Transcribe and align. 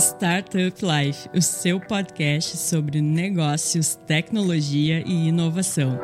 Startup 0.00 0.80
Life, 0.80 1.28
o 1.34 1.42
seu 1.42 1.80
podcast 1.80 2.56
sobre 2.56 3.00
negócios, 3.00 3.96
tecnologia 4.06 5.02
e 5.04 5.28
inovação. 5.28 5.98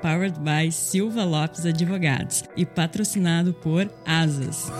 Powered 0.00 0.40
by 0.40 0.72
Silva 0.72 1.24
Lopes 1.24 1.66
Advogados 1.66 2.44
e 2.56 2.64
patrocinado 2.64 3.52
por 3.52 3.90
Asas. 4.06 4.70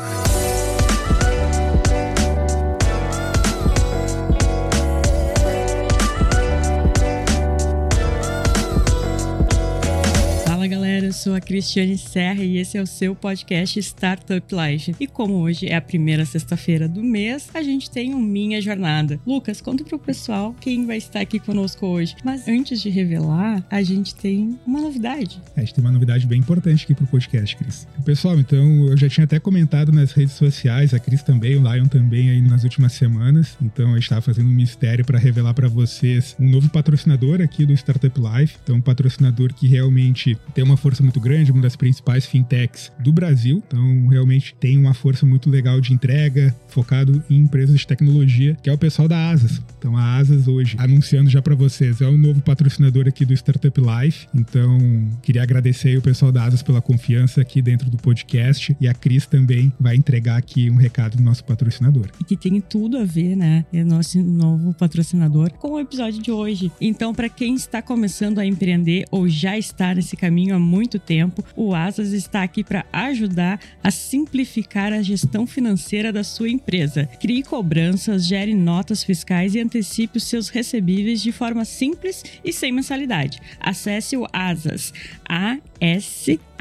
Eu 11.12 11.14
sou 11.14 11.34
a 11.34 11.40
Cristiane 11.42 11.98
Serra 11.98 12.42
e 12.42 12.56
esse 12.56 12.78
é 12.78 12.80
o 12.80 12.86
seu 12.86 13.14
podcast 13.14 13.78
Startup 13.78 14.46
Life. 14.50 14.96
E 14.98 15.06
como 15.06 15.34
hoje 15.34 15.66
é 15.66 15.74
a 15.74 15.80
primeira 15.80 16.24
sexta-feira 16.24 16.88
do 16.88 17.02
mês, 17.02 17.50
a 17.52 17.62
gente 17.62 17.90
tem 17.90 18.14
um 18.14 18.18
Minha 18.18 18.62
Jornada. 18.62 19.20
Lucas, 19.26 19.60
conta 19.60 19.84
pro 19.84 19.98
pessoal 19.98 20.56
quem 20.58 20.86
vai 20.86 20.96
estar 20.96 21.20
aqui 21.20 21.38
conosco 21.38 21.86
hoje. 21.86 22.16
Mas 22.24 22.48
antes 22.48 22.80
de 22.80 22.88
revelar, 22.88 23.62
a 23.70 23.82
gente 23.82 24.14
tem 24.14 24.58
uma 24.66 24.80
novidade. 24.80 25.38
A 25.54 25.60
gente 25.60 25.74
tem 25.74 25.84
uma 25.84 25.92
novidade 25.92 26.26
bem 26.26 26.38
importante 26.38 26.84
aqui 26.84 26.94
pro 26.94 27.06
podcast, 27.06 27.56
Cris. 27.56 27.86
Pessoal, 28.06 28.40
então 28.40 28.88
eu 28.88 28.96
já 28.96 29.06
tinha 29.06 29.24
até 29.24 29.38
comentado 29.38 29.92
nas 29.92 30.12
redes 30.12 30.32
sociais, 30.32 30.94
a 30.94 30.98
Cris 30.98 31.22
também, 31.22 31.56
o 31.56 31.72
Lion 31.72 31.88
também 31.88 32.30
aí 32.30 32.40
nas 32.40 32.64
últimas 32.64 32.94
semanas. 32.94 33.54
Então 33.60 33.90
eu 33.90 33.98
estava 33.98 34.22
fazendo 34.22 34.48
um 34.48 34.54
mistério 34.54 35.04
para 35.04 35.18
revelar 35.18 35.52
para 35.52 35.68
vocês 35.68 36.34
um 36.40 36.48
novo 36.48 36.70
patrocinador 36.70 37.42
aqui 37.42 37.66
do 37.66 37.74
Startup 37.74 38.18
Life. 38.18 38.56
Então 38.62 38.76
um 38.76 38.80
patrocinador 38.80 39.52
que 39.52 39.66
realmente 39.66 40.38
tem 40.54 40.64
uma 40.64 40.78
força 40.78 41.01
muito 41.02 41.20
grande, 41.20 41.52
uma 41.52 41.62
das 41.62 41.76
principais 41.76 42.26
fintechs 42.26 42.92
do 42.98 43.12
Brasil. 43.12 43.62
Então, 43.66 44.06
realmente 44.08 44.54
tem 44.58 44.78
uma 44.78 44.94
força 44.94 45.26
muito 45.26 45.50
legal 45.50 45.80
de 45.80 45.92
entrega, 45.92 46.54
focado 46.68 47.22
em 47.28 47.38
empresas 47.38 47.80
de 47.80 47.86
tecnologia, 47.86 48.56
que 48.62 48.70
é 48.70 48.72
o 48.72 48.78
pessoal 48.78 49.08
da 49.08 49.30
Asas. 49.30 49.60
Então, 49.78 49.96
a 49.96 50.16
Asas 50.16 50.48
hoje, 50.48 50.76
anunciando 50.78 51.28
já 51.28 51.42
para 51.42 51.54
vocês, 51.54 52.00
é 52.00 52.06
o 52.06 52.16
novo 52.16 52.40
patrocinador 52.40 53.06
aqui 53.08 53.24
do 53.24 53.34
Startup 53.34 53.80
Life. 53.80 54.28
Então, 54.34 54.78
queria 55.22 55.42
agradecer 55.42 55.96
o 55.98 56.02
pessoal 56.02 56.30
da 56.30 56.44
Asas 56.44 56.62
pela 56.62 56.80
confiança 56.80 57.40
aqui 57.40 57.60
dentro 57.60 57.90
do 57.90 57.96
podcast 57.96 58.76
e 58.80 58.88
a 58.88 58.94
Cris 58.94 59.26
também 59.26 59.72
vai 59.78 59.96
entregar 59.96 60.36
aqui 60.36 60.70
um 60.70 60.76
recado 60.76 61.16
do 61.16 61.22
nosso 61.22 61.44
patrocinador. 61.44 62.08
E 62.20 62.24
que 62.24 62.36
tem 62.36 62.60
tudo 62.60 62.96
a 62.98 63.04
ver, 63.04 63.36
né? 63.36 63.64
É 63.72 63.82
nosso 63.82 64.20
novo 64.22 64.72
patrocinador 64.74 65.52
com 65.54 65.72
o 65.72 65.80
episódio 65.80 66.22
de 66.22 66.30
hoje. 66.30 66.70
Então, 66.80 67.14
para 67.14 67.28
quem 67.28 67.54
está 67.54 67.82
começando 67.82 68.38
a 68.38 68.46
empreender 68.46 69.04
ou 69.10 69.28
já 69.28 69.58
está 69.58 69.94
nesse 69.94 70.16
caminho 70.16 70.54
há 70.54 70.58
muito 70.58 70.91
muito 70.92 70.98
tempo, 70.98 71.44
o 71.56 71.74
Asas 71.74 72.12
está 72.12 72.42
aqui 72.42 72.62
para 72.62 72.84
ajudar 72.92 73.58
a 73.82 73.90
simplificar 73.90 74.92
a 74.92 75.00
gestão 75.00 75.46
financeira 75.46 76.12
da 76.12 76.22
sua 76.22 76.50
empresa. 76.50 77.06
Crie 77.18 77.42
cobranças, 77.42 78.26
gere 78.26 78.54
notas 78.54 79.02
fiscais 79.02 79.54
e 79.54 79.60
antecipe 79.60 80.18
os 80.18 80.24
seus 80.24 80.48
recebíveis 80.50 81.22
de 81.22 81.32
forma 81.32 81.64
simples 81.64 82.22
e 82.44 82.52
sem 82.52 82.72
mensalidade. 82.72 83.40
Acesse 83.58 84.16
o 84.16 84.26
Asas, 84.32 84.92
a 85.26 85.56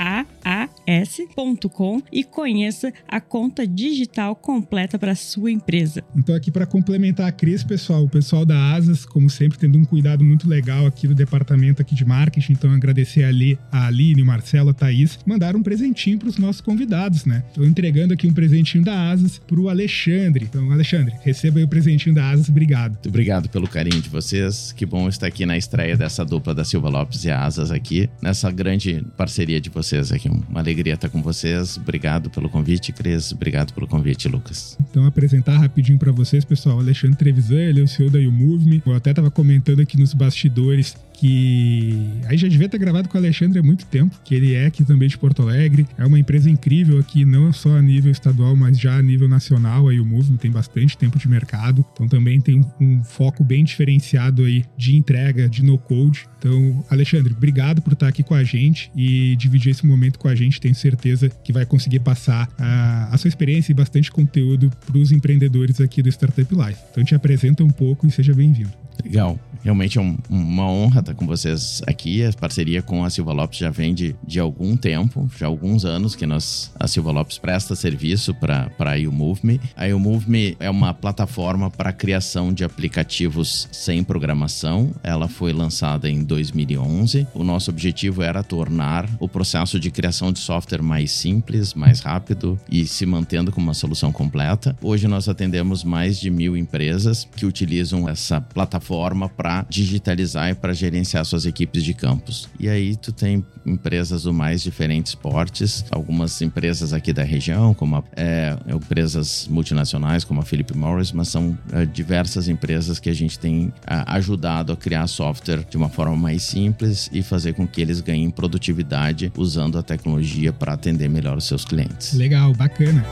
s 0.02 0.12
a 0.12 0.26
a 0.44 0.68
s.com 0.88 2.02
e 2.12 2.24
conheça 2.24 2.92
a 3.08 3.22
conta 3.22 3.68
digital 3.68 4.36
completa 4.36 4.98
para 4.98 5.14
sua 5.14 5.52
empresa. 5.52 6.04
Então 6.16 6.36
aqui 6.36 6.52
para 6.52 6.66
complementar 6.66 7.28
a 7.28 7.32
Cris, 7.32 7.64
pessoal, 7.64 8.04
o 8.04 8.10
pessoal 8.10 8.46
da 8.46 8.74
Asas, 8.74 9.06
como 9.06 9.30
sempre, 9.30 9.60
tendo 9.60 9.78
um 9.78 9.86
cuidado 9.86 10.24
muito 10.24 10.50
legal 10.50 10.86
aqui 10.86 11.08
do 11.08 11.14
departamento 11.14 11.82
aqui 11.82 11.94
de 11.94 12.04
marketing, 12.04 12.54
então 12.54 12.72
agradecer 12.72 13.24
ali 13.24 13.58
a 13.72 13.88
Aline, 13.88 14.22
o 14.22 14.26
Marcelo, 14.26 14.72
a 14.72 14.74
Thaís, 14.74 15.20
mandaram 15.26 15.60
um 15.60 15.64
presentinho 15.64 16.18
para 16.18 16.30
os 16.30 16.38
nossos 16.38 16.62
convidados, 16.62 17.26
né? 17.26 17.44
Estou 17.48 17.66
entregando 17.66 18.14
aqui 18.14 18.28
um 18.28 18.34
presentinho 18.34 18.84
da 18.84 19.12
Asas 19.12 19.38
para 19.38 19.60
o 19.60 19.70
Alexandre. 19.70 20.46
Então, 20.46 20.72
Alexandre, 20.72 21.14
receba 21.22 21.60
aí 21.60 21.64
o 21.64 21.68
presentinho 21.68 22.16
da 22.16 22.30
Asas, 22.30 22.50
obrigado. 22.50 22.94
Muito 22.94 23.10
obrigado 23.10 23.50
pelo 23.50 23.68
carinho 23.68 24.02
de 24.02 24.10
vocês. 24.10 24.72
Que 24.72 24.86
bom 24.86 25.08
estar 25.08 25.28
aqui 25.28 25.46
na 25.46 25.58
estreia 25.58 25.96
dessa 25.96 26.26
dupla 26.26 26.56
da 26.56 26.66
Silva 26.66 26.90
Lopes 26.90 27.24
e 27.24 27.30
Asas 27.30 27.72
aqui, 27.72 28.10
nessa 28.22 28.50
grande 28.52 29.06
parceria 29.16 29.62
de 29.62 29.70
vocês 29.70 29.91
aqui. 29.94 30.30
Uma 30.30 30.60
alegria 30.60 30.94
estar 30.94 31.10
com 31.10 31.22
vocês. 31.22 31.78
Obrigado 31.78 32.30
pelo 32.30 32.50
convite, 32.50 32.92
Cris. 32.92 33.32
Obrigado 33.32 33.74
pelo 33.74 33.88
convite, 33.88 34.28
Lucas. 34.28 34.78
Então, 34.90 35.06
apresentar 35.06 35.58
rapidinho 35.58 36.00
para 36.00 36.12
vocês, 36.12 36.46
pessoal. 36.46 36.80
Alexandre 36.80 37.18
Trevisan, 37.18 37.60
ele 37.60 37.82
é 37.82 37.84
o 37.84 37.88
CEO 37.88 38.10
da 38.10 38.20
YouMove. 38.20 38.82
Eu 38.86 38.94
até 38.94 39.10
estava 39.10 39.30
comentando 39.30 39.82
aqui 39.82 39.98
nos 39.98 40.14
bastidores 40.14 40.96
que 41.22 42.20
aí 42.26 42.36
já 42.36 42.48
devia 42.48 42.68
ter 42.68 42.80
gravado 42.80 43.08
com 43.08 43.16
o 43.16 43.22
Alexandre 43.22 43.60
há 43.60 43.62
muito 43.62 43.86
tempo, 43.86 44.20
que 44.24 44.34
ele 44.34 44.56
é 44.56 44.66
aqui 44.66 44.84
também 44.84 45.08
de 45.08 45.16
Porto 45.20 45.44
Alegre. 45.44 45.86
É 45.96 46.04
uma 46.04 46.18
empresa 46.18 46.50
incrível 46.50 46.98
aqui, 46.98 47.24
não 47.24 47.54
só 47.54 47.78
a 47.78 47.82
nível 47.82 48.12
estadual, 48.12 48.56
mas 48.56 48.80
já 48.80 48.98
a 48.98 49.02
nível 49.04 49.30
nacional. 49.30 49.88
Aí 49.88 50.00
o 50.00 50.22
tem 50.40 50.50
bastante 50.50 50.98
tempo 50.98 51.20
de 51.20 51.28
mercado, 51.28 51.86
então 51.94 52.08
também 52.08 52.42
tem 52.42 52.66
um 52.80 53.04
foco 53.04 53.44
bem 53.44 53.64
diferenciado 53.64 54.44
aí 54.44 54.66
de 54.76 54.96
entrega, 54.96 55.48
de 55.48 55.64
no-code. 55.64 56.28
Então, 56.40 56.84
Alexandre, 56.90 57.34
obrigado 57.34 57.84
por 57.84 57.94
estar 57.94 58.08
aqui 58.08 58.24
com 58.24 58.34
a 58.34 58.44
gente 58.44 58.92
e 58.96 59.36
dividir 59.36 59.71
esse 59.72 59.86
momento 59.86 60.20
com 60.20 60.28
a 60.28 60.36
gente. 60.36 60.60
Tenho 60.60 60.76
certeza 60.76 61.30
que 61.30 61.52
vai 61.52 61.66
conseguir 61.66 62.00
passar 62.00 62.50
a, 62.58 63.10
a 63.12 63.18
sua 63.18 63.28
experiência 63.28 63.72
e 63.72 63.76
bastante 63.76 64.12
conteúdo 64.12 64.72
para 64.86 64.98
os 64.98 65.12
empreendedores 65.12 65.82
aqui 65.82 66.02
do 66.02 66.10
Startup 66.10 66.54
Life. 66.54 66.80
Então, 66.92 67.04
te 67.04 67.16
apresenta 67.16 67.64
um 67.64 67.70
pouco 67.70 68.06
e 68.06 68.12
seja 68.12 68.34
bem-vindo. 68.34 68.72
Legal. 69.04 69.40
Realmente 69.64 70.00
é 70.00 70.02
um, 70.02 70.18
uma 70.28 70.68
honra 70.68 71.02
estar 71.02 71.14
com 71.14 71.28
vocês 71.28 71.82
aqui. 71.86 72.26
A 72.26 72.34
parceria 72.34 72.82
com 72.82 73.06
a 73.06 73.10
Silva 73.10 73.32
Lopes 73.32 73.60
já 73.60 73.70
vem 73.70 73.94
de, 73.94 74.16
de 74.26 74.40
algum 74.40 74.76
tempo, 74.76 75.30
já 75.38 75.46
alguns 75.46 75.86
anos 75.86 76.16
que 76.16 76.26
nós, 76.26 76.72
a 76.80 76.88
Silva 76.88 77.12
Lopes 77.12 77.38
presta 77.38 77.76
serviço 77.76 78.34
para 78.34 78.72
a 78.80 78.94
YouMoveMe. 78.96 79.62
A 79.76 79.86
YouMoveMe 79.86 80.58
é 80.60 80.70
uma 80.70 80.94
plataforma 80.94 81.70
para 81.70 81.94
criação 81.94 82.52
de 82.52 82.64
aplicativos 82.64 83.68
sem 83.72 84.04
programação. 84.04 84.92
Ela 85.04 85.28
foi 85.28 85.54
lançada 85.54 86.10
em 86.10 86.24
2011. 86.24 87.28
O 87.36 87.44
nosso 87.44 87.70
objetivo 87.70 88.24
era 88.24 88.44
tornar 88.44 89.08
o 89.20 89.30
processo 89.30 89.61
de 89.70 89.92
criação 89.92 90.32
de 90.32 90.40
software 90.40 90.82
mais 90.82 91.12
simples, 91.12 91.74
mais 91.74 92.00
rápido 92.00 92.60
e 92.70 92.86
se 92.86 93.06
mantendo 93.06 93.52
com 93.52 93.62
uma 93.62 93.74
solução 93.74 94.12
completa. 94.12 94.76
Hoje 94.82 95.08
nós 95.08 95.30
atendemos 95.30 95.84
mais 95.84 96.20
de 96.20 96.30
mil 96.30 96.58
empresas 96.58 97.28
que 97.36 97.46
utilizam 97.46 98.10
essa 98.10 98.42
plataforma 98.42 99.30
para 99.30 99.66
digitalizar 99.70 100.50
e 100.50 100.56
para 100.56 100.74
gerenciar 100.74 101.24
suas 101.26 101.46
equipes 101.46 101.84
de 101.84 101.94
campus. 101.94 102.50
E 102.60 102.68
aí 102.68 102.96
tu 102.96 103.12
tem 103.12 103.46
empresas 103.66 104.24
do 104.24 104.34
mais 104.34 104.62
diferentes 104.62 105.14
portes, 105.14 105.86
algumas 105.92 106.42
empresas 106.42 106.94
aqui 106.94 107.14
da 107.14 107.24
região, 107.24 107.74
como 107.74 108.04
é, 108.16 108.58
empresas 108.68 109.48
multinacionais 109.50 110.24
como 110.24 110.42
a 110.42 110.44
Philip 110.44 110.76
Morris, 110.76 111.12
mas 111.12 111.28
são 111.28 111.58
é, 111.72 111.86
diversas 111.86 112.48
empresas 112.48 113.00
que 113.00 113.10
a 113.10 113.14
gente 113.14 113.38
tem 113.38 113.72
é, 113.86 114.04
ajudado 114.08 114.74
a 114.74 114.78
criar 114.78 115.08
software 115.08 115.66
de 115.70 115.78
uma 115.78 115.90
forma 115.90 116.16
mais 116.16 116.44
simples 116.44 117.10
e 117.14 117.22
fazer 117.22 117.54
com 117.54 117.68
que 117.68 117.82
eles 117.82 118.02
ganhem 118.02 118.30
produtividade 118.30 119.32
a 119.78 119.84
tecnologia 119.84 120.54
para 120.54 120.74
atender 120.74 121.10
melhor 121.10 121.38
os 121.38 121.46
seus 121.46 121.66
clientes. 121.66 122.14
Legal, 122.14 122.54
bacana. 122.54 123.06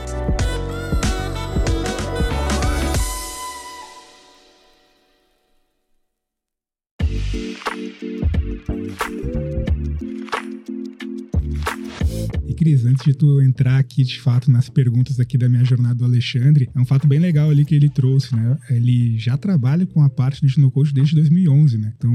Antes 13.00 13.04
de 13.04 13.14
tu 13.14 13.40
entrar 13.40 13.78
aqui 13.78 14.04
de 14.04 14.20
fato 14.20 14.50
nas 14.50 14.68
perguntas 14.68 15.18
aqui 15.18 15.38
da 15.38 15.48
minha 15.48 15.64
jornada 15.64 15.94
do 15.94 16.04
Alexandre, 16.04 16.68
é 16.74 16.80
um 16.80 16.84
fato 16.84 17.06
bem 17.06 17.18
legal 17.18 17.50
ali 17.50 17.64
que 17.64 17.74
ele 17.74 17.88
trouxe, 17.88 18.34
né? 18.34 18.58
Ele 18.68 19.18
já 19.18 19.36
trabalha 19.36 19.86
com 19.86 20.02
a 20.02 20.10
parte 20.10 20.44
do 20.44 20.60
no 20.60 20.70
code 20.70 20.92
desde 20.92 21.14
2011, 21.14 21.78
né? 21.78 21.92
Então 21.96 22.12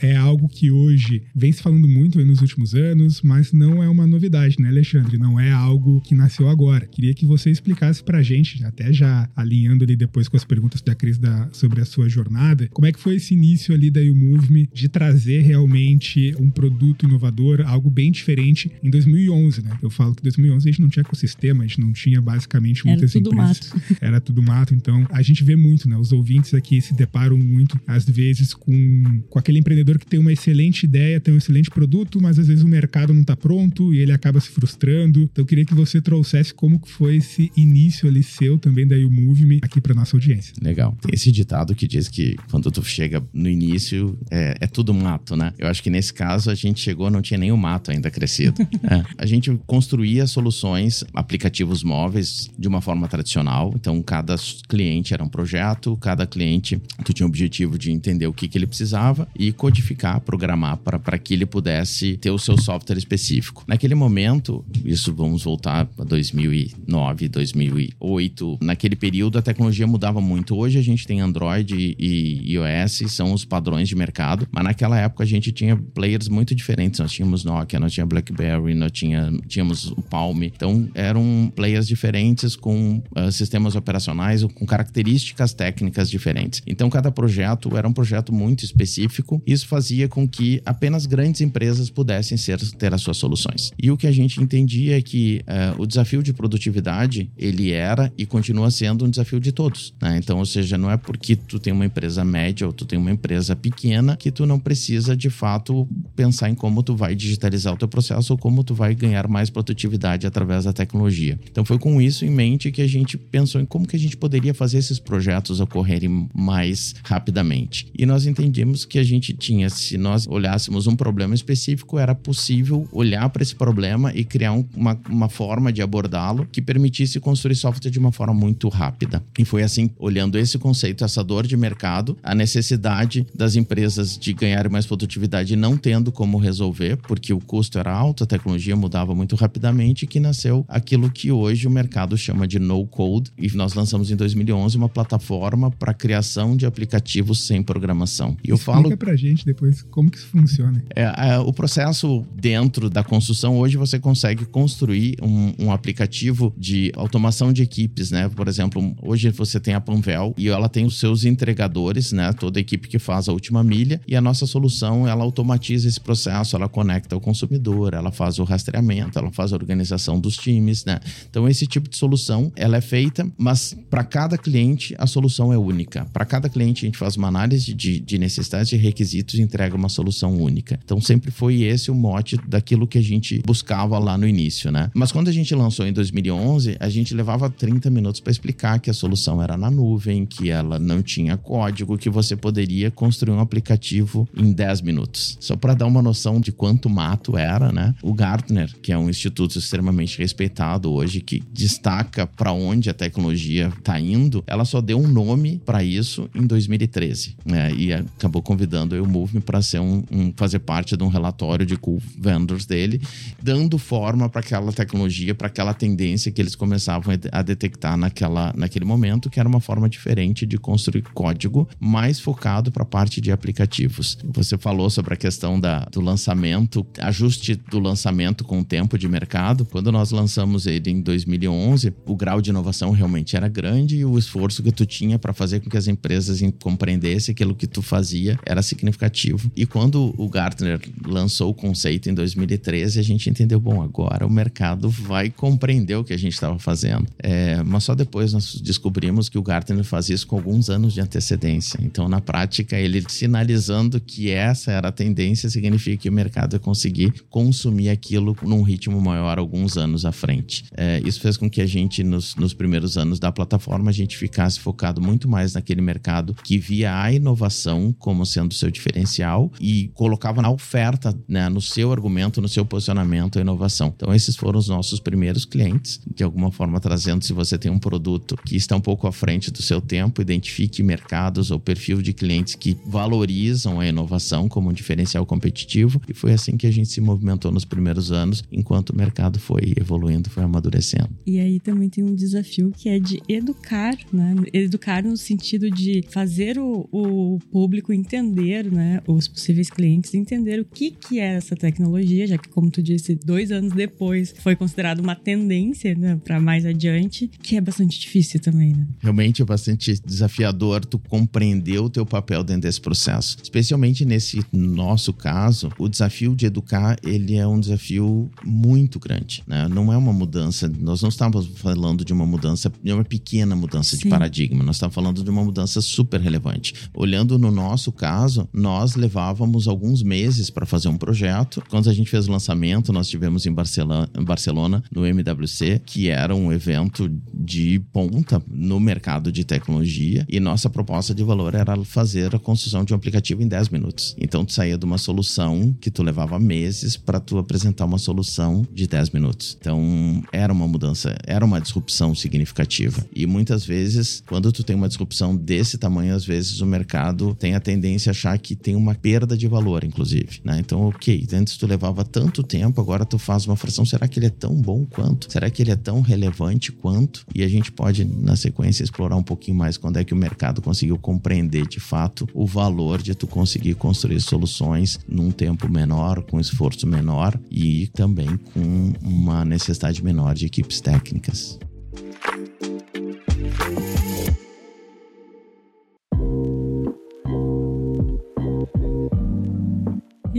é 0.00 0.14
algo 0.14 0.48
que 0.48 0.70
hoje 0.70 1.22
vem 1.34 1.50
se 1.50 1.62
falando 1.62 1.88
muito 1.88 2.24
nos 2.24 2.40
últimos 2.40 2.74
anos, 2.74 3.22
mas 3.22 3.52
não 3.52 3.82
é 3.82 3.88
uma 3.88 4.06
novidade, 4.06 4.56
né, 4.60 4.68
Alexandre? 4.68 5.18
Não 5.18 5.40
é 5.40 5.50
algo 5.50 6.00
que 6.02 6.14
nasceu 6.14 6.48
agora. 6.48 6.86
Queria 6.86 7.14
que 7.14 7.26
você 7.26 7.50
explicasse 7.50 8.04
pra 8.04 8.22
gente, 8.22 8.62
até 8.64 8.92
já 8.92 9.28
alinhando 9.34 9.84
ali 9.84 9.96
depois 9.96 10.28
com 10.28 10.36
as 10.36 10.44
perguntas 10.44 10.82
da 10.82 10.94
Cris 10.94 11.18
da, 11.18 11.48
sobre 11.52 11.80
a 11.80 11.84
sua 11.84 12.08
jornada, 12.08 12.68
como 12.72 12.86
é 12.86 12.92
que 12.92 13.00
foi 13.00 13.16
esse 13.16 13.34
início 13.34 13.74
ali 13.74 13.90
da 13.90 14.00
YouMove 14.00 14.68
de 14.72 14.88
trazer 14.88 15.40
realmente 15.40 16.34
um 16.38 16.50
produto 16.50 17.06
inovador, 17.06 17.62
algo 17.66 17.90
bem 17.90 18.12
diferente 18.12 18.70
em 18.82 18.90
2011, 18.90 19.62
né? 19.62 19.78
Eu 19.82 19.90
falo 19.90 20.14
que 20.14 20.27
2011 20.28 20.68
a 20.68 20.72
gente 20.72 20.80
não 20.80 20.88
tinha 20.88 21.02
ecossistema, 21.02 21.64
a 21.64 21.66
gente 21.66 21.80
não 21.80 21.92
tinha 21.92 22.20
basicamente 22.20 22.86
muitas 22.86 23.14
Era 23.14 23.24
tudo 23.24 23.34
empresas. 23.34 23.72
Mato. 23.72 23.96
Era 24.00 24.20
tudo 24.20 24.42
mato. 24.42 24.74
Então 24.74 25.06
a 25.10 25.22
gente 25.22 25.44
vê 25.44 25.56
muito, 25.56 25.88
né? 25.88 25.96
Os 25.96 26.12
ouvintes 26.12 26.54
aqui 26.54 26.80
se 26.80 26.94
deparam 26.94 27.36
muito, 27.36 27.80
às 27.86 28.04
vezes, 28.04 28.54
com, 28.54 29.22
com 29.28 29.38
aquele 29.38 29.58
empreendedor 29.58 29.98
que 29.98 30.06
tem 30.06 30.18
uma 30.18 30.32
excelente 30.32 30.84
ideia, 30.84 31.20
tem 31.20 31.34
um 31.34 31.38
excelente 31.38 31.70
produto, 31.70 32.20
mas 32.20 32.38
às 32.38 32.46
vezes 32.48 32.64
o 32.64 32.68
mercado 32.68 33.12
não 33.12 33.22
está 33.22 33.36
pronto 33.36 33.92
e 33.94 33.98
ele 33.98 34.12
acaba 34.12 34.40
se 34.40 34.48
frustrando. 34.48 35.22
Então 35.22 35.42
eu 35.42 35.46
queria 35.46 35.64
que 35.64 35.74
você 35.74 36.00
trouxesse 36.00 36.52
como 36.52 36.78
que 36.78 36.90
foi 36.90 37.16
esse 37.16 37.50
início 37.56 38.08
ali 38.08 38.22
seu 38.22 38.58
também 38.58 38.86
da 38.86 38.96
You 38.96 39.10
Move 39.10 39.44
Me 39.46 39.58
aqui 39.62 39.80
para 39.80 39.94
nossa 39.94 40.16
audiência. 40.16 40.54
Legal. 40.60 40.96
Tem 41.00 41.14
esse 41.14 41.30
ditado 41.32 41.74
que 41.74 41.86
diz 41.86 42.08
que 42.08 42.36
quando 42.50 42.70
tu 42.70 42.82
chega 42.84 43.22
no 43.32 43.48
início 43.48 44.18
é, 44.30 44.56
é 44.60 44.66
tudo 44.66 44.92
mato, 44.94 45.36
né? 45.36 45.52
Eu 45.58 45.68
acho 45.68 45.82
que 45.82 45.90
nesse 45.90 46.12
caso 46.12 46.50
a 46.50 46.54
gente 46.54 46.80
chegou, 46.80 47.10
não 47.10 47.22
tinha 47.22 47.38
nenhum 47.38 47.56
mato 47.56 47.90
ainda 47.90 48.10
crescido. 48.10 48.62
é. 48.84 49.04
A 49.16 49.26
gente 49.26 49.50
construía 49.66 50.17
soluções, 50.26 51.04
aplicativos 51.14 51.82
móveis 51.82 52.50
de 52.58 52.68
uma 52.68 52.80
forma 52.80 53.08
tradicional. 53.08 53.72
Então, 53.74 54.02
cada 54.02 54.34
cliente 54.68 55.14
era 55.14 55.22
um 55.22 55.28
projeto, 55.28 55.96
cada 55.96 56.26
cliente 56.26 56.80
tu 57.04 57.12
tinha 57.12 57.26
o 57.26 57.28
objetivo 57.28 57.78
de 57.78 57.90
entender 57.90 58.26
o 58.26 58.32
que, 58.32 58.48
que 58.48 58.58
ele 58.58 58.66
precisava 58.66 59.28
e 59.38 59.52
codificar, 59.52 60.20
programar 60.20 60.78
para 60.78 61.18
que 61.18 61.34
ele 61.34 61.46
pudesse 61.46 62.16
ter 62.16 62.30
o 62.30 62.38
seu 62.38 62.56
software 62.58 62.98
específico. 62.98 63.64
Naquele 63.66 63.94
momento, 63.94 64.64
isso 64.84 65.14
vamos 65.14 65.44
voltar 65.44 65.88
a 65.98 66.04
2009, 66.04 67.28
2008, 67.28 68.58
naquele 68.60 68.96
período 68.96 69.38
a 69.38 69.42
tecnologia 69.42 69.86
mudava 69.86 70.20
muito. 70.20 70.56
Hoje 70.56 70.78
a 70.78 70.82
gente 70.82 71.06
tem 71.06 71.20
Android 71.20 71.96
e 71.98 72.52
iOS, 72.52 73.12
são 73.12 73.32
os 73.32 73.44
padrões 73.44 73.88
de 73.88 73.96
mercado, 73.96 74.46
mas 74.50 74.64
naquela 74.64 74.98
época 74.98 75.24
a 75.24 75.26
gente 75.26 75.52
tinha 75.52 75.76
players 75.76 76.28
muito 76.28 76.54
diferentes. 76.54 77.00
Nós 77.00 77.12
tínhamos 77.12 77.44
Nokia, 77.44 77.78
nós 77.78 77.92
tínhamos 77.92 78.10
BlackBerry, 78.10 78.74
nós 78.74 78.92
tinha, 78.92 79.32
tínhamos 79.46 79.92
Palm. 80.08 80.42
Então 80.42 80.88
eram 80.94 81.52
players 81.54 81.86
diferentes 81.86 82.56
com 82.56 83.02
uh, 83.16 83.30
sistemas 83.30 83.76
operacionais 83.76 84.42
com 84.44 84.66
características 84.66 85.52
técnicas 85.52 86.10
diferentes. 86.10 86.62
Então 86.66 86.88
cada 86.88 87.10
projeto 87.10 87.76
era 87.76 87.86
um 87.86 87.92
projeto 87.92 88.32
muito 88.32 88.64
específico. 88.64 89.42
Isso 89.46 89.66
fazia 89.66 90.08
com 90.08 90.26
que 90.26 90.60
apenas 90.64 91.06
grandes 91.06 91.40
empresas 91.40 91.90
pudessem 91.90 92.36
ser, 92.36 92.58
ter 92.72 92.92
as 92.92 93.02
suas 93.02 93.16
soluções. 93.16 93.72
E 93.80 93.90
o 93.90 93.96
que 93.96 94.06
a 94.06 94.12
gente 94.12 94.42
entendia 94.42 94.98
é 94.98 95.02
que 95.02 95.42
uh, 95.46 95.82
o 95.82 95.86
desafio 95.86 96.22
de 96.22 96.32
produtividade 96.32 97.30
ele 97.36 97.72
era 97.72 98.12
e 98.16 98.24
continua 98.24 98.70
sendo 98.70 99.04
um 99.04 99.10
desafio 99.10 99.40
de 99.40 99.52
todos. 99.52 99.94
Né? 100.00 100.18
Então, 100.18 100.38
ou 100.38 100.46
seja, 100.46 100.78
não 100.78 100.90
é 100.90 100.96
porque 100.96 101.36
tu 101.36 101.58
tem 101.58 101.72
uma 101.72 101.86
empresa 101.86 102.24
média 102.24 102.66
ou 102.66 102.72
tu 102.72 102.84
tem 102.84 102.98
uma 102.98 103.10
empresa 103.10 103.54
pequena 103.54 104.16
que 104.16 104.30
tu 104.30 104.46
não 104.46 104.58
precisa 104.58 105.16
de 105.16 105.30
fato 105.30 105.88
pensar 106.16 106.48
em 106.48 106.54
como 106.54 106.82
tu 106.82 106.96
vai 106.96 107.14
digitalizar 107.14 107.74
o 107.74 107.76
teu 107.76 107.88
processo 107.88 108.32
ou 108.32 108.38
como 108.38 108.64
tu 108.64 108.74
vai 108.74 108.94
ganhar 108.94 109.28
mais 109.28 109.50
produtividade 109.50 109.97
através 110.26 110.64
da 110.64 110.72
tecnologia. 110.72 111.38
Então 111.50 111.64
foi 111.64 111.78
com 111.78 112.00
isso 112.00 112.24
em 112.24 112.30
mente 112.30 112.70
que 112.70 112.82
a 112.82 112.86
gente 112.86 113.16
pensou 113.16 113.60
em 113.60 113.66
como 113.66 113.86
que 113.86 113.96
a 113.96 113.98
gente 113.98 114.16
poderia 114.16 114.54
fazer 114.54 114.78
esses 114.78 114.98
projetos 114.98 115.60
ocorrerem 115.60 116.28
mais 116.34 116.94
rapidamente. 117.04 117.90
E 117.96 118.06
nós 118.06 118.26
entendemos 118.26 118.84
que 118.84 118.98
a 118.98 119.02
gente 119.02 119.32
tinha, 119.32 119.68
se 119.68 119.98
nós 119.98 120.26
olhássemos 120.26 120.86
um 120.86 120.96
problema 120.96 121.34
específico, 121.34 121.98
era 121.98 122.14
possível 122.14 122.86
olhar 122.92 123.28
para 123.30 123.42
esse 123.42 123.54
problema 123.54 124.12
e 124.14 124.24
criar 124.24 124.52
um, 124.52 124.64
uma, 124.74 124.98
uma 125.08 125.28
forma 125.28 125.72
de 125.72 125.82
abordá-lo 125.82 126.46
que 126.50 126.62
permitisse 126.62 127.20
construir 127.20 127.54
software 127.54 127.90
de 127.90 127.98
uma 127.98 128.12
forma 128.12 128.34
muito 128.34 128.68
rápida. 128.68 129.22
E 129.38 129.44
foi 129.44 129.62
assim, 129.62 129.90
olhando 129.98 130.38
esse 130.38 130.58
conceito, 130.58 131.04
essa 131.04 131.22
dor 131.24 131.46
de 131.46 131.56
mercado, 131.56 132.16
a 132.22 132.34
necessidade 132.34 133.26
das 133.34 133.56
empresas 133.56 134.18
de 134.18 134.32
ganhar 134.32 134.68
mais 134.68 134.86
produtividade 134.86 135.56
não 135.56 135.76
tendo 135.76 136.12
como 136.12 136.38
resolver, 136.38 136.96
porque 136.96 137.32
o 137.32 137.40
custo 137.40 137.78
era 137.78 137.92
alto, 137.92 138.24
a 138.24 138.26
tecnologia 138.26 138.76
mudava 138.76 139.14
muito 139.14 139.36
rapidamente, 139.36 139.87
que 140.06 140.20
nasceu 140.20 140.64
aquilo 140.68 141.10
que 141.10 141.30
hoje 141.30 141.66
o 141.66 141.70
mercado 141.70 142.16
chama 142.16 142.46
de 142.46 142.58
no 142.58 142.86
code. 142.86 143.30
E 143.38 143.48
nós 143.56 143.74
lançamos 143.74 144.10
em 144.10 144.16
2011 144.16 144.76
uma 144.76 144.88
plataforma 144.88 145.70
para 145.70 145.94
criação 145.94 146.56
de 146.56 146.66
aplicativos 146.66 147.46
sem 147.46 147.62
programação. 147.62 148.36
E 148.44 148.50
eu 148.50 148.56
Explica 148.56 148.82
falo. 148.82 148.96
pra 148.96 149.16
gente 149.16 149.44
depois 149.44 149.82
como 149.82 150.10
que 150.10 150.18
isso 150.18 150.28
funciona. 150.28 150.82
É, 150.94 151.02
é, 151.30 151.38
o 151.38 151.52
processo 151.52 152.24
dentro 152.34 152.90
da 152.90 153.02
construção, 153.02 153.58
hoje 153.58 153.76
você 153.76 153.98
consegue 153.98 154.44
construir 154.44 155.16
um, 155.22 155.54
um 155.58 155.72
aplicativo 155.72 156.52
de 156.56 156.92
automação 156.94 157.52
de 157.52 157.62
equipes, 157.62 158.10
né? 158.10 158.28
Por 158.28 158.48
exemplo, 158.48 158.94
hoje 159.02 159.30
você 159.30 159.58
tem 159.58 159.74
a 159.74 159.80
Panvel 159.80 160.34
e 160.36 160.48
ela 160.48 160.68
tem 160.68 160.84
os 160.84 160.98
seus 160.98 161.24
entregadores, 161.24 162.12
né? 162.12 162.32
Toda 162.32 162.58
a 162.58 162.60
equipe 162.60 162.88
que 162.88 162.98
faz 162.98 163.28
a 163.28 163.32
última 163.32 163.62
milha 163.64 164.00
e 164.06 164.14
a 164.14 164.20
nossa 164.20 164.46
solução 164.46 165.06
ela 165.08 165.24
automatiza 165.24 165.88
esse 165.88 166.00
processo, 166.00 166.56
ela 166.56 166.68
conecta 166.68 167.16
o 167.16 167.20
consumidor, 167.20 167.94
ela 167.94 168.10
faz 168.10 168.38
o 168.38 168.44
rastreamento, 168.44 169.18
ela 169.18 169.30
faz 169.30 169.52
a 169.52 169.56
organização 169.56 169.77
dos 170.20 170.36
times, 170.36 170.84
né? 170.84 170.98
Então 171.30 171.48
esse 171.48 171.66
tipo 171.66 171.88
de 171.88 171.96
solução 171.96 172.52
ela 172.56 172.76
é 172.76 172.80
feita, 172.80 173.30
mas 173.36 173.76
para 173.90 174.04
cada 174.04 174.38
cliente 174.38 174.94
a 174.98 175.06
solução 175.06 175.52
é 175.52 175.58
única. 175.58 176.04
Para 176.12 176.24
cada 176.24 176.48
cliente 176.48 176.84
a 176.84 176.86
gente 176.86 176.98
faz 176.98 177.16
uma 177.16 177.28
análise 177.28 177.74
de, 177.74 178.00
de 178.00 178.18
necessidades 178.18 178.72
e 178.72 178.76
requisitos 178.76 179.34
e 179.34 179.42
entrega 179.42 179.76
uma 179.76 179.88
solução 179.88 180.36
única. 180.36 180.78
Então 180.84 181.00
sempre 181.00 181.30
foi 181.30 181.62
esse 181.62 181.90
o 181.90 181.94
mote 181.94 182.38
daquilo 182.46 182.86
que 182.86 182.98
a 182.98 183.02
gente 183.02 183.40
buscava 183.44 183.98
lá 183.98 184.16
no 184.16 184.26
início, 184.26 184.70
né? 184.70 184.90
Mas 184.94 185.12
quando 185.12 185.28
a 185.28 185.32
gente 185.32 185.54
lançou 185.54 185.86
em 185.86 185.92
2011, 185.92 186.76
a 186.78 186.88
gente 186.88 187.14
levava 187.14 187.50
30 187.50 187.90
minutos 187.90 188.20
para 188.20 188.30
explicar 188.30 188.78
que 188.78 188.90
a 188.90 188.94
solução 188.94 189.42
era 189.42 189.56
na 189.56 189.70
nuvem, 189.70 190.24
que 190.26 190.50
ela 190.50 190.78
não 190.78 191.02
tinha 191.02 191.36
código, 191.36 191.98
que 191.98 192.10
você 192.10 192.36
poderia 192.36 192.90
construir 192.90 193.34
um 193.34 193.40
aplicativo 193.40 194.28
em 194.36 194.52
10 194.52 194.82
minutos. 194.82 195.36
Só 195.40 195.56
para 195.56 195.74
dar 195.74 195.86
uma 195.86 196.02
noção 196.02 196.40
de 196.40 196.52
quanto 196.52 196.88
mato 196.88 197.36
era, 197.36 197.72
né? 197.72 197.94
O 198.02 198.12
Gartner, 198.12 198.74
que 198.82 198.92
é 198.92 198.98
um 198.98 199.08
instituto 199.08 199.57
extremamente 199.58 200.18
respeitado 200.18 200.92
hoje, 200.92 201.20
que 201.20 201.42
destaca 201.52 202.26
para 202.26 202.52
onde 202.52 202.90
a 202.90 202.94
tecnologia 202.94 203.72
está 203.78 203.98
indo, 204.00 204.42
ela 204.46 204.64
só 204.64 204.80
deu 204.80 204.98
um 204.98 205.08
nome 205.08 205.60
para 205.64 205.82
isso 205.82 206.28
em 206.34 206.46
2013, 206.46 207.36
né? 207.44 207.72
E 207.72 207.92
acabou 207.92 208.42
convidando 208.42 209.00
o 209.02 209.06
Move 209.06 209.40
para 209.40 209.60
ser 209.62 209.80
um, 209.80 210.04
um, 210.10 210.32
fazer 210.36 210.60
parte 210.60 210.96
de 210.96 211.02
um 211.02 211.08
relatório 211.08 211.64
de 211.64 211.76
cool 211.76 212.00
vendors 212.18 212.66
dele, 212.66 213.00
dando 213.42 213.78
forma 213.78 214.28
para 214.28 214.40
aquela 214.40 214.72
tecnologia, 214.72 215.34
para 215.34 215.46
aquela 215.46 215.74
tendência 215.74 216.30
que 216.30 216.40
eles 216.40 216.54
começavam 216.54 217.14
a 217.32 217.42
detectar 217.42 217.96
naquela, 217.96 218.52
naquele 218.56 218.84
momento, 218.84 219.30
que 219.30 219.40
era 219.40 219.48
uma 219.48 219.60
forma 219.60 219.88
diferente 219.88 220.46
de 220.46 220.58
construir 220.58 221.02
código, 221.14 221.68
mais 221.78 222.20
focado 222.20 222.70
para 222.70 222.82
a 222.82 222.86
parte 222.86 223.20
de 223.20 223.32
aplicativos. 223.32 224.18
Você 224.24 224.56
falou 224.56 224.90
sobre 224.90 225.14
a 225.14 225.16
questão 225.16 225.58
da, 225.58 225.80
do 225.90 226.00
lançamento, 226.00 226.86
ajuste 226.98 227.54
do 227.54 227.78
lançamento 227.78 228.44
com 228.44 228.60
o 228.60 228.64
tempo 228.64 228.98
de 228.98 229.08
mercado. 229.08 229.47
Quando 229.64 229.90
nós 229.92 230.10
lançamos 230.10 230.66
ele 230.66 230.90
em 230.90 231.00
2011, 231.00 231.92
o 232.06 232.16
grau 232.16 232.40
de 232.40 232.50
inovação 232.50 232.90
realmente 232.90 233.36
era 233.36 233.48
grande 233.48 233.96
e 233.96 234.04
o 234.04 234.18
esforço 234.18 234.62
que 234.62 234.72
tu 234.72 234.84
tinha 234.84 235.18
para 235.18 235.32
fazer 235.32 235.60
com 235.60 235.70
que 235.70 235.76
as 235.76 235.86
empresas 235.86 236.40
compreendessem 236.60 237.32
aquilo 237.32 237.54
que 237.54 237.66
tu 237.66 237.82
fazia 237.82 238.38
era 238.44 238.62
significativo. 238.62 239.50
E 239.56 239.66
quando 239.66 240.14
o 240.16 240.28
Gartner 240.28 240.80
lançou 241.06 241.50
o 241.50 241.54
conceito 241.54 242.10
em 242.10 242.14
2013, 242.14 242.98
a 242.98 243.02
gente 243.02 243.30
entendeu, 243.30 243.60
bom, 243.60 243.82
agora 243.82 244.26
o 244.26 244.30
mercado 244.30 244.88
vai 244.88 245.30
compreender 245.30 245.96
o 245.96 246.04
que 246.04 246.12
a 246.12 246.18
gente 246.18 246.34
estava 246.34 246.58
fazendo. 246.58 247.06
É, 247.18 247.62
mas 247.62 247.84
só 247.84 247.94
depois 247.94 248.32
nós 248.32 248.60
descobrimos 248.60 249.28
que 249.28 249.38
o 249.38 249.42
Gartner 249.42 249.84
fazia 249.84 250.14
isso 250.14 250.26
com 250.26 250.36
alguns 250.36 250.68
anos 250.68 250.94
de 250.94 251.00
antecedência. 251.00 251.78
Então, 251.82 252.08
na 252.08 252.20
prática, 252.20 252.76
ele 252.76 253.04
sinalizando 253.08 254.00
que 254.00 254.30
essa 254.30 254.72
era 254.72 254.88
a 254.88 254.92
tendência 254.92 255.48
significa 255.48 256.02
que 256.02 256.08
o 256.08 256.12
mercado 256.12 256.54
ia 256.54 256.60
conseguir 256.60 257.12
consumir 257.30 257.90
aquilo 257.90 258.36
num 258.42 258.62
ritmo 258.62 259.00
maior 259.00 259.37
alguns 259.38 259.76
anos 259.76 260.04
à 260.04 260.12
frente. 260.12 260.64
É, 260.76 261.00
isso 261.04 261.20
fez 261.20 261.36
com 261.36 261.48
que 261.48 261.60
a 261.60 261.66
gente, 261.66 262.02
nos, 262.02 262.34
nos 262.36 262.52
primeiros 262.52 262.96
anos 262.96 263.18
da 263.18 263.32
plataforma, 263.32 263.90
a 263.90 263.92
gente 263.92 264.16
ficasse 264.16 264.60
focado 264.60 265.00
muito 265.00 265.28
mais 265.28 265.54
naquele 265.54 265.80
mercado 265.80 266.34
que 266.44 266.58
via 266.58 267.00
a 267.00 267.12
inovação 267.12 267.94
como 267.98 268.24
sendo 268.24 268.54
seu 268.54 268.70
diferencial 268.70 269.50
e 269.60 269.90
colocava 269.94 270.42
na 270.42 270.50
oferta, 270.50 271.14
né, 271.28 271.48
no 271.48 271.60
seu 271.60 271.92
argumento, 271.92 272.40
no 272.40 272.48
seu 272.48 272.64
posicionamento, 272.64 273.38
a 273.38 273.42
inovação. 273.42 273.92
Então, 273.94 274.14
esses 274.14 274.36
foram 274.36 274.58
os 274.58 274.68
nossos 274.68 275.00
primeiros 275.00 275.44
clientes, 275.44 276.00
de 276.14 276.22
alguma 276.22 276.50
forma 276.50 276.80
trazendo, 276.80 277.24
se 277.24 277.32
você 277.32 277.58
tem 277.58 277.70
um 277.70 277.78
produto 277.78 278.36
que 278.44 278.56
está 278.56 278.76
um 278.76 278.80
pouco 278.80 279.06
à 279.06 279.12
frente 279.12 279.50
do 279.50 279.62
seu 279.62 279.80
tempo, 279.80 280.22
identifique 280.22 280.82
mercados 280.82 281.50
ou 281.50 281.58
perfil 281.58 282.00
de 282.00 282.12
clientes 282.12 282.54
que 282.54 282.76
valorizam 282.86 283.80
a 283.80 283.86
inovação 283.86 284.48
como 284.48 284.70
um 284.70 284.72
diferencial 284.72 285.26
competitivo. 285.26 286.00
E 286.08 286.14
foi 286.14 286.32
assim 286.32 286.56
que 286.56 286.66
a 286.66 286.70
gente 286.70 286.88
se 286.88 287.00
movimentou 287.00 287.50
nos 287.50 287.64
primeiros 287.64 288.10
anos, 288.10 288.42
enquanto 288.50 288.90
o 288.90 288.96
mercado 288.96 289.27
foi 289.36 289.74
evoluindo, 289.76 290.30
foi 290.30 290.44
amadurecendo. 290.44 291.10
E 291.26 291.40
aí 291.40 291.58
também 291.58 291.88
tem 291.88 292.04
um 292.04 292.14
desafio 292.14 292.72
que 292.76 292.88
é 292.88 292.98
de 292.98 293.20
educar, 293.28 293.96
né? 294.12 294.34
Educar 294.52 295.02
no 295.02 295.16
sentido 295.16 295.70
de 295.70 296.04
fazer 296.10 296.58
o, 296.58 296.88
o 296.92 297.38
público 297.50 297.92
entender, 297.92 298.70
né? 298.70 299.00
Os 299.06 299.26
possíveis 299.26 299.68
clientes 299.70 300.14
entender 300.14 300.60
o 300.60 300.64
que, 300.64 300.90
que 300.90 301.18
é 301.18 301.34
essa 301.34 301.56
tecnologia, 301.56 302.26
já 302.26 302.38
que, 302.38 302.48
como 302.48 302.70
tu 302.70 302.82
disse, 302.82 303.14
dois 303.14 303.50
anos 303.50 303.72
depois 303.72 304.34
foi 304.38 304.54
considerado 304.54 305.00
uma 305.00 305.16
tendência, 305.16 305.94
né? 305.94 306.20
Para 306.24 306.40
mais 306.40 306.64
adiante, 306.64 307.28
que 307.42 307.56
é 307.56 307.60
bastante 307.60 307.98
difícil 307.98 308.40
também, 308.40 308.72
né? 308.72 308.86
Realmente 309.00 309.42
é 309.42 309.44
bastante 309.44 310.00
desafiador 310.04 310.84
tu 310.84 310.98
compreender 310.98 311.78
o 311.78 311.90
teu 311.90 312.06
papel 312.06 312.44
dentro 312.44 312.62
desse 312.62 312.80
processo. 312.80 313.36
Especialmente 313.42 314.04
nesse 314.04 314.40
nosso 314.52 315.12
caso, 315.12 315.70
o 315.78 315.88
desafio 315.88 316.34
de 316.34 316.46
educar, 316.46 316.96
ele 317.02 317.36
é 317.36 317.46
um 317.46 317.58
desafio 317.58 318.30
muito 318.44 318.98
grande, 318.98 319.17
né? 319.46 319.68
Não 319.68 319.92
é 319.92 319.96
uma 319.96 320.12
mudança, 320.12 320.70
nós 320.80 321.02
não 321.02 321.08
estamos 321.08 321.46
falando 321.56 322.04
de 322.04 322.12
uma 322.12 322.26
mudança, 322.26 322.72
de 322.82 322.92
uma 322.92 323.04
pequena 323.04 323.54
mudança 323.56 323.96
Sim. 323.96 324.02
de 324.02 324.08
paradigma, 324.08 324.62
nós 324.62 324.76
estamos 324.76 324.94
falando 324.94 325.22
de 325.22 325.30
uma 325.30 325.44
mudança 325.44 325.80
super 325.80 326.20
relevante. 326.20 326.74
Olhando 326.94 327.38
no 327.38 327.50
nosso 327.50 327.92
caso, 327.92 328.48
nós 328.52 328.94
levávamos 328.94 329.68
alguns 329.68 330.02
meses 330.02 330.50
para 330.50 330.66
fazer 330.66 330.88
um 330.88 330.96
projeto. 330.96 331.62
Quando 331.68 331.88
a 331.88 331.94
gente 331.94 332.10
fez 332.10 332.28
o 332.28 332.32
lançamento, 332.32 332.92
nós 332.92 333.08
tivemos 333.08 333.46
em 333.46 333.52
Barcelona, 333.52 334.08
em 334.16 334.24
Barcelona, 334.24 334.82
no 334.90 335.06
MWC, 335.06 335.82
que 335.84 336.08
era 336.08 336.34
um 336.34 336.52
evento 336.52 337.10
de 337.32 337.78
ponta 337.92 338.42
no 338.48 338.78
mercado 338.80 339.30
de 339.32 339.44
tecnologia, 339.44 340.26
e 340.28 340.40
nossa 340.40 340.68
proposta 340.68 341.14
de 341.14 341.22
valor 341.22 341.54
era 341.54 341.76
fazer 341.84 342.34
a 342.34 342.38
construção 342.38 342.84
de 342.84 342.92
um 342.92 342.96
aplicativo 342.96 343.42
em 343.42 343.48
10 343.48 343.68
minutos. 343.70 344.14
Então, 344.18 344.44
tu 344.44 344.52
saía 344.52 344.76
de 344.76 344.84
uma 344.84 344.98
solução 344.98 345.74
que 345.80 345.90
tu 345.90 346.02
levava 346.02 346.38
meses 346.38 346.96
para 346.96 347.20
tu 347.20 347.38
apresentar 347.38 347.84
uma 347.84 347.98
solução 347.98 348.66
de 348.72 348.86
10 348.86 349.07
minutos. 349.10 349.56
Então, 349.60 350.22
era 350.32 350.52
uma 350.52 350.66
mudança, 350.66 351.16
era 351.26 351.44
uma 351.44 351.60
disrupção 351.60 352.14
significativa. 352.14 353.04
E 353.14 353.26
muitas 353.26 353.64
vezes, 353.64 354.22
quando 354.26 354.50
tu 354.52 354.62
tem 354.62 354.76
uma 354.76 354.88
disrupção 354.88 355.36
desse 355.36 355.78
tamanho, 355.78 356.14
às 356.14 356.24
vezes 356.24 356.60
o 356.60 356.66
mercado 356.66 357.34
tem 357.38 357.54
a 357.54 357.60
tendência 357.60 358.10
a 358.10 358.12
achar 358.12 358.38
que 358.38 358.54
tem 358.54 358.76
uma 358.76 358.94
perda 358.94 359.36
de 359.36 359.46
valor, 359.46 359.84
inclusive, 359.84 360.40
né? 360.44 360.58
Então, 360.58 360.88
ok, 360.88 361.26
antes 361.32 361.56
tu 361.56 361.66
levava 361.66 362.04
tanto 362.04 362.42
tempo, 362.42 362.80
agora 362.80 363.04
tu 363.04 363.18
faz 363.18 363.46
uma 363.46 363.56
fração, 363.56 363.84
será 363.84 364.08
que 364.08 364.18
ele 364.18 364.26
é 364.26 364.30
tão 364.30 364.54
bom 364.54 364.84
quanto? 364.84 365.30
Será 365.30 365.50
que 365.50 365.62
ele 365.62 365.70
é 365.70 365.76
tão 365.76 366.00
relevante 366.00 366.72
quanto? 366.72 367.24
E 367.34 367.42
a 367.42 367.48
gente 367.48 367.70
pode, 367.70 368.04
na 368.04 368.36
sequência, 368.36 368.82
explorar 368.82 369.16
um 369.16 369.22
pouquinho 369.22 369.56
mais 369.56 369.76
quando 369.76 369.98
é 369.98 370.04
que 370.04 370.14
o 370.14 370.16
mercado 370.16 370.60
conseguiu 370.60 370.98
compreender 370.98 371.66
de 371.66 371.80
fato 371.80 372.28
o 372.34 372.46
valor 372.46 373.00
de 373.00 373.14
tu 373.14 373.26
conseguir 373.26 373.74
construir 373.74 374.20
soluções 374.20 374.98
num 375.08 375.30
tempo 375.30 375.68
menor, 375.68 376.22
com 376.22 376.40
esforço 376.40 376.86
menor 376.86 377.38
e 377.50 377.86
também 377.88 378.36
com 378.52 378.92
uma 379.02 379.44
necessidade 379.44 380.02
menor 380.02 380.34
de 380.34 380.46
equipes 380.46 380.80
técnicas. 380.80 381.58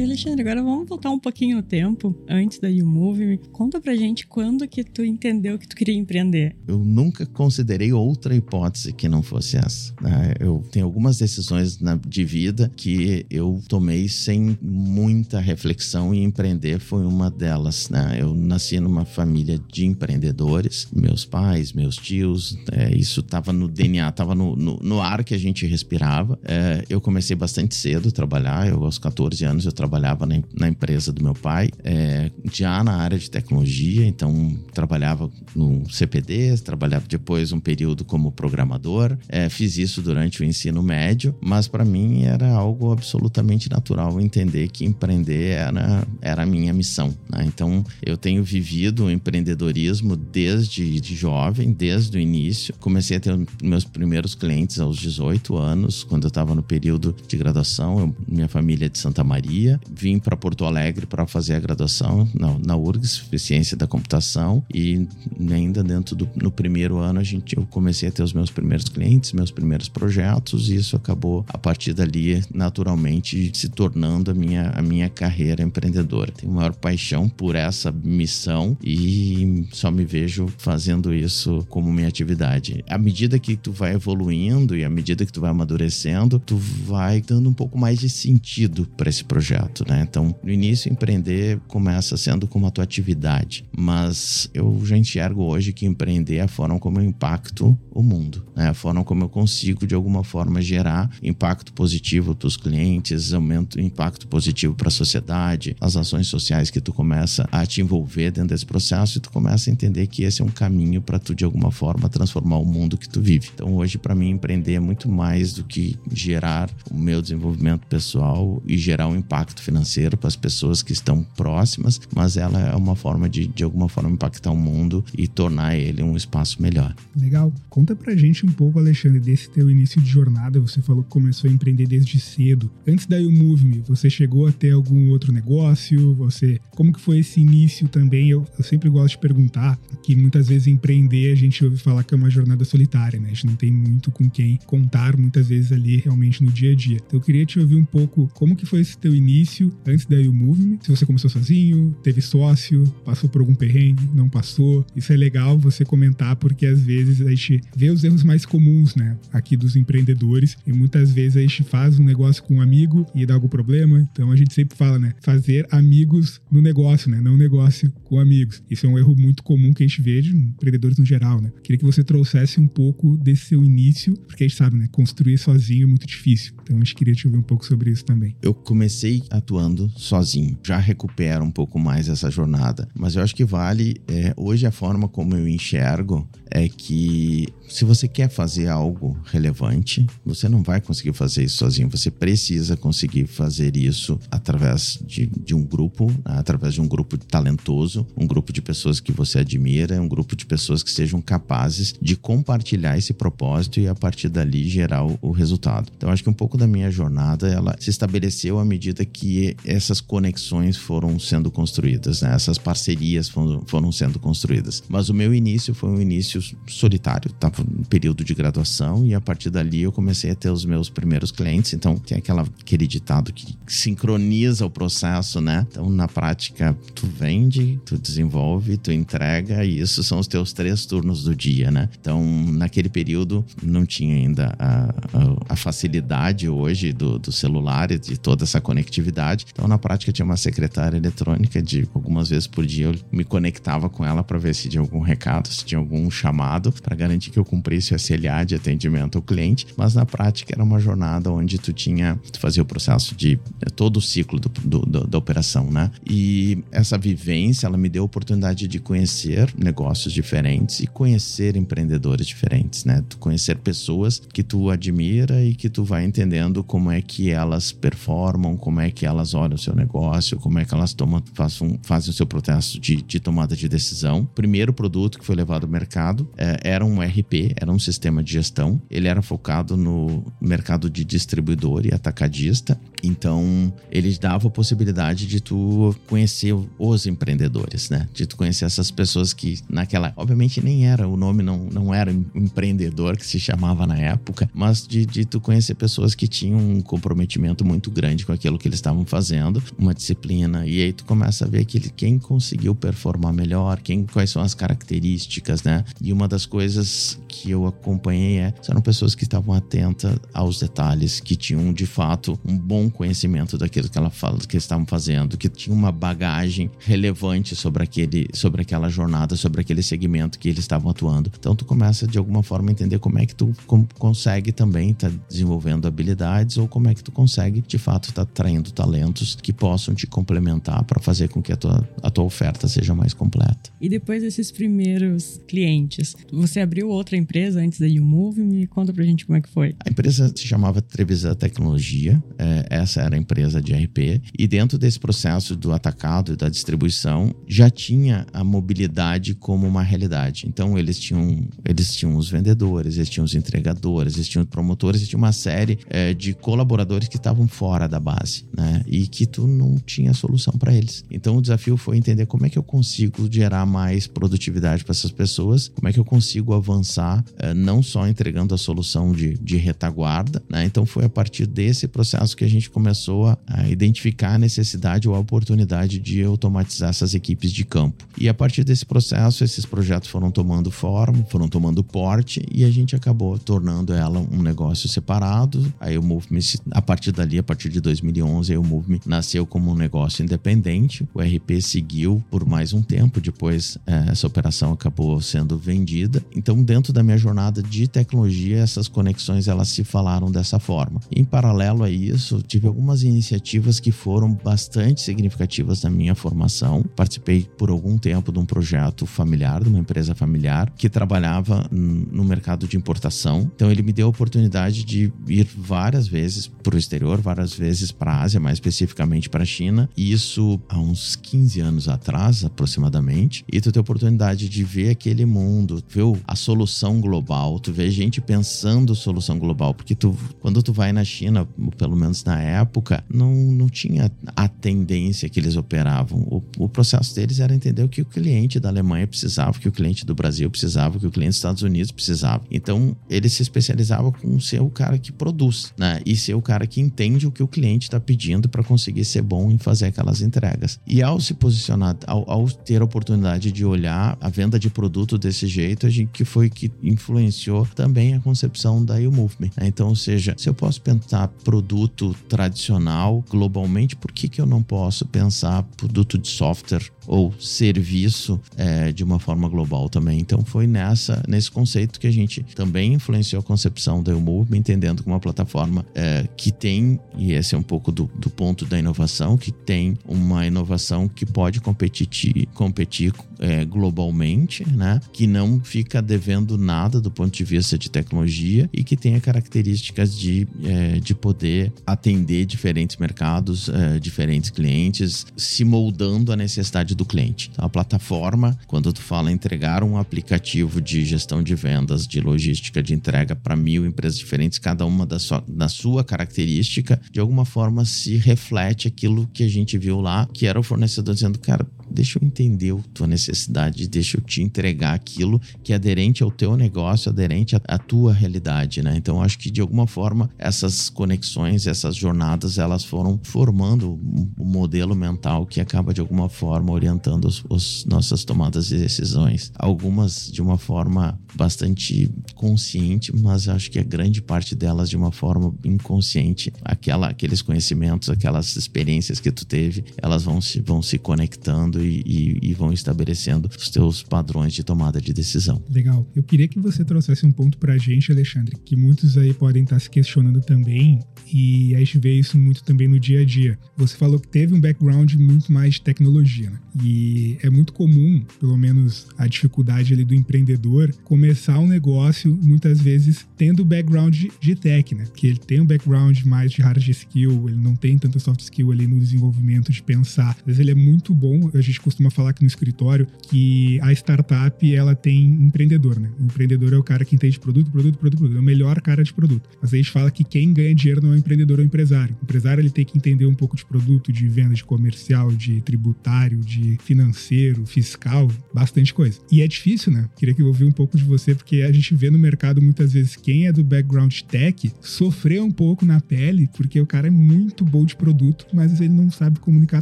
Alexandre, 0.10 0.42
agora 0.42 0.64
vamos 0.64 0.90
voltar 0.90 1.12
um 1.12 1.20
pouquinho 1.20 1.58
no 1.58 1.62
tempo, 1.62 2.16
antes 2.28 2.58
da 2.58 2.68
You 2.68 2.84
Move. 2.84 3.28
Me 3.28 3.38
conta 3.38 3.80
pra 3.80 3.96
gente 3.96 4.26
quando 4.26 4.68
que 4.68 4.84
tu 4.84 5.06
entendeu 5.06 5.60
que 5.60 5.68
tu 5.68 5.76
queria 5.76 5.94
empreender. 5.94 6.56
Eu 6.68 6.80
nunca 6.80 7.28
considerei 7.28 7.94
outra 7.94 8.36
hipótese 8.36 8.92
que 8.92 9.08
não 9.08 9.22
fosse 9.22 9.58
essa. 9.58 9.94
Né? 10.02 10.34
Eu 10.40 10.64
tenho 10.72 10.88
algumas 10.88 11.20
decisões 11.20 11.80
na, 11.80 11.96
de 11.96 12.26
vida 12.26 12.72
que 12.76 13.24
eu 13.30 13.62
tomei 13.68 14.10
sem 14.10 14.58
muita 14.60 15.40
reflexão 15.40 16.12
e 16.12 16.24
empreender 16.24 16.80
foi 16.80 17.06
uma 17.06 17.30
delas. 17.30 17.88
Né? 17.90 18.18
Eu 18.20 18.34
nasci 18.34 18.80
numa 18.80 19.06
família 19.06 19.62
de 19.72 19.86
empreendedores, 19.86 20.88
meus 20.92 21.24
pais, 21.24 21.72
meus 21.72 21.96
tios, 21.96 22.58
é, 22.72 22.92
isso 22.98 23.20
estava 23.20 23.54
no 23.54 23.68
DNA, 23.68 24.10
estava 24.10 24.34
no, 24.34 24.56
no, 24.56 24.80
no, 24.82 25.02
ar 25.02 25.24
que 25.24 25.36
a 25.36 25.40
gente 25.40 25.68
respirava. 25.68 26.40
É, 26.44 26.84
eu 26.90 27.00
comecei 27.00 27.36
bastante 27.36 27.76
cedo 27.76 28.10
a 28.10 28.12
trabalhar, 28.12 28.68
eu 28.68 28.84
aos 28.84 28.98
14 28.98 29.46
anos 29.46 29.66
eu 29.66 29.72
trabalhava 29.72 29.99
trabalhava 30.00 30.26
na, 30.26 30.42
na 30.58 30.70
empresa 30.70 31.12
do 31.12 31.22
meu 31.22 31.34
pai, 31.34 31.70
é, 31.84 32.32
já 32.52 32.84
na 32.84 32.96
área 32.96 33.18
de 33.18 33.30
tecnologia, 33.30 34.06
então 34.06 34.58
trabalhava 34.74 35.30
no 35.56 35.90
CPD, 35.92 36.58
trabalhava 36.60 37.06
depois 37.08 37.52
um 37.52 37.60
período 37.60 38.06
como 38.06 38.32
programador, 38.32 39.18
é, 39.28 39.50
fiz 39.50 39.78
isso 39.78 40.02
durante 40.02 40.42
o 40.42 40.46
ensino 40.46 40.82
médio, 40.82 41.36
mas 41.42 41.68
para 41.68 41.84
mim 41.84 42.24
era 42.24 42.50
algo 42.50 42.92
absolutamente 42.92 43.70
natural 43.70 44.20
entender 44.20 44.70
que 44.70 44.86
empreender 44.86 45.52
era, 45.52 46.08
era 46.22 46.44
a 46.44 46.46
minha 46.46 46.74
missão. 46.74 47.14
Né? 47.30 47.44
Então 47.46 47.84
eu 48.02 48.18
tenho 48.18 48.44
vivido 48.44 49.06
o 49.06 49.12
empreendedorismo 49.12 50.16
desde 50.16 51.00
de 51.00 51.16
jovem, 51.16 51.72
desde 51.72 52.18
o 52.18 52.22
início. 52.22 52.74
Comecei 52.80 53.18
a 53.18 53.20
ter 53.20 53.38
meus 53.62 53.84
primeiros 53.84 54.36
clientes 54.36 54.80
aos 54.80 54.98
18 54.98 55.58
anos, 55.58 56.04
quando 56.04 56.24
eu 56.24 56.30
estava 56.30 56.56
no 56.56 56.64
período 56.64 57.16
de 57.28 57.38
graduação. 57.38 58.00
Eu, 58.00 58.16
minha 58.28 58.48
família 58.48 58.86
é 58.86 58.90
de 58.90 58.98
Santa 58.98 59.24
Maria, 59.24 59.80
vim 59.90 60.20
para 60.20 60.38
Porto 60.38 60.66
Alegre 60.66 61.06
para 61.06 61.26
fazer 61.26 61.56
a 61.56 61.60
graduação 61.60 62.28
na, 62.34 62.58
na 62.60 62.76
URGS, 62.76 63.24
Ciência 63.38 63.76
da 63.76 63.88
Computação, 63.88 64.64
e 64.74 65.08
ainda 65.52 65.84
dentro 65.84 66.16
do 66.16 66.30
no 66.36 66.52
primeiro 66.52 66.98
ano 66.98 67.20
a 67.20 67.24
gente, 67.24 67.56
eu 67.56 67.66
comecei 67.66 68.10
a 68.10 68.12
ter 68.12 68.22
os 68.22 68.34
meus 68.34 68.52
primeiros 68.52 68.86
clientes, 68.90 69.32
meus 69.32 69.52
primeiros 69.52 69.90
projetos, 69.90 70.70
e 70.70 70.76
isso 70.76 70.96
acabou 70.96 71.46
a 71.48 71.58
partir 71.58 71.94
dali 71.94 72.44
naturalmente 72.54 73.52
se 73.54 73.70
tornando 73.70 74.32
a 74.32 74.34
minha, 74.34 74.70
a 74.76 74.82
minha 74.82 75.10
carreira 75.10 75.64
empreendedora. 75.64 76.32
Tenho 76.32 76.52
maior 76.52 76.74
paixão 76.74 77.28
por 77.28 77.56
essa 77.56 77.92
missão 77.92 78.78
e 78.84 79.68
só 79.72 79.90
me 79.90 80.06
vejo 80.06 80.48
fazendo 80.58 81.14
isso 81.14 81.66
como 81.70 81.92
minha 81.92 82.08
atividade. 82.08 82.84
À 82.88 82.98
medida 82.98 83.40
que 83.40 83.56
tu 83.56 83.72
vai 83.72 83.94
evoluindo 83.94 84.76
e 84.76 84.84
à 84.84 84.90
medida 84.90 85.26
que 85.26 85.32
tu 85.32 85.42
vai 85.42 85.52
amadurecendo, 85.52 86.40
tu 86.40 86.58
vai 86.58 87.22
dando 87.22 87.50
um 87.50 87.54
pouco 87.54 87.78
mais 87.78 88.00
de 88.00 88.10
sentido 88.10 88.88
para 88.98 89.10
esse 89.10 89.24
projeto 89.24 89.79
fato, 89.80 89.86
né? 89.88 90.06
Então, 90.08 90.36
no 90.44 90.52
início, 90.52 90.92
empreender 90.92 91.60
começa 91.68 92.18
sendo 92.18 92.48
como 92.48 92.68
a 92.68 92.72
tua 92.72 92.84
atividade, 92.84 93.66
mas 93.76 94.50
eu 94.54 94.80
já 94.86 94.98
enxergo 94.98 95.44
hoje 95.44 95.74
que 95.74 95.86
empreender 95.86 96.38
é 96.38 96.42
a 96.42 96.48
forma 96.48 96.80
como 96.80 97.00
eu 97.00 97.04
impacto 97.04 97.78
o 97.92 98.02
mundo, 98.02 98.46
né? 98.56 98.70
A 98.70 98.74
forma 98.74 99.04
como 99.04 99.24
eu 99.24 99.30
consigo, 99.30 99.86
de 99.86 99.96
alguma 99.96 100.24
forma, 100.24 100.62
gerar 100.62 101.10
impacto 101.22 101.74
positivo 101.74 102.36
para 102.36 102.48
os 102.48 102.58
clientes, 102.58 103.34
aumento 103.34 103.80
impacto 103.80 104.28
positivo 104.28 104.74
para 104.76 104.88
a 104.88 104.92
sociedade, 104.92 105.76
as 105.80 105.96
ações 105.96 106.28
sociais 106.28 106.70
que 106.70 106.82
tu 106.82 106.94
começa 106.94 107.48
a 107.52 107.66
te 107.66 107.82
envolver 107.82 108.32
dentro 108.32 108.50
desse 108.50 108.66
processo 108.66 109.18
e 109.18 109.22
tu 109.22 109.30
começa 109.32 109.70
a 109.70 109.74
entender 109.74 110.08
que 110.08 110.24
esse 110.24 110.42
é 110.42 110.46
um 110.46 110.50
caminho 110.50 111.02
para 111.02 111.20
tu, 111.20 111.36
de 111.36 111.44
alguma 111.44 111.72
forma, 111.72 112.10
transformar 112.10 112.58
o 112.58 112.66
mundo 112.66 112.98
que 112.98 113.08
tu 113.08 113.22
vive. 113.22 113.50
Então, 113.54 113.76
hoje, 113.76 113.98
para 113.98 114.16
mim, 114.16 114.30
empreender 114.30 114.74
é 114.74 114.80
muito 114.80 115.10
mais 115.10 115.54
do 115.54 115.64
que 115.64 115.98
gerar 116.12 116.70
o 116.90 116.98
meu 116.98 117.22
desenvolvimento 117.22 117.86
pessoal 117.88 118.62
e 118.66 118.78
gerar 118.78 119.08
um 119.08 119.16
impacto 119.16 119.62
financeiro 119.70 120.18
para 120.18 120.28
as 120.28 120.36
pessoas 120.36 120.82
que 120.82 120.92
estão 120.92 121.24
próximas, 121.38 122.02
mas 122.16 122.38
ela 122.38 122.60
é 122.60 122.76
uma 122.76 122.96
forma 122.96 123.30
de, 123.30 123.48
de 123.48 123.64
alguma 123.64 123.88
forma, 123.88 124.10
impactar 124.10 124.52
o 124.52 124.58
mundo 124.58 125.04
e 125.16 125.28
tornar 125.28 125.78
ele 125.78 126.02
um 126.02 126.18
espaço 126.18 126.62
melhor. 126.62 126.96
Legal. 127.16 127.54
Conta 127.70 127.96
pra 127.96 128.16
gente 128.16 128.46
um 128.46 128.52
pouco, 128.52 128.80
Alexandre, 128.80 129.20
desse 129.20 129.50
teu 129.50 129.70
início 129.70 130.02
de 130.02 130.10
jornada. 130.10 130.60
Você 130.60 130.82
falou 130.82 131.04
que 131.04 131.10
começou 131.10 131.50
a 131.50 131.54
empreender 131.54 131.88
desde 131.88 132.20
cedo. 132.20 132.70
Antes 132.88 133.06
da 133.06 133.18
You 133.18 133.32
Move 133.32 133.66
Me, 133.66 133.84
você 133.88 134.10
chegou 134.10 134.48
a 134.48 134.52
ter 134.52 134.72
algum 134.72 135.10
outro 135.10 135.32
negócio? 135.32 136.16
Você, 136.16 136.60
como 136.72 136.92
que 136.92 137.00
foi 137.00 137.20
esse 137.20 137.40
início 137.40 137.88
também? 137.88 138.30
Eu, 138.30 138.46
eu 138.58 138.64
sempre 138.64 138.90
gosto 138.90 139.16
de 139.16 139.20
perguntar 139.20 139.80
que 140.02 140.16
muitas 140.16 140.48
vezes 140.48 140.68
empreender 140.68 141.32
a 141.32 141.36
gente 141.36 141.64
ouve 141.64 141.78
falar 141.78 142.04
que 142.04 142.14
é 142.14 142.18
uma 142.18 142.30
jornada 142.30 142.66
solitária, 142.66 143.20
né? 143.20 143.28
A 143.28 143.34
gente 143.34 143.46
não 143.46 143.56
tem 143.56 143.72
muito 143.72 144.12
com 144.12 144.30
quem 144.30 144.58
contar 144.66 145.16
muitas 145.16 145.48
vezes 145.48 145.72
ali 145.72 145.98
realmente 145.98 146.44
no 146.44 146.52
dia 146.52 146.72
a 146.72 146.76
dia. 146.76 146.98
Então 147.06 147.20
eu 147.20 147.24
queria 147.24 147.46
te 147.46 147.60
ouvir 147.60 147.76
um 147.76 147.86
pouco 147.86 148.30
como 148.34 148.56
que 148.56 148.66
foi 148.66 148.82
esse 148.82 148.98
teu 148.98 149.14
início 149.14 149.59
início, 149.60 149.72
antes 149.86 150.06
da 150.06 150.16
You 150.16 150.34
Move 150.34 150.80
se 150.82 150.90
você 150.90 151.06
começou 151.06 151.30
sozinho, 151.30 151.96
teve 152.04 152.22
sócio, 152.22 152.84
passou 153.04 153.30
por 153.30 153.42
algum 153.42 153.56
perrengue, 153.56 154.08
não 154.14 154.30
passou. 154.30 154.86
Isso 154.96 155.12
é 155.12 155.18
legal 155.18 155.58
você 155.58 155.84
comentar 155.84 156.36
porque 156.36 156.66
às 156.66 156.82
vezes 156.82 157.22
a 157.22 157.30
gente 157.30 157.62
vê 157.76 157.90
os 157.90 158.04
erros 158.04 158.24
mais 158.24 158.46
comuns, 158.46 158.96
né, 158.96 159.18
aqui 159.32 159.58
dos 159.58 159.76
empreendedores 159.76 160.58
e 160.66 160.72
muitas 160.72 161.12
vezes 161.12 161.38
a 161.38 161.42
gente 161.42 161.64
faz 161.64 162.00
um 162.00 162.04
negócio 162.04 162.44
com 162.44 162.56
um 162.56 162.62
amigo 162.62 163.06
e 163.14 163.26
dá 163.26 163.34
algum 163.34 163.48
problema. 163.48 164.08
Então 164.12 164.32
a 164.32 164.36
gente 164.36 164.54
sempre 164.54 164.78
fala, 164.78 164.98
né, 165.00 165.14
fazer 165.22 165.68
amigos 165.72 166.42
no 166.52 166.62
negócio, 166.62 167.10
né, 167.10 167.20
não 167.22 167.38
negócio 167.38 167.92
com 168.04 168.20
amigos. 168.20 168.62
Isso 168.70 168.86
é 168.86 168.90
um 168.90 168.98
erro 168.98 169.16
muito 169.16 169.44
comum 169.44 169.74
que 169.74 169.84
a 169.84 169.88
gente 169.88 170.02
vê 170.02 170.22
de 170.22 170.36
empreendedores 170.36 170.98
no 170.98 171.06
geral, 171.06 171.42
né. 171.42 171.52
Queria 171.64 171.78
que 171.78 171.86
você 171.86 172.04
trouxesse 172.04 172.60
um 172.60 172.68
pouco 172.68 173.18
desse 173.18 173.46
seu 173.46 173.64
início, 173.64 174.16
porque 174.28 174.44
a 174.44 174.48
gente 174.48 174.58
sabe, 174.58 174.78
né, 174.78 174.88
construir 174.92 175.38
sozinho 175.38 175.84
é 175.84 175.88
muito 175.88 176.08
difícil. 176.08 176.54
Então 176.64 176.78
a 176.78 176.80
gente 176.80 176.96
queria 176.96 177.14
te 177.14 177.28
ouvir 177.28 177.40
um 177.40 177.44
pouco 177.44 177.66
sobre 177.66 177.92
isso 177.92 178.06
também. 178.06 178.36
Eu 178.42 178.54
comecei 178.54 179.24
a 179.30 179.42
atuando 179.50 179.92
sozinho. 179.96 180.58
Já 180.64 180.78
recupera 180.78 181.44
um 181.44 181.50
pouco 181.50 181.80
mais 181.80 182.08
essa 182.08 182.30
jornada. 182.30 182.88
Mas 182.94 183.16
eu 183.16 183.24
acho 183.24 183.36
que 183.36 183.44
vale, 183.44 184.00
é, 184.08 184.34
hoje 184.38 184.68
a 184.68 184.72
forma 184.72 185.08
como 185.08 185.36
eu 185.36 185.48
enxergo 185.48 186.28
é 186.52 186.68
que 186.68 187.48
se 187.68 187.86
você 187.86 188.08
quer 188.08 188.30
fazer 188.30 188.68
algo 188.68 189.18
relevante, 189.26 190.06
você 190.26 190.50
não 190.50 190.64
vai 190.64 190.82
conseguir 190.82 191.14
fazer 191.14 191.44
isso 191.44 191.58
sozinho. 191.58 191.90
Você 191.90 192.10
precisa 192.10 192.76
conseguir 192.76 193.28
fazer 193.28 193.78
isso 193.78 194.20
através 194.32 195.00
de, 195.06 195.28
de 195.28 195.54
um 195.54 195.64
grupo, 195.64 196.12
através 196.26 196.74
de 196.74 196.82
um 196.82 196.88
grupo 196.88 197.18
talentoso, 197.18 198.08
um 198.18 198.26
grupo 198.26 198.52
de 198.52 198.62
pessoas 198.62 199.00
que 199.00 199.12
você 199.12 199.40
admira, 199.40 200.02
um 200.02 200.08
grupo 200.08 200.36
de 200.36 200.46
pessoas 200.46 200.82
que 200.82 200.92
sejam 200.92 201.22
capazes 201.22 201.94
de 202.02 202.16
compartilhar 202.16 202.98
esse 202.98 203.14
propósito 203.14 203.80
e 203.80 203.88
a 203.88 203.94
partir 203.94 204.30
dali 204.30 204.68
gerar 204.68 205.06
o, 205.06 205.18
o 205.22 205.32
resultado. 205.32 205.92
Então, 205.96 206.10
acho 206.10 206.24
que 206.24 206.30
um 206.30 206.34
pouco 206.34 206.58
da 206.58 206.68
minha 206.68 206.90
jornada 206.90 207.48
ela 207.48 207.76
se 207.80 207.90
estabeleceu 207.90 208.58
à 208.58 208.66
medida 208.66 209.06
que 209.06 209.39
essas 209.66 210.02
conexões 210.02 210.78
foram 210.78 211.20
sendo 211.20 211.52
construídas, 211.52 212.22
né? 212.22 212.34
essas 212.34 212.58
parcerias 212.58 213.30
foram, 213.30 213.64
foram 213.66 213.92
sendo 213.92 214.20
construídas. 214.20 214.84
Mas 214.88 215.10
o 215.10 215.14
meu 215.14 215.34
início 215.34 215.74
foi 215.74 215.90
um 215.90 216.02
início 216.02 216.42
solitário, 216.68 217.32
estava 217.32 217.64
no 217.64 217.86
período 217.86 218.24
de 218.24 218.34
graduação 218.34 219.06
e 219.06 219.14
a 219.14 219.22
partir 219.22 219.50
dali 219.50 219.82
eu 219.82 219.92
comecei 219.92 220.32
a 220.32 220.36
ter 220.36 220.50
os 220.50 220.66
meus 220.66 220.90
primeiros 220.90 221.32
clientes. 221.32 221.74
Então 221.74 221.98
tem 221.98 222.18
aquela, 222.18 222.46
aquele 222.62 222.88
ditado 222.88 223.34
que 223.34 223.56
sincroniza 223.68 224.66
o 224.66 224.70
processo, 224.70 225.42
né? 225.42 225.66
Então 225.70 225.90
na 225.90 226.08
prática 226.08 226.78
tu 226.94 227.08
vende, 227.08 227.80
tu 227.86 227.98
desenvolve, 227.98 228.78
tu 228.78 228.92
entrega 228.92 229.20
entrega 229.20 229.66
e 229.66 229.80
isso 229.80 230.04
são 230.04 230.20
os 230.20 230.28
teus 230.28 230.54
três 230.54 230.86
turnos 230.86 231.24
do 231.24 231.36
dia, 231.36 231.70
né? 231.70 231.90
Então, 232.00 232.24
naquele 232.52 232.90
período, 232.90 233.46
não 233.62 233.86
tinha 233.86 234.16
ainda 234.16 234.56
a, 234.58 234.90
a, 234.90 235.54
a 235.54 235.56
facilidade 235.56 236.48
hoje 236.48 236.94
do, 236.94 237.20
do 237.20 237.32
celular 237.32 237.92
e 237.92 238.00
de 238.00 238.18
toda 238.18 238.44
essa 238.44 238.62
conectividade. 238.62 239.29
Então, 239.52 239.68
na 239.68 239.78
prática, 239.78 240.12
tinha 240.12 240.26
uma 240.26 240.38
secretária 240.38 240.98
eletrônica 240.98 241.62
de 241.62 241.88
algumas 241.94 242.30
vezes 242.30 242.48
por 242.48 242.66
dia 242.66 242.88
eu 242.88 242.96
me 243.12 243.24
conectava 243.24 243.90
com 243.90 244.06
ela 244.06 244.24
para 244.24 244.38
ver 244.38 244.56
se 244.56 244.70
tinha 244.70 244.82
algum 244.82 245.00
recado, 245.00 245.48
se 245.48 245.66
tinha 245.66 245.80
algum 245.80 246.10
chamado, 246.10 246.72
para 246.72 246.96
garantir 246.96 247.32
que 247.32 247.40
eu 247.40 247.46
cumprisse 247.46 247.94
o 247.94 247.96
SLA 247.96 248.44
de 248.46 248.56
atendimento 248.56 249.18
ao 249.18 249.22
cliente. 249.22 249.68
Mas 249.76 249.96
na 249.96 250.06
prática, 250.06 250.54
era 250.54 250.64
uma 250.64 250.80
jornada 250.80 251.32
onde 251.32 251.58
tu 251.58 251.74
tinha, 251.74 252.20
tu 252.32 252.40
fazia 252.40 252.64
o 252.64 252.66
processo 252.66 253.16
de 253.16 253.40
todo 253.76 253.98
o 253.98 254.02
ciclo 254.02 254.40
do, 254.40 254.50
do, 254.50 254.80
do, 254.80 255.08
da 255.08 255.18
operação, 255.18 255.70
né? 255.70 255.92
E 256.10 256.64
essa 256.72 256.98
vivência, 256.98 257.68
ela 257.68 257.78
me 257.78 257.90
deu 257.90 258.04
a 258.04 258.06
oportunidade 258.06 258.68
de 258.68 258.80
conhecer 258.80 259.54
negócios 259.58 260.14
diferentes 260.14 260.80
e 260.80 260.88
conhecer 260.88 261.56
empreendedores 261.56 262.28
diferentes, 262.28 262.86
né? 262.86 263.04
Tu 263.08 263.18
conhecer 263.18 263.58
pessoas 263.58 264.22
que 264.34 264.44
tu 264.44 264.70
admira 264.70 265.44
e 265.44 265.54
que 265.54 265.70
tu 265.70 265.84
vai 265.84 266.06
entendendo 266.06 266.64
como 266.64 266.92
é 266.92 267.02
que 267.02 267.30
elas 267.30 267.72
performam, 267.72 268.56
como 268.56 268.80
é 268.80 268.90
que 268.90 269.06
elas 269.06 269.19
olham 269.34 269.56
o 269.56 269.58
seu 269.58 269.76
negócio, 269.76 270.38
como 270.38 270.60
é 270.60 270.66
que 270.66 270.74
elas 270.74 270.94
tomam, 270.94 271.22
fazem, 271.34 271.80
fazem 271.84 272.10
o 272.10 272.14
seu 272.14 272.26
processo 272.26 272.80
de, 272.80 273.02
de 273.02 273.20
tomada 273.20 273.56
de 273.56 273.68
decisão. 273.68 274.22
O 274.22 274.26
primeiro 274.26 274.74
produto 274.74 275.20
que 275.20 275.26
foi 275.26 275.36
levado 275.36 275.64
ao 275.64 275.70
mercado 275.70 276.30
é, 276.38 276.60
era 276.64 276.86
um 276.86 277.02
RP, 277.02 277.54
era 277.56 277.72
um 277.72 277.80
sistema 277.80 278.24
de 278.24 278.34
gestão. 278.34 278.82
Ele 278.90 279.08
era 279.08 279.22
focado 279.22 279.78
no 279.78 280.26
mercado 280.42 280.90
de 280.90 281.04
distribuidor 281.04 281.86
e 281.86 281.94
atacadista. 281.94 282.80
Então, 283.04 283.74
ele 283.92 284.16
dava 284.18 284.48
a 284.48 284.52
possibilidade 284.52 285.26
de 285.26 285.40
tu 285.40 285.96
conhecer 286.08 286.56
os 286.78 287.06
empreendedores, 287.06 287.90
né? 287.90 288.08
De 288.14 288.26
tu 288.26 288.36
conhecer 288.36 288.66
essas 288.66 288.92
pessoas 288.92 289.34
que 289.34 289.60
naquela, 289.70 290.14
obviamente 290.16 290.64
nem 290.64 290.88
era 290.88 291.08
o 291.08 291.16
nome 291.16 291.44
não, 291.44 291.58
não 291.72 291.94
era 291.94 292.12
empreendedor 292.12 293.18
que 293.18 293.26
se 293.26 293.40
chamava 293.40 293.86
na 293.86 293.98
época, 293.98 294.50
mas 294.54 294.86
de, 294.88 295.06
de 295.06 295.26
tu 295.26 295.40
conhecer 295.40 295.76
pessoas 295.76 296.16
que 296.16 296.28
tinham 296.28 296.60
um 296.60 296.82
comprometimento 296.82 297.66
muito 297.66 297.90
grande 297.92 298.26
com 298.26 298.32
aquilo 298.32 298.58
que 298.58 298.68
eles 298.68 298.78
estavam 298.78 299.06
fazendo, 299.06 299.62
uma 299.78 299.94
disciplina, 299.94 300.66
e 300.66 300.82
aí 300.82 300.94
tu 300.94 301.06
começa 301.06 301.46
a 301.46 301.48
ver 301.48 301.62
aquele, 301.62 301.90
quem 301.90 302.20
conseguiu 302.20 302.76
performar 302.76 303.34
melhor, 303.34 303.80
quem 303.80 304.06
quais 304.06 304.30
são 304.30 304.42
as 304.42 304.54
características, 304.54 305.64
né? 305.64 305.84
E 306.02 306.12
uma 306.12 306.28
das 306.28 306.46
coisas 306.46 307.20
que 307.28 307.52
eu 307.52 307.66
acompanhei 307.66 308.40
é, 308.40 308.54
eram 308.68 308.82
pessoas 308.82 309.16
que 309.16 309.24
estavam 309.24 309.54
atentas 309.54 310.18
aos 310.34 310.60
detalhes, 310.60 311.20
que 311.20 311.36
tinham 311.36 311.72
de 311.74 311.86
fato 311.86 312.40
um 312.46 312.58
bom 312.58 312.89
conhecimento 312.90 313.58
daquilo 313.58 313.90
que 313.90 313.98
ela 313.98 314.10
fala, 314.10 314.38
que 314.40 314.58
estavam 314.58 314.86
fazendo, 314.86 315.38
que 315.38 315.50
tinham 315.50 315.78
uma 315.78 315.92
bagagem 315.92 316.70
relevante 316.80 317.56
sobre 317.56 317.84
aquele, 317.84 318.28
sobre 318.34 318.62
aquela 318.62 318.90
jornada, 318.90 319.36
sobre 319.36 319.62
aquele 319.62 319.82
segmento 319.84 320.40
que 320.40 320.50
eles 320.50 320.60
estavam 320.60 320.90
atuando. 320.92 321.32
Então 321.38 321.56
tu 321.56 321.66
começa 321.66 322.08
de 322.08 322.18
alguma 322.18 322.44
forma 322.44 322.70
a 322.70 322.72
entender 322.72 323.00
como 323.00 323.20
é 323.20 323.26
que 323.26 323.36
tu 323.36 323.54
consegue 323.98 324.52
também 324.52 324.92
estar 324.92 325.10
tá 325.10 325.16
desenvolvendo 325.30 325.88
habilidades 325.88 326.58
ou 326.58 326.68
como 326.68 326.90
é 326.90 326.96
que 326.96 327.04
tu 327.04 327.12
consegue 327.12 327.62
de 327.62 327.78
fato 327.78 328.10
estar 328.10 328.26
tá 328.26 328.32
traindo 328.34 328.72
talentos 328.72 329.36
que 329.36 329.54
possam 329.54 329.94
te 329.94 330.08
complementar 330.08 330.84
para 330.84 331.02
fazer 331.02 331.30
com 331.30 331.42
que 331.42 331.52
a 331.52 331.58
tua, 331.58 331.88
a 332.02 332.10
tua 332.10 332.24
oferta 332.24 332.68
seja 332.68 332.94
mais 332.96 333.14
completa. 333.14 333.72
E 333.80 333.90
depois 333.90 334.22
desses 334.22 334.52
primeiros 334.52 335.40
clientes, 335.48 336.16
você 336.32 336.60
abriu 336.60 336.90
outra 336.90 337.18
empresa 337.18 337.60
antes 337.60 337.80
da 337.80 337.88
YouMove? 337.88 338.42
Me 338.42 338.68
conta 338.68 338.94
pra 338.94 339.04
gente 339.04 339.26
como 339.26 339.38
é 339.38 339.42
que 339.42 339.50
foi. 339.50 339.76
A 339.86 339.90
empresa 339.90 340.32
se 340.36 340.46
chamava 340.46 340.82
Trevisan 340.82 341.34
Tecnologia, 341.36 342.22
é, 342.38 342.79
essa 342.80 343.02
era 343.02 343.16
a 343.16 343.20
empresa 343.20 343.62
de 343.62 343.74
RP, 343.74 344.22
e 344.38 344.48
dentro 344.48 344.78
desse 344.78 345.00
processo 345.00 345.56
do 345.56 345.72
atacado 345.72 346.34
e 346.34 346.36
da 346.36 346.50
distribuição 346.50 347.34
já 347.48 347.70
tinha 347.70 348.26
a 348.34 348.44
mobilidade 348.44 349.36
como 349.36 349.68
uma 349.68 349.84
realidade. 349.84 350.46
Então 350.48 350.78
eles 350.78 351.00
tinham, 351.00 351.48
eles 351.66 351.96
tinham 351.96 352.16
os 352.16 352.30
vendedores, 352.30 352.96
eles 352.96 353.10
tinham 353.10 353.26
os 353.26 353.36
entregadores, 353.36 354.16
eles 354.16 354.28
tinham 354.28 354.44
os 354.44 354.50
promotores, 354.50 355.02
eles 355.02 355.10
tinham 355.10 355.22
uma 355.22 355.32
série 355.32 355.80
é, 355.90 356.14
de 356.14 356.34
colaboradores 356.34 357.08
que 357.08 357.18
estavam 357.18 357.48
fora 357.48 357.88
da 357.88 358.00
base, 358.00 358.46
né? 358.56 358.84
E 358.88 359.08
que 359.08 359.26
tu 359.26 359.48
não 359.48 359.78
tinha 359.78 360.14
solução 360.14 360.54
para 360.58 360.74
eles. 360.74 361.04
Então 361.12 361.38
o 361.38 361.42
desafio 361.42 361.78
foi 361.78 361.98
entender 361.98 362.26
como 362.26 362.46
é 362.46 362.50
que 362.50 362.58
eu 362.58 362.64
consigo 362.64 363.28
gerar 363.32 363.66
mais 363.66 364.08
produtividade 364.08 364.84
para 364.84 364.92
essas 364.92 365.12
pessoas, 365.12 365.68
como 365.70 365.88
é 365.88 365.94
que 365.94 366.00
eu 366.00 366.06
consigo 366.06 366.54
avançar, 366.54 367.24
é, 367.38 367.54
não 367.54 367.84
só 367.84 368.08
entregando 368.08 368.54
a 368.54 368.58
solução 368.58 369.12
de, 369.12 369.34
de 369.38 369.58
retaguarda, 369.58 370.42
né? 370.50 370.66
Então 370.66 370.86
foi 370.86 371.06
a 371.06 371.10
partir 371.10 371.46
desse 371.46 371.88
processo 371.88 372.36
que 372.36 372.46
a 372.46 372.50
gente 372.50 372.69
começou 372.70 373.28
a, 373.28 373.38
a 373.48 373.68
identificar 373.70 374.36
a 374.36 374.38
necessidade 374.38 375.08
ou 375.08 375.16
a 375.16 375.20
oportunidade 375.20 376.00
de 376.00 376.24
automatizar 376.24 376.90
essas 376.90 377.14
equipes 377.14 377.52
de 377.52 377.66
campo. 377.66 378.08
E 378.18 378.30
a 378.30 378.34
partir 378.34 378.64
desse 378.64 378.86
processo, 378.86 379.44
esses 379.44 379.66
projetos 379.66 380.10
foram 380.10 380.32
tomando 380.32 380.72
forma, 380.72 381.24
foram 381.30 381.48
tomando 381.48 381.84
porte 381.84 382.46
e 382.52 382.64
a 382.64 382.72
gente 382.72 382.96
acabou 382.96 383.38
tornando 383.38 383.94
ela 383.94 384.20
um 384.20 384.42
negócio 384.42 384.88
separado. 384.88 385.74
Aí 385.80 385.98
o 385.98 386.04
Movement, 386.04 386.40
a 386.72 386.82
partir 386.82 387.12
dali, 387.12 387.38
a 387.38 387.44
partir 387.44 387.70
de 387.70 387.82
2011, 387.82 388.52
aí 388.52 388.58
o 388.58 388.64
Movement 388.64 389.02
nasceu 389.06 389.46
como 389.46 389.72
um 389.72 389.76
negócio 389.76 390.24
independente. 390.24 391.08
O 391.14 391.22
RP 391.22 391.62
seguiu 391.62 392.24
por 392.30 392.46
mais 392.46 392.74
um 392.74 392.82
tempo, 392.82 393.22
depois 393.22 393.78
é, 393.86 394.06
essa 394.10 394.28
operação 394.28 394.74
acabou 394.74 395.20
sendo 395.22 395.58
vendida. 395.58 396.24
Então, 396.36 396.62
dentro 396.62 396.94
da 396.94 397.04
minha 397.04 397.18
jornada 397.18 397.62
de 397.62 397.88
tecnologia, 397.88 398.60
essas 398.60 398.88
conexões 398.88 399.48
elas 399.48 399.70
se 399.70 399.84
falaram 399.84 400.32
dessa 400.32 400.60
forma. 400.60 401.00
Em 401.16 401.24
paralelo 401.24 401.84
a 401.84 401.90
isso, 401.90 402.42
tive 402.60 402.68
algumas 402.68 403.04
iniciativas 403.04 403.80
que 403.80 403.90
foram 403.90 404.34
bastante 404.34 405.02
significativas 405.02 405.82
na 405.82 405.90
minha 405.90 406.14
formação. 406.14 406.84
Participei 406.94 407.48
por 407.58 407.70
algum 407.70 407.98
tempo 407.98 408.34
de 408.34 408.40
um 408.40 408.46
projeto 408.46 409.06
familiar, 409.06 409.64
de 409.64 409.70
uma 409.70 409.80
empresa 409.80 410.14
familiar, 410.14 410.70
que 410.78 410.90
trabalhava 410.90 411.66
no 411.72 412.24
mercado 412.26 412.68
de 412.68 412.76
importação. 412.76 413.50
Então, 413.56 413.72
ele 413.72 413.82
me 413.82 413.94
deu 413.94 414.08
a 414.08 414.10
oportunidade 414.10 414.84
de 414.84 415.12
ir 415.28 415.48
várias 415.58 416.06
vezes 416.06 416.48
para 416.48 416.76
o 416.76 416.78
exterior, 416.78 417.22
várias 417.22 417.54
vezes 417.54 417.94
para 417.94 418.12
a 418.12 418.22
Ásia, 418.24 418.42
mais 418.42 418.58
especificamente 418.58 419.30
para 419.30 419.44
a 419.44 419.46
China. 419.46 419.90
E 419.96 420.12
isso 420.12 420.60
há 420.68 420.78
uns 420.78 421.16
15 421.16 421.62
anos 421.62 421.88
atrás, 421.88 422.44
aproximadamente. 422.44 423.46
E 423.52 423.62
tu 423.62 423.72
tem 423.72 423.80
a 423.80 423.82
oportunidade 423.82 424.50
de 424.50 424.64
ver 424.66 424.90
aquele 424.90 425.26
mundo, 425.26 425.82
ver 425.88 426.04
a 426.28 426.36
solução 426.36 427.00
global, 427.00 427.58
tu 427.58 427.72
vê 427.72 427.90
gente 427.90 428.20
pensando 428.20 428.94
solução 428.96 429.40
global. 429.40 429.74
Porque 429.74 429.96
tu, 429.96 430.14
quando 430.42 430.62
tu 430.62 430.74
vai 430.74 430.92
na 430.92 431.06
China, 431.06 431.48
pelo 431.78 431.96
menos 431.96 432.22
na 432.26 432.49
época, 432.50 433.04
não, 433.10 433.34
não 433.34 433.70
tinha 433.70 434.12
a 434.36 434.48
tendência 434.48 435.30
que 435.30 435.40
eles 435.40 435.56
operavam. 435.56 436.20
O, 436.22 436.44
o 436.58 436.70
processo 436.70 437.16
deles 437.16 437.40
era 437.40 437.54
entender 437.54 437.84
o 437.84 437.90
que 437.90 438.02
o 438.02 438.06
cliente 438.06 438.60
da 438.60 438.70
Alemanha 438.70 439.08
precisava, 439.08 439.52
o 439.52 439.60
que 439.60 439.68
o 439.68 439.72
cliente 439.72 440.06
do 440.06 440.16
Brasil 440.16 440.50
precisava, 440.50 440.98
o 440.98 441.00
que 441.00 441.08
o 441.08 441.12
cliente 441.12 441.30
dos 441.30 441.38
Estados 441.38 441.64
Unidos 441.64 441.92
precisava. 441.92 442.44
Então, 442.52 442.96
ele 443.10 443.30
se 443.30 443.42
especializava 443.42 444.12
com 444.12 444.40
ser 444.40 444.62
o 444.62 444.70
cara 444.70 444.98
que 444.98 445.12
produz, 445.12 445.74
né? 445.78 446.02
E 446.06 446.16
ser 446.16 446.34
o 446.34 446.42
cara 446.42 446.66
que 446.66 446.82
entende 446.82 447.28
o 447.28 447.32
que 447.32 447.44
o 447.44 447.48
cliente 447.48 447.88
está 447.88 448.00
pedindo 448.00 448.50
para 448.50 448.64
conseguir 448.64 449.06
ser 449.06 449.22
bom 449.22 449.52
em 449.52 449.58
fazer 449.58 449.88
aquelas 449.88 450.22
entregas. 450.22 450.80
E 450.86 451.02
ao 451.02 451.20
se 451.20 451.34
posicionar, 451.34 451.96
ao, 452.08 452.30
ao, 452.30 452.50
ter 452.50 452.82
a 452.82 452.86
oportunidade 452.86 453.52
de 453.52 453.66
olhar 453.66 454.18
a 454.20 454.30
venda 454.30 454.60
de 454.60 454.70
produto 454.70 455.18
desse 455.18 455.48
jeito, 455.48 455.86
a 455.86 455.90
gente 455.90 456.10
que 456.12 456.26
foi 456.26 456.50
que 456.50 456.72
influenciou 456.82 457.66
também 457.76 458.14
a 458.14 458.20
concepção 458.20 458.84
da 458.84 458.96
U 458.96 459.12
Movement. 459.12 459.52
Né? 459.58 459.68
Então, 459.68 459.90
ou 459.90 459.96
seja, 459.96 460.36
se 460.38 460.50
eu 460.50 460.54
posso 460.54 460.82
pensar 460.82 461.28
produto 461.44 462.16
tradicional 462.40 463.22
globalmente, 463.30 463.98
por 463.98 464.14
que, 464.14 464.30
que 464.30 464.40
eu 464.40 464.46
não 464.46 464.64
posso 464.64 465.06
pensar 465.06 465.64
produto 465.76 466.18
de 466.18 466.30
software 466.30 466.90
ou 467.10 467.34
serviço 467.40 468.40
é, 468.56 468.92
de 468.92 469.04
uma 469.04 469.18
forma 469.18 469.50
global 469.50 469.90
também. 469.90 470.20
Então 470.20 470.46
foi 470.46 470.68
nessa 470.68 471.24
nesse 471.28 471.50
conceito 471.50 472.00
que 472.00 472.06
a 472.06 472.12
gente 472.12 472.44
também 472.56 472.94
influenciou 472.94 473.40
a 473.40 473.44
concepção 473.44 474.04
da 474.04 474.14
Move, 474.14 474.56
entendendo 474.56 475.02
como 475.02 475.16
uma 475.16 475.20
plataforma 475.20 475.84
é, 475.96 476.28
que 476.38 476.52
tem, 476.52 477.00
e 477.18 477.34
esse 477.34 477.56
é 477.56 477.58
um 477.58 477.64
pouco 477.64 477.92
do, 477.92 478.10
do, 478.16 478.30
ponto 478.30 478.64
da 478.64 478.78
inovação, 478.78 479.38
que 479.38 479.52
tem 479.52 479.98
uma 480.08 480.46
inovação 480.46 481.08
que 481.08 481.26
pode 481.26 481.60
competir, 481.60 482.48
competir 482.54 483.12
é, 483.40 483.66
globalmente, 483.66 484.68
né? 484.70 485.00
que 485.12 485.26
não 485.26 485.60
fica 485.62 486.02
devendo 486.02 486.58
nada 486.58 487.02
do 487.02 487.10
ponto 487.10 487.36
de 487.36 487.44
vista 487.44 487.78
de 487.78 487.90
tecnologia 487.90 488.70
e 488.72 488.84
que 488.84 488.96
tenha 488.96 489.20
características 489.20 490.16
de, 490.16 490.48
é, 490.64 491.00
de 491.00 491.16
poder 491.16 491.74
atender 491.88 492.46
diferentes 492.46 492.98
mercados, 492.98 493.70
é, 493.70 493.98
diferentes 494.00 494.50
clientes, 494.50 495.26
se 495.36 495.64
moldando 495.64 496.32
a 496.32 496.36
necessidade 496.36 496.94
do 497.00 497.06
cliente. 497.06 497.50
Então, 497.52 497.66
a 497.66 497.70
plataforma, 497.70 498.60
quando 498.68 498.92
tu 498.92 499.02
fala 499.02 499.32
entregar 499.32 499.84
um 499.84 499.98
aplicativo 499.98 500.82
de 500.82 501.06
gestão 501.06 501.42
de 501.42 501.56
vendas, 501.56 502.06
de 502.06 502.20
logística, 502.20 502.84
de 502.84 502.94
entrega 502.94 503.36
para 503.36 503.56
mil 503.56 503.86
empresas 503.86 504.20
diferentes, 504.20 504.60
cada 504.60 504.86
uma 504.86 505.06
da 505.06 505.18
sua, 505.18 505.42
da 505.48 505.70
sua 505.70 506.04
característica, 506.04 507.00
de 507.10 507.20
alguma 507.20 507.46
forma 507.46 507.86
se 507.86 508.18
reflete 508.18 508.88
aquilo 508.88 509.28
que 509.34 509.44
a 509.44 509.48
gente 509.48 509.78
viu 509.78 510.02
lá, 510.02 510.28
que 510.34 510.46
era 510.46 510.60
o 510.60 510.64
fornecedor 510.64 511.16
dizendo, 511.16 511.40
cara, 511.40 511.66
deixa 511.92 512.20
eu 512.20 512.26
entender 512.26 512.74
a 512.74 512.82
tua 512.94 513.08
necessidade, 513.08 513.88
deixa 513.88 514.18
eu 514.18 514.22
te 514.22 514.42
entregar 514.42 514.94
aquilo 514.94 515.42
que 515.64 515.74
é 515.74 515.76
aderente 515.76 516.24
ao 516.24 516.32
teu 516.32 516.56
negócio, 516.56 517.10
aderente 517.10 517.56
à, 517.56 517.78
tua 517.78 518.14
realidade, 518.14 518.82
né? 518.82 518.96
Então, 518.96 519.22
acho 519.22 519.38
que 519.38 519.50
de 519.50 519.62
alguma 519.62 519.88
forma 519.88 520.30
essas 520.38 520.90
conexões, 520.90 521.66
essas 521.66 521.96
jornadas, 521.96 522.58
elas 522.58 522.84
foram 522.84 523.20
formando 523.24 524.00
um 524.38 524.46
modelo 524.46 524.96
mental 524.96 525.46
que 525.46 525.62
acaba 525.62 525.94
de 525.94 526.02
alguma 526.02 526.30
forma 526.30 526.72
orientando 526.72 527.30
os 527.50 527.86
nossas 527.86 528.24
tomadas 528.24 528.68
de 528.68 528.78
decisões. 528.78 529.52
Algumas 529.56 530.32
de 530.32 530.42
uma 530.42 530.58
forma 530.58 531.20
bastante 531.36 532.10
consciente, 532.36 533.16
mas 533.16 533.48
acho 533.48 533.72
que 533.72 533.80
a 533.80 533.84
grande 533.84 534.22
parte 534.22 534.56
delas 534.56 534.90
de 534.90 534.98
uma 534.98 535.12
forma 535.12 535.54
inconsciente. 535.64 536.52
Aquela, 536.64 537.08
aqueles 537.08 537.42
conhecimentos, 537.42 538.10
aquelas 538.10 538.56
experiências 538.56 539.20
que 539.20 539.32
tu 539.32 539.46
teve, 539.46 539.84
elas 539.98 540.24
vão 540.24 540.42
se, 540.42 540.60
vão 540.60 540.82
se 540.82 540.98
conectando 540.98 541.79
e, 541.82 542.04
e, 542.06 542.50
e 542.50 542.54
vão 542.54 542.72
estabelecendo 542.72 543.50
os 543.58 543.70
teus 543.70 544.04
padrões 544.04 544.54
de 544.54 544.64
tomada 544.64 545.00
de 545.02 545.14
decisão. 545.14 545.64
Legal. 545.70 546.08
Eu 546.16 546.24
queria 546.24 546.48
que 546.48 546.60
você 546.60 546.84
trouxesse 546.84 547.26
um 547.26 547.32
ponto 547.32 547.58
pra 547.58 547.78
gente, 547.78 548.12
Alexandre, 548.12 548.58
que 548.66 548.76
muitos 548.76 549.18
aí 549.18 549.34
podem 549.34 549.64
estar 549.64 549.80
se 549.80 549.90
questionando 549.90 550.42
também, 550.42 551.00
e 551.32 551.76
a 551.76 551.80
gente 551.80 552.00
vê 552.00 552.18
isso 552.18 552.38
muito 552.38 552.64
também 552.64 552.88
no 552.88 553.00
dia 553.00 553.22
a 553.22 553.26
dia. 553.26 553.58
Você 553.78 553.96
falou 553.96 554.20
que 554.20 554.28
teve 554.28 554.54
um 554.54 554.60
background 554.60 555.14
muito 555.16 555.52
mais 555.52 555.76
de 555.76 555.82
tecnologia, 555.82 556.50
né? 556.50 556.60
E 556.84 557.38
é 557.42 557.50
muito 557.50 557.74
comum, 557.74 558.24
pelo 558.40 558.58
menos 558.58 559.08
a 559.18 559.28
dificuldade 559.28 559.94
ali 559.94 560.04
do 560.04 560.16
empreendedor, 560.16 560.94
começar 561.04 561.60
um 561.60 561.68
negócio 561.68 562.38
muitas 562.42 562.80
vezes 562.82 563.28
tendo 563.38 563.66
background 563.66 564.26
de 564.40 564.56
tech, 564.56 564.96
né? 564.96 565.06
Porque 565.06 565.28
ele 565.28 565.40
tem 565.40 565.62
um 565.62 565.66
background 565.66 566.22
mais 566.24 566.52
de 566.52 566.62
hard 566.62 566.88
skill, 566.88 567.48
ele 567.48 567.58
não 567.58 567.76
tem 567.76 567.98
tanta 567.98 568.20
soft 568.20 568.42
skill 568.42 568.72
ali 568.72 568.88
no 568.88 569.00
desenvolvimento 569.00 569.72
de 569.72 569.84
pensar. 569.84 570.32
Às 570.32 570.46
vezes 570.46 570.60
ele 570.60 570.72
é 570.72 570.76
muito 570.76 571.14
bom, 571.14 571.50
a 571.54 571.62
gente 571.70 571.82
costuma 571.82 572.10
falar 572.10 572.32
aqui 572.32 572.42
no 572.42 572.48
escritório 572.48 573.08
que 573.30 573.80
a 573.82 573.92
startup 573.94 574.76
ela 574.76 574.96
tem 574.96 575.26
empreendedor, 575.26 576.00
né? 576.00 576.10
O 576.20 576.24
empreendedor 576.24 576.74
é 576.74 576.78
o 576.78 576.84
cara 576.84 577.06
que 577.06 577.16
entende 577.16 577.40
produto, 577.40 577.72
produto, 577.72 577.98
produto, 577.98 578.20
produto, 578.20 578.38
é 578.38 578.40
o 578.40 578.44
melhor 578.44 578.82
cara 578.82 579.04
de 579.04 579.14
produto. 579.14 579.50
Mas 579.62 579.74
a 579.74 579.78
gente 579.78 579.92
fala 579.92 580.12
que 580.12 580.24
quem 580.24 580.54
ganha 580.54 580.74
dinheiro 580.74 581.02
não 581.02 581.12
é 581.12 581.16
o 581.16 581.18
empreendedor, 581.18 581.60
é 581.60 581.64
empresário. 581.64 582.16
O 582.22 582.24
empresário 582.24 582.62
ele 582.62 582.70
tem 582.70 582.86
que 582.86 582.98
entender 582.98 583.26
um 583.26 583.34
pouco 583.34 583.56
de 583.56 583.66
produto, 583.66 584.12
de 584.12 584.28
venda, 584.28 584.54
de 584.54 584.64
comercial, 584.64 585.32
de 585.32 585.62
tributário, 585.62 586.40
de 586.40 586.78
financeiro, 586.84 587.66
fiscal, 587.66 588.30
bastante 588.54 588.94
coisa. 588.94 589.20
E 589.32 589.42
é 589.42 589.48
difícil, 589.48 589.92
né? 589.92 590.10
Queria 590.18 590.34
que 590.34 590.42
eu 590.42 590.48
ouvisse 590.48 590.66
um 590.66 590.72
pouco 590.72 590.98
de 590.98 591.04
você, 591.04 591.36
porque 591.36 591.62
a 591.62 591.72
gente 591.72 591.96
vê 591.96 592.10
no 592.10 592.20
mercado 592.20 592.62
muitas 592.62 592.94
vezes 592.94 593.16
quem 593.16 593.48
é 593.48 593.52
do 593.52 593.64
background 593.64 594.14
tech 594.22 594.72
sofrer 594.82 595.42
um 595.42 595.52
pouco 595.52 595.86
na 595.86 596.02
pele, 596.02 596.50
porque 596.56 596.80
o 596.80 596.86
cara 596.86 597.08
é 597.08 597.12
muito 597.12 597.64
bom 597.64 597.86
de 597.86 597.96
produto, 597.96 598.46
mas 598.54 598.80
ele 598.80 598.94
não 598.94 599.10
sabe 599.12 599.40
comunicar 599.40 599.82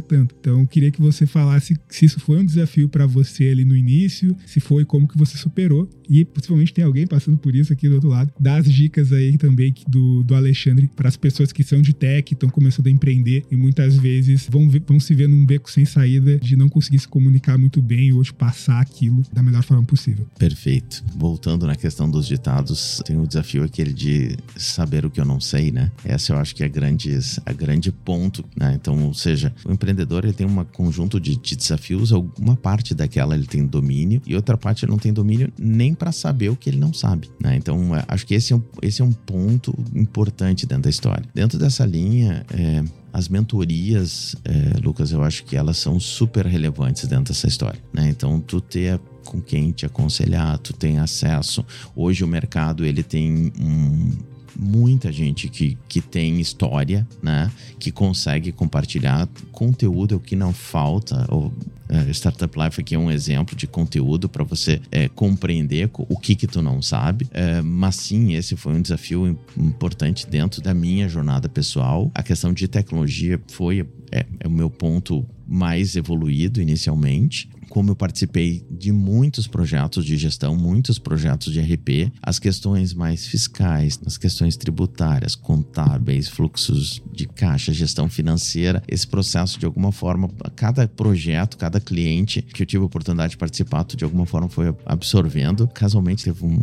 tanto. 0.00 0.34
Então, 0.38 0.66
queria 0.66 0.90
que 0.90 1.00
você 1.00 1.26
falasse 1.26 1.77
se 1.88 2.06
isso 2.06 2.20
foi 2.20 2.38
um 2.38 2.44
desafio 2.44 2.88
para 2.88 3.06
você 3.06 3.48
ali 3.48 3.64
no 3.64 3.76
início, 3.76 4.36
se 4.46 4.60
foi 4.60 4.84
como 4.84 5.06
que 5.06 5.16
você 5.16 5.36
superou 5.36 5.88
e 6.08 6.24
possivelmente 6.24 6.72
tem 6.72 6.84
alguém 6.84 7.06
passando 7.06 7.36
por 7.36 7.54
isso 7.54 7.72
aqui 7.72 7.88
do 7.88 7.96
outro 7.96 8.08
lado. 8.08 8.32
Dá 8.40 8.56
as 8.56 8.66
dicas 8.66 9.12
aí 9.12 9.36
também 9.36 9.74
do, 9.86 10.22
do 10.24 10.34
Alexandre 10.34 10.90
para 10.96 11.08
as 11.08 11.16
pessoas 11.16 11.52
que 11.52 11.62
são 11.62 11.82
de 11.82 11.92
tech, 11.92 12.32
estão 12.32 12.48
começando 12.48 12.86
a 12.86 12.90
empreender 12.90 13.44
e 13.50 13.56
muitas 13.56 13.96
vezes 13.96 14.48
vão, 14.50 14.68
vão 14.86 14.98
se 14.98 15.14
ver 15.14 15.28
num 15.28 15.44
beco 15.44 15.70
sem 15.70 15.84
saída 15.84 16.38
de 16.38 16.56
não 16.56 16.68
conseguir 16.68 16.98
se 16.98 17.08
comunicar 17.08 17.58
muito 17.58 17.82
bem 17.82 18.12
ou 18.12 18.22
de 18.22 18.32
passar 18.32 18.80
aquilo 18.80 19.22
da 19.32 19.42
melhor 19.42 19.62
forma 19.62 19.84
possível. 19.84 20.26
Perfeito. 20.38 21.04
Voltando 21.16 21.66
na 21.66 21.76
questão 21.76 22.10
dos 22.10 22.26
ditados, 22.26 23.02
tem 23.04 23.18
o 23.18 23.26
desafio 23.26 23.62
aquele 23.62 23.92
de 23.92 24.36
saber 24.56 25.04
o 25.04 25.10
que 25.10 25.20
eu 25.20 25.24
não 25.24 25.40
sei, 25.40 25.70
né? 25.70 25.90
Essa 26.04 26.32
eu 26.32 26.38
acho 26.38 26.54
que 26.54 26.64
é 26.64 26.68
grande, 26.68 27.18
a 27.44 27.52
grande 27.52 27.92
ponto, 27.92 28.44
né? 28.56 28.74
Então, 28.74 29.06
ou 29.06 29.14
seja, 29.14 29.52
o 29.64 29.72
empreendedor 29.72 30.24
ele 30.24 30.32
tem 30.32 30.46
um 30.46 30.64
conjunto 30.64 31.20
de, 31.20 31.36
de 31.36 31.56
desafios, 31.68 32.12
alguma 32.12 32.56
parte 32.56 32.94
daquela 32.94 33.34
ele 33.34 33.46
tem 33.46 33.66
domínio 33.66 34.20
e 34.26 34.34
outra 34.34 34.56
parte 34.56 34.84
ele 34.84 34.92
não 34.92 34.98
tem 34.98 35.12
domínio 35.12 35.52
nem 35.58 35.94
para 35.94 36.12
saber 36.12 36.48
o 36.48 36.56
que 36.56 36.70
ele 36.70 36.78
não 36.78 36.92
sabe, 36.92 37.30
né? 37.40 37.56
Então, 37.56 37.94
é, 37.94 38.04
acho 38.08 38.26
que 38.26 38.34
esse 38.34 38.52
é 38.52 38.56
um, 38.56 38.62
esse 38.82 39.02
é 39.02 39.04
um 39.04 39.12
ponto 39.12 39.74
importante 39.94 40.66
dentro 40.66 40.84
da 40.84 40.90
história. 40.90 41.24
Dentro 41.34 41.58
dessa 41.58 41.84
linha, 41.84 42.44
é, 42.50 42.82
as 43.12 43.28
mentorias, 43.28 44.36
é, 44.44 44.78
Lucas, 44.82 45.12
eu 45.12 45.22
acho 45.22 45.44
que 45.44 45.56
elas 45.56 45.78
são 45.78 45.98
super 45.98 46.46
relevantes 46.46 47.06
dentro 47.06 47.32
dessa 47.32 47.46
história, 47.46 47.80
né? 47.92 48.08
Então, 48.08 48.40
tu 48.40 48.60
ter 48.60 49.00
com 49.24 49.40
quem 49.42 49.70
te 49.72 49.84
aconselhar, 49.84 50.56
tu 50.58 50.72
tem 50.72 50.98
acesso. 50.98 51.64
Hoje 51.94 52.24
o 52.24 52.28
mercado 52.28 52.84
ele 52.84 53.02
tem 53.02 53.52
um 53.60 54.10
muita 54.58 55.12
gente 55.12 55.48
que, 55.48 55.78
que 55.88 56.00
tem 56.00 56.40
história, 56.40 57.06
né? 57.22 57.50
Que 57.78 57.92
consegue 57.92 58.50
compartilhar 58.50 59.28
conteúdo, 59.52 60.14
é 60.14 60.16
o 60.16 60.20
que 60.20 60.34
não 60.34 60.52
falta. 60.52 61.26
O, 61.32 61.52
é, 61.88 62.10
Startup 62.10 62.52
Life 62.58 62.80
aqui 62.80 62.94
é 62.94 62.98
um 62.98 63.10
exemplo 63.10 63.56
de 63.56 63.66
conteúdo 63.66 64.28
para 64.28 64.44
você 64.44 64.80
é, 64.90 65.08
compreender 65.08 65.88
o 65.94 66.18
que 66.18 66.34
que 66.34 66.46
tu 66.46 66.60
não 66.60 66.82
sabe. 66.82 67.26
É, 67.30 67.62
mas 67.62 67.96
sim, 67.96 68.34
esse 68.34 68.56
foi 68.56 68.74
um 68.74 68.82
desafio 68.82 69.38
importante 69.56 70.26
dentro 70.26 70.60
da 70.60 70.74
minha 70.74 71.08
jornada 71.08 71.48
pessoal. 71.48 72.10
A 72.14 72.22
questão 72.22 72.52
de 72.52 72.68
tecnologia 72.68 73.40
foi 73.48 73.86
é, 74.10 74.26
é 74.40 74.46
o 74.46 74.50
meu 74.50 74.68
ponto 74.68 75.24
mais 75.46 75.96
evoluído 75.96 76.60
inicialmente 76.60 77.48
como 77.78 77.92
eu 77.92 77.94
participei 77.94 78.66
de 78.68 78.90
muitos 78.90 79.46
projetos 79.46 80.04
de 80.04 80.16
gestão, 80.16 80.56
muitos 80.56 80.98
projetos 80.98 81.52
de 81.52 81.60
RP, 81.60 82.12
as 82.20 82.40
questões 82.40 82.92
mais 82.92 83.24
fiscais, 83.24 84.00
as 84.04 84.18
questões 84.18 84.56
tributárias, 84.56 85.36
contábeis, 85.36 86.26
fluxos 86.26 87.00
de 87.12 87.28
caixa, 87.28 87.72
gestão 87.72 88.08
financeira, 88.08 88.82
esse 88.88 89.06
processo 89.06 89.60
de 89.60 89.64
alguma 89.64 89.92
forma, 89.92 90.28
cada 90.56 90.88
projeto, 90.88 91.56
cada 91.56 91.78
cliente 91.78 92.42
que 92.42 92.64
eu 92.64 92.66
tive 92.66 92.82
a 92.82 92.86
oportunidade 92.86 93.30
de 93.30 93.36
participar, 93.36 93.84
de 93.84 94.02
alguma 94.02 94.26
forma 94.26 94.48
foi 94.48 94.74
absorvendo. 94.84 95.68
Casualmente 95.68 96.24
teve 96.24 96.44
um, 96.44 96.58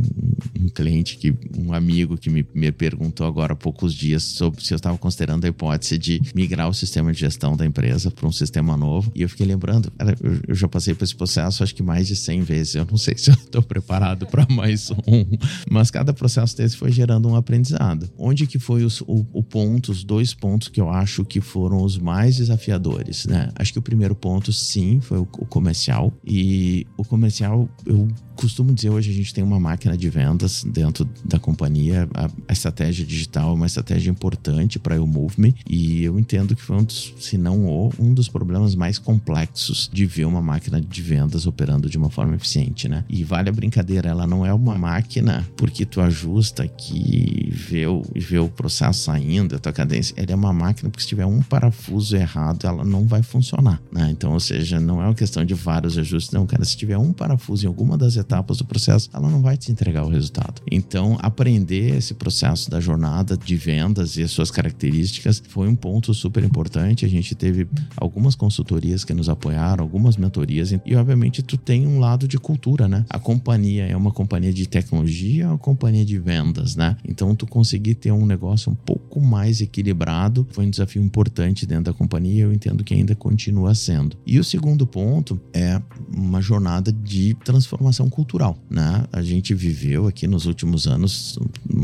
um 0.59 0.67
cliente 0.67 1.15
que, 1.15 1.33
um 1.57 1.71
amigo 1.71 2.17
que 2.17 2.29
me, 2.29 2.45
me 2.53 2.73
perguntou 2.73 3.25
agora 3.25 3.53
há 3.53 3.55
poucos 3.55 3.93
dias 3.93 4.21
sobre 4.21 4.61
se 4.61 4.73
eu 4.73 4.75
estava 4.75 4.97
considerando 4.97 5.45
a 5.45 5.47
hipótese 5.47 5.97
de 5.97 6.21
migrar 6.35 6.67
o 6.67 6.73
sistema 6.73 7.13
de 7.13 7.21
gestão 7.21 7.55
da 7.55 7.65
empresa 7.65 8.11
para 8.11 8.27
um 8.27 8.33
sistema 8.33 8.75
novo. 8.75 9.13
E 9.15 9.21
eu 9.21 9.29
fiquei 9.29 9.45
lembrando, 9.45 9.89
eu, 10.21 10.41
eu 10.49 10.55
já 10.55 10.67
passei 10.67 10.93
por 10.93 11.04
esse 11.05 11.15
processo 11.15 11.63
acho 11.63 11.73
que 11.73 11.83
mais 11.83 12.07
de 12.07 12.15
100 12.15 12.41
vezes. 12.41 12.75
Eu 12.75 12.85
não 12.85 12.97
sei 12.97 13.17
se 13.17 13.29
eu 13.29 13.35
estou 13.35 13.61
preparado 13.61 14.25
para 14.25 14.45
mais 14.49 14.91
um, 14.91 15.25
mas 15.69 15.89
cada 15.89 16.13
processo 16.13 16.57
desse 16.57 16.75
foi 16.75 16.91
gerando 16.91 17.27
um 17.27 17.35
aprendizado. 17.35 18.09
Onde 18.17 18.45
que 18.47 18.59
foi 18.59 18.83
os, 18.83 19.01
o, 19.01 19.25
o 19.31 19.43
ponto, 19.43 19.91
os 19.91 20.03
dois 20.03 20.33
pontos 20.33 20.67
que 20.67 20.81
eu 20.81 20.89
acho 20.89 21.23
que 21.23 21.39
foram 21.39 21.81
os 21.83 21.97
mais 21.97 22.35
desafiadores, 22.37 23.25
né? 23.25 23.49
Acho 23.55 23.73
que 23.73 23.79
o 23.79 23.81
primeiro 23.81 24.15
ponto, 24.15 24.51
sim, 24.51 24.99
foi 24.99 25.19
o, 25.19 25.27
o 25.39 25.45
comercial. 25.45 26.11
E 26.25 26.85
o 26.97 27.03
comercial, 27.03 27.69
eu 27.85 28.07
costumo 28.35 28.73
dizer 28.73 28.89
hoje 28.89 29.11
a 29.11 29.13
gente 29.13 29.33
tem 29.33 29.43
uma 29.43 29.59
máquina 29.59 29.97
de 29.97 30.09
vendas 30.09 30.63
dentro 30.63 31.07
da 31.23 31.39
companhia. 31.39 32.07
A, 32.13 32.53
estratégia 32.53 33.05
digital 33.05 33.51
é 33.51 33.53
uma 33.53 33.65
estratégia 33.65 34.09
importante 34.09 34.79
para 34.79 35.01
o 35.01 35.07
Move 35.07 35.35
Me 35.37 35.55
e 35.69 36.03
eu 36.03 36.19
entendo 36.19 36.55
que 36.55 36.61
foi 36.61 36.77
um 36.77 36.83
dos, 36.83 37.13
se 37.19 37.37
não 37.37 37.65
o, 37.65 37.91
um 37.99 38.13
dos 38.13 38.29
problemas 38.29 38.75
mais 38.75 38.97
complexos 38.97 39.89
de 39.91 40.05
ver 40.05 40.25
uma 40.25 40.41
máquina 40.41 40.79
de 40.79 41.01
vendas 41.01 41.45
operando 41.45 41.89
de 41.89 41.97
uma 41.97 42.09
forma 42.09 42.35
eficiente, 42.35 42.87
né? 42.87 43.03
E 43.09 43.23
vale 43.23 43.49
a 43.49 43.53
brincadeira, 43.53 44.09
ela 44.09 44.27
não 44.27 44.45
é 44.45 44.53
uma 44.53 44.77
máquina 44.77 45.47
porque 45.55 45.85
tu 45.85 46.01
ajusta 46.01 46.63
aqui 46.63 47.49
vê 47.51 47.87
o, 47.87 48.03
vê 48.15 48.37
o 48.37 48.49
processo 48.49 49.03
saindo, 49.03 49.55
a 49.55 49.59
tua 49.59 49.73
cadência. 49.73 50.13
Ela 50.17 50.31
é 50.31 50.35
uma 50.35 50.53
máquina 50.53 50.89
porque 50.89 51.03
se 51.03 51.07
tiver 51.07 51.25
um 51.25 51.41
parafuso 51.41 52.15
errado, 52.15 52.65
ela 52.65 52.83
não 52.83 53.05
vai 53.05 53.23
funcionar, 53.23 53.81
né? 53.91 54.09
Então, 54.11 54.33
ou 54.33 54.39
seja, 54.39 54.79
não 54.79 55.01
é 55.01 55.05
uma 55.05 55.15
questão 55.15 55.43
de 55.45 55.53
vários 55.53 55.97
ajustes, 55.97 56.31
não, 56.31 56.45
cara. 56.45 56.63
Se 56.65 56.75
tiver 56.75 56.97
um 56.97 57.13
parafuso 57.13 57.65
em 57.65 57.67
alguma 57.67 57.97
das 57.97 58.17
etapas 58.25 58.57
do 58.57 58.65
processo, 58.65 59.09
ela 59.13 59.29
não 59.29 59.41
vai 59.41 59.55
te 59.55 59.71
entregar 59.71 60.03
o 60.03 60.09
resultado. 60.09 60.61
Então, 60.69 61.17
aprender 61.21 61.95
esse 61.95 62.13
processo 62.13 62.69
da 62.69 62.79
jornada 62.79 63.37
de 63.37 63.55
vendas 63.55 64.17
e 64.17 64.23
as 64.23 64.31
suas 64.31 64.49
características 64.49 65.41
foi 65.47 65.67
um 65.67 65.75
ponto 65.75 66.13
super 66.13 66.43
importante. 66.43 67.05
A 67.05 67.09
gente 67.09 67.35
teve 67.35 67.67
algumas 67.95 68.35
consultorias 68.35 69.03
que 69.03 69.13
nos 69.13 69.29
apoiaram, 69.29 69.83
algumas 69.83 70.17
mentorias 70.17 70.71
e, 70.71 70.95
obviamente, 70.95 71.43
tu 71.43 71.57
tem 71.57 71.87
um 71.87 71.99
lado 71.99 72.27
de 72.27 72.37
cultura, 72.37 72.87
né? 72.87 73.05
A 73.09 73.19
companhia 73.19 73.85
é 73.85 73.95
uma 73.95 74.11
companhia 74.11 74.51
de 74.51 74.67
tecnologia, 74.67 75.43
é 75.45 75.47
uma 75.47 75.57
companhia 75.57 76.03
de 76.03 76.17
vendas, 76.17 76.75
né? 76.75 76.97
Então, 77.07 77.35
tu 77.35 77.45
conseguir 77.45 77.95
ter 77.95 78.11
um 78.11 78.25
negócio 78.25 78.71
um 78.71 78.75
pouco 78.75 79.21
mais 79.21 79.61
equilibrado 79.61 80.47
foi 80.51 80.65
um 80.65 80.69
desafio 80.69 81.01
importante 81.01 81.65
dentro 81.65 81.85
da 81.85 81.93
companhia. 81.93 82.43
Eu 82.43 82.53
entendo 82.53 82.83
que 82.83 82.93
ainda 82.93 83.15
continua 83.15 83.75
sendo. 83.75 84.17
E 84.25 84.39
o 84.39 84.43
segundo 84.43 84.87
ponto 84.87 85.39
é 85.53 85.79
uma 86.13 86.41
jornada 86.41 86.91
de 86.91 87.33
transformação 87.43 88.09
cultural, 88.15 88.57
né? 88.69 89.03
A 89.11 89.21
gente 89.21 89.53
viveu 89.53 90.07
aqui 90.07 90.25
nos 90.25 90.45
últimos 90.45 90.87
anos 90.87 91.37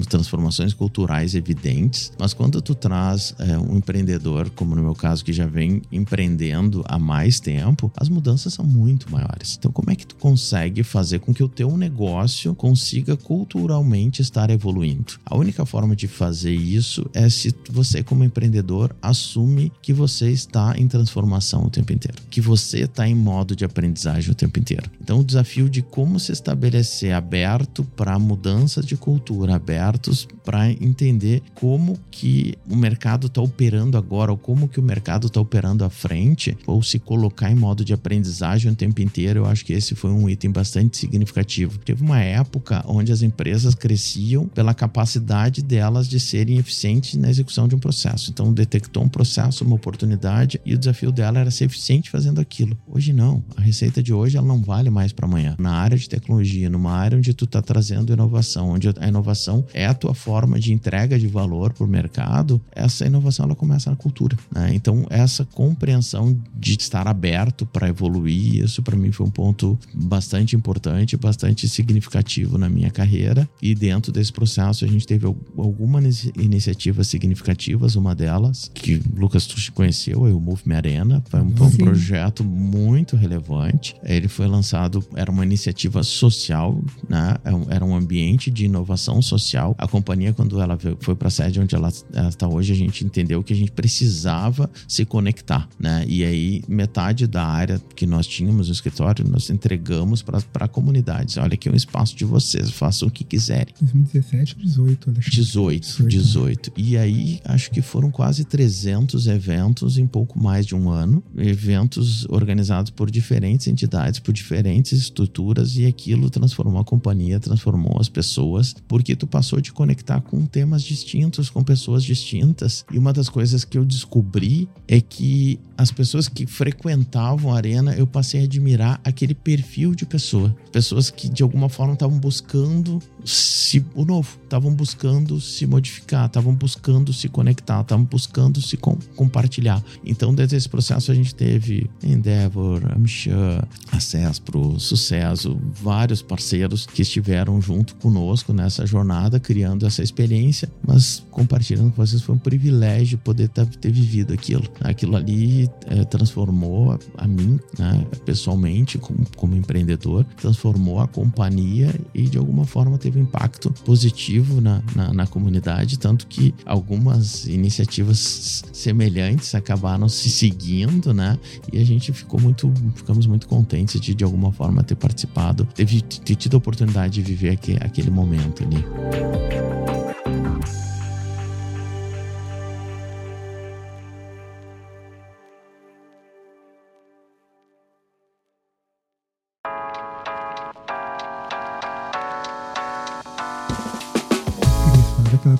transformações 0.09 0.73
culturais 0.73 1.35
evidentes, 1.35 2.11
mas 2.17 2.33
quando 2.33 2.61
tu 2.61 2.73
traz 2.73 3.35
é, 3.37 3.57
um 3.57 3.75
empreendedor, 3.75 4.49
como 4.51 4.75
no 4.75 4.81
meu 4.81 4.95
caso, 4.95 5.25
que 5.25 5.33
já 5.33 5.45
vem 5.45 5.81
empreendendo 5.91 6.83
há 6.87 6.97
mais 6.97 7.39
tempo, 7.39 7.91
as 7.97 8.07
mudanças 8.07 8.53
são 8.53 8.65
muito 8.65 9.11
maiores. 9.11 9.57
Então, 9.59 9.71
como 9.71 9.91
é 9.91 9.95
que 9.95 10.07
tu 10.07 10.15
consegue 10.15 10.83
fazer 10.83 11.19
com 11.19 11.33
que 11.33 11.43
o 11.43 11.49
teu 11.49 11.75
negócio 11.75 12.55
consiga 12.55 13.17
culturalmente 13.17 14.21
estar 14.21 14.49
evoluindo? 14.49 15.13
A 15.25 15.35
única 15.35 15.65
forma 15.65 15.95
de 15.95 16.07
fazer 16.07 16.53
isso 16.53 17.05
é 17.13 17.29
se 17.29 17.53
você, 17.69 18.01
como 18.01 18.23
empreendedor, 18.23 18.95
assume 19.01 19.71
que 19.81 19.91
você 19.91 20.31
está 20.31 20.73
em 20.77 20.87
transformação 20.87 21.65
o 21.65 21.69
tempo 21.69 21.91
inteiro, 21.91 22.17
que 22.29 22.39
você 22.39 22.81
está 22.81 23.07
em 23.07 23.15
modo 23.15 23.55
de 23.55 23.65
aprendizagem 23.65 24.31
o 24.31 24.35
tempo 24.35 24.59
inteiro. 24.59 24.89
Então, 25.01 25.19
o 25.19 25.23
desafio 25.23 25.69
de 25.69 25.81
como 25.81 26.19
se 26.21 26.31
estabelecer 26.31 27.13
aberto 27.13 27.83
para 27.95 28.17
mudanças 28.17 28.85
de 28.85 28.95
cultura, 28.95 29.55
abertos 29.55 30.27
para 30.43 30.71
entender 30.71 31.41
como 31.53 31.97
que 32.09 32.55
o 32.69 32.75
mercado 32.75 33.27
está 33.27 33.41
operando 33.41 33.97
agora, 33.97 34.31
ou 34.31 34.37
como 34.37 34.67
que 34.67 34.79
o 34.79 34.83
mercado 34.83 35.27
está 35.27 35.39
operando 35.39 35.83
à 35.83 35.89
frente, 35.89 36.57
ou 36.65 36.81
se 36.81 36.99
colocar 36.99 37.51
em 37.51 37.55
modo 37.55 37.83
de 37.83 37.93
aprendizagem 37.93 38.71
o 38.71 38.75
tempo 38.75 39.01
inteiro, 39.01 39.39
eu 39.39 39.45
acho 39.45 39.65
que 39.65 39.73
esse 39.73 39.95
foi 39.95 40.11
um 40.11 40.29
item 40.29 40.51
bastante 40.51 40.97
significativo. 40.97 41.77
Teve 41.79 42.03
uma 42.03 42.19
época 42.19 42.83
onde 42.87 43.11
as 43.11 43.21
empresas 43.21 43.75
cresciam 43.75 44.47
pela 44.47 44.73
capacidade 44.73 45.61
delas 45.61 46.07
de 46.07 46.19
serem 46.19 46.57
eficientes 46.57 47.15
na 47.15 47.29
execução 47.29 47.67
de 47.67 47.75
um 47.75 47.79
processo. 47.79 48.31
Então, 48.31 48.53
detectou 48.53 49.03
um 49.03 49.09
processo, 49.09 49.63
uma 49.63 49.75
oportunidade, 49.75 50.59
e 50.65 50.73
o 50.73 50.77
desafio 50.77 51.11
dela 51.11 51.39
era 51.39 51.51
ser 51.51 51.65
eficiente 51.65 52.09
fazendo 52.09 52.39
aquilo. 52.39 52.77
Hoje 52.87 53.13
não. 53.13 53.43
A 53.55 53.61
receita 53.61 54.01
de 54.01 54.13
hoje 54.13 54.37
ela 54.37 54.47
não 54.47 54.61
vale 54.61 54.89
mais 54.89 55.11
para 55.11 55.25
amanhã. 55.25 55.55
Na 55.59 55.73
área 55.73 55.97
de 55.97 56.07
tecnologia, 56.11 56.69
numa 56.69 56.91
área 56.91 57.17
onde 57.17 57.33
tu 57.33 57.45
está 57.45 57.61
trazendo 57.61 58.13
inovação, 58.13 58.69
onde 58.69 58.89
a 58.99 59.07
inovação 59.07 59.65
é 59.73 59.85
a 59.85 59.93
tua 59.93 60.13
forma 60.13 60.59
de 60.59 60.73
entrega 60.73 61.17
de 61.17 61.27
valor 61.27 61.73
para 61.73 61.85
o 61.85 61.87
mercado, 61.87 62.61
essa 62.71 63.05
inovação 63.05 63.45
ela 63.45 63.55
começa 63.55 63.89
na 63.89 63.95
cultura. 63.95 64.37
Né? 64.53 64.71
Então, 64.73 65.05
essa 65.09 65.45
compreensão 65.45 66.37
de 66.55 66.73
estar 66.73 67.07
aberto 67.07 67.65
para 67.65 67.87
evoluir, 67.87 68.63
isso 68.63 68.81
para 68.83 68.97
mim 68.97 69.11
foi 69.11 69.25
um 69.25 69.29
ponto 69.29 69.79
bastante 69.93 70.55
importante, 70.55 71.15
bastante 71.15 71.67
significativo 71.69 72.57
na 72.57 72.69
minha 72.69 72.91
carreira. 72.91 73.49
E 73.61 73.73
dentro 73.73 74.11
desse 74.11 74.31
processo, 74.31 74.83
a 74.83 74.87
gente 74.87 75.07
teve 75.07 75.25
algumas 75.25 76.25
iniciativas 76.37 77.07
significativas. 77.07 77.95
Uma 77.95 78.13
delas, 78.13 78.69
que 78.73 79.01
Lucas, 79.15 79.45
tu 79.45 79.55
conheceu, 79.73 80.27
é 80.27 80.31
o 80.31 80.39
Move 80.39 80.63
Me 80.65 80.75
Arena. 80.75 81.23
Foi 81.29 81.41
um, 81.41 81.55
foi 81.55 81.67
um 81.67 81.77
projeto 81.77 82.43
muito 82.43 83.15
relevante. 83.15 83.95
Ele 84.03 84.27
foi 84.27 84.47
lançado, 84.47 85.03
era 85.15 85.31
uma 85.31 85.45
iniciativa 85.45 86.00
social, 86.03 86.81
né? 87.07 87.37
É 87.45 87.51
era 87.69 87.85
um 87.85 87.95
ambiente 87.95 88.49
de 88.49 88.65
inovação 88.65 89.21
social. 89.21 89.75
A 89.77 89.87
companhia, 89.87 90.33
quando 90.33 90.59
ela 90.61 90.77
foi 90.99 91.15
para 91.15 91.27
a 91.27 91.31
sede 91.31 91.59
onde 91.59 91.75
ela 91.75 91.89
está 92.29 92.47
hoje, 92.47 92.73
a 92.73 92.75
gente 92.75 93.05
entendeu 93.05 93.43
que 93.43 93.53
a 93.53 93.55
gente 93.55 93.71
precisava 93.71 94.69
se 94.87 95.05
conectar, 95.05 95.67
né? 95.79 96.03
E 96.07 96.23
aí, 96.23 96.63
metade 96.67 97.27
da 97.27 97.45
área 97.45 97.81
que 97.95 98.05
nós 98.05 98.27
tínhamos 98.27 98.67
no 98.67 98.73
escritório, 98.73 99.27
nós 99.27 99.49
entregamos 99.49 100.21
para 100.21 100.41
a 100.55 100.67
comunidade. 100.67 101.39
Olha, 101.39 101.53
aqui 101.53 101.69
é 101.69 101.71
um 101.71 101.75
espaço 101.75 102.15
de 102.15 102.25
vocês, 102.25 102.69
façam 102.71 103.07
o 103.07 103.11
que 103.11 103.23
quiserem. 103.23 103.73
2017, 103.79 104.57
18, 104.57 105.09
Alexandre. 105.09 105.31
18, 105.31 105.81
18, 105.81 106.09
18. 106.09 106.71
E 106.77 106.97
aí, 106.97 107.39
acho 107.45 107.71
que 107.71 107.81
foram 107.81 108.11
quase 108.11 108.43
300 108.45 109.27
eventos 109.27 109.97
em 109.97 110.07
pouco 110.07 110.41
mais 110.41 110.65
de 110.65 110.75
um 110.75 110.89
ano. 110.89 111.23
Eventos 111.37 112.25
organizados 112.25 112.91
por 112.91 113.09
diferentes 113.09 113.67
entidades, 113.67 114.19
por 114.19 114.33
diferentes 114.33 114.99
estruturas, 114.99 115.77
e 115.77 115.85
aquilo 115.91 116.29
transformou 116.29 116.81
a 116.81 116.83
companhia, 116.83 117.39
transformou 117.39 117.97
as 117.99 118.09
pessoas, 118.09 118.75
porque 118.87 119.15
tu 119.15 119.27
passou 119.27 119.61
de 119.61 119.71
conectar 119.71 120.19
com 120.21 120.45
temas 120.45 120.83
distintos, 120.83 121.49
com 121.49 121.63
pessoas 121.63 122.03
distintas. 122.03 122.83
E 122.91 122.97
uma 122.97 123.13
das 123.13 123.29
coisas 123.29 123.63
que 123.63 123.77
eu 123.77 123.85
descobri 123.85 124.67
é 124.87 124.99
que 124.99 125.59
as 125.77 125.91
pessoas 125.91 126.27
que 126.27 126.45
frequentavam 126.45 127.53
a 127.53 127.57
arena, 127.57 127.93
eu 127.95 128.05
passei 128.05 128.41
a 128.41 128.43
admirar 128.43 128.99
aquele 129.03 129.33
perfil 129.33 129.95
de 129.95 130.05
pessoa. 130.05 130.55
Pessoas 130.71 131.09
que 131.09 131.27
de 131.27 131.43
alguma 131.43 131.69
forma 131.69 131.93
estavam 131.93 132.19
buscando 132.19 132.99
se, 133.25 133.85
o 133.95 134.05
novo, 134.05 134.39
estavam 134.43 134.73
buscando 134.73 135.39
se 135.39 135.65
modificar, 135.65 136.25
estavam 136.25 136.53
buscando 136.53 137.13
se 137.13 137.27
conectar, 137.27 137.81
estavam 137.81 138.05
buscando 138.05 138.61
se 138.61 138.77
com, 138.77 138.97
compartilhar. 139.15 139.83
Então, 140.05 140.33
desde 140.33 140.55
esse 140.55 140.69
processo, 140.69 141.11
a 141.11 141.15
gente 141.15 141.33
teve 141.33 141.89
Endeavor, 142.03 142.81
Amsha, 142.95 143.67
Acesso 143.91 144.41
pro 144.41 144.79
Sucesso, 144.79 145.59
vários 145.71 146.21
parceiros 146.21 146.85
que 146.85 147.01
estiveram 147.01 147.61
junto 147.61 147.95
conosco 147.95 148.53
nessa 148.53 148.85
jornada, 148.85 149.39
criando 149.39 149.85
essa 149.85 150.03
experiência, 150.03 150.69
mas 150.85 151.25
compartilhando 151.31 151.91
com 151.91 152.05
vocês 152.05 152.21
foi 152.21 152.35
um 152.35 152.39
privilégio 152.39 153.17
poder 153.17 153.49
ter, 153.49 153.91
vivido 153.91 154.33
aquilo. 154.33 154.63
Aquilo 154.81 155.15
ali 155.15 155.69
é, 155.87 156.03
transformou 156.05 156.97
a 157.17 157.27
mim, 157.27 157.59
né, 157.77 158.05
pessoalmente, 158.25 158.97
como, 158.97 159.25
como 159.35 159.55
empreendedor, 159.55 160.25
transformou 160.37 160.99
a 160.99 161.07
companhia 161.07 161.93
e 162.13 162.23
de 162.23 162.37
alguma 162.37 162.65
forma 162.65 162.97
teve 162.97 163.19
um 163.19 163.23
impacto 163.23 163.71
positivo 163.85 164.61
na, 164.61 164.81
na, 164.95 165.13
na 165.13 165.27
comunidade, 165.27 165.99
tanto 165.99 166.27
que 166.27 166.53
algumas 166.65 167.47
iniciativas 167.47 168.63
semelhantes 168.71 169.53
acabaram 169.55 170.07
se 170.07 170.29
seguindo, 170.29 171.13
né? 171.13 171.37
E 171.71 171.79
a 171.79 171.85
gente 171.85 172.13
ficou 172.13 172.39
muito, 172.39 172.71
ficamos 172.95 173.25
muito 173.25 173.47
contentes 173.47 173.99
de 173.99 174.21
de 174.21 174.23
alguma 174.23 174.51
forma 174.51 174.83
ter 174.83 174.95
participado, 174.95 175.60
ter, 175.65 175.85
ter 176.01 176.35
tido 176.35 176.55
a 176.55 176.57
oportunidade 176.57 177.13
de 177.13 177.21
viver 177.21 177.57
aquele 177.81 178.09
momento 178.09 178.63
ali. 178.63 180.00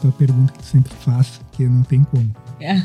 Tua 0.01 0.11
pergunta 0.11 0.51
que 0.51 0.59
tu 0.59 0.65
sempre 0.65 0.93
faz, 0.95 1.39
que 1.51 1.63
não 1.63 1.83
tem 1.83 2.03
como. 2.03 2.33
É. 2.59 2.81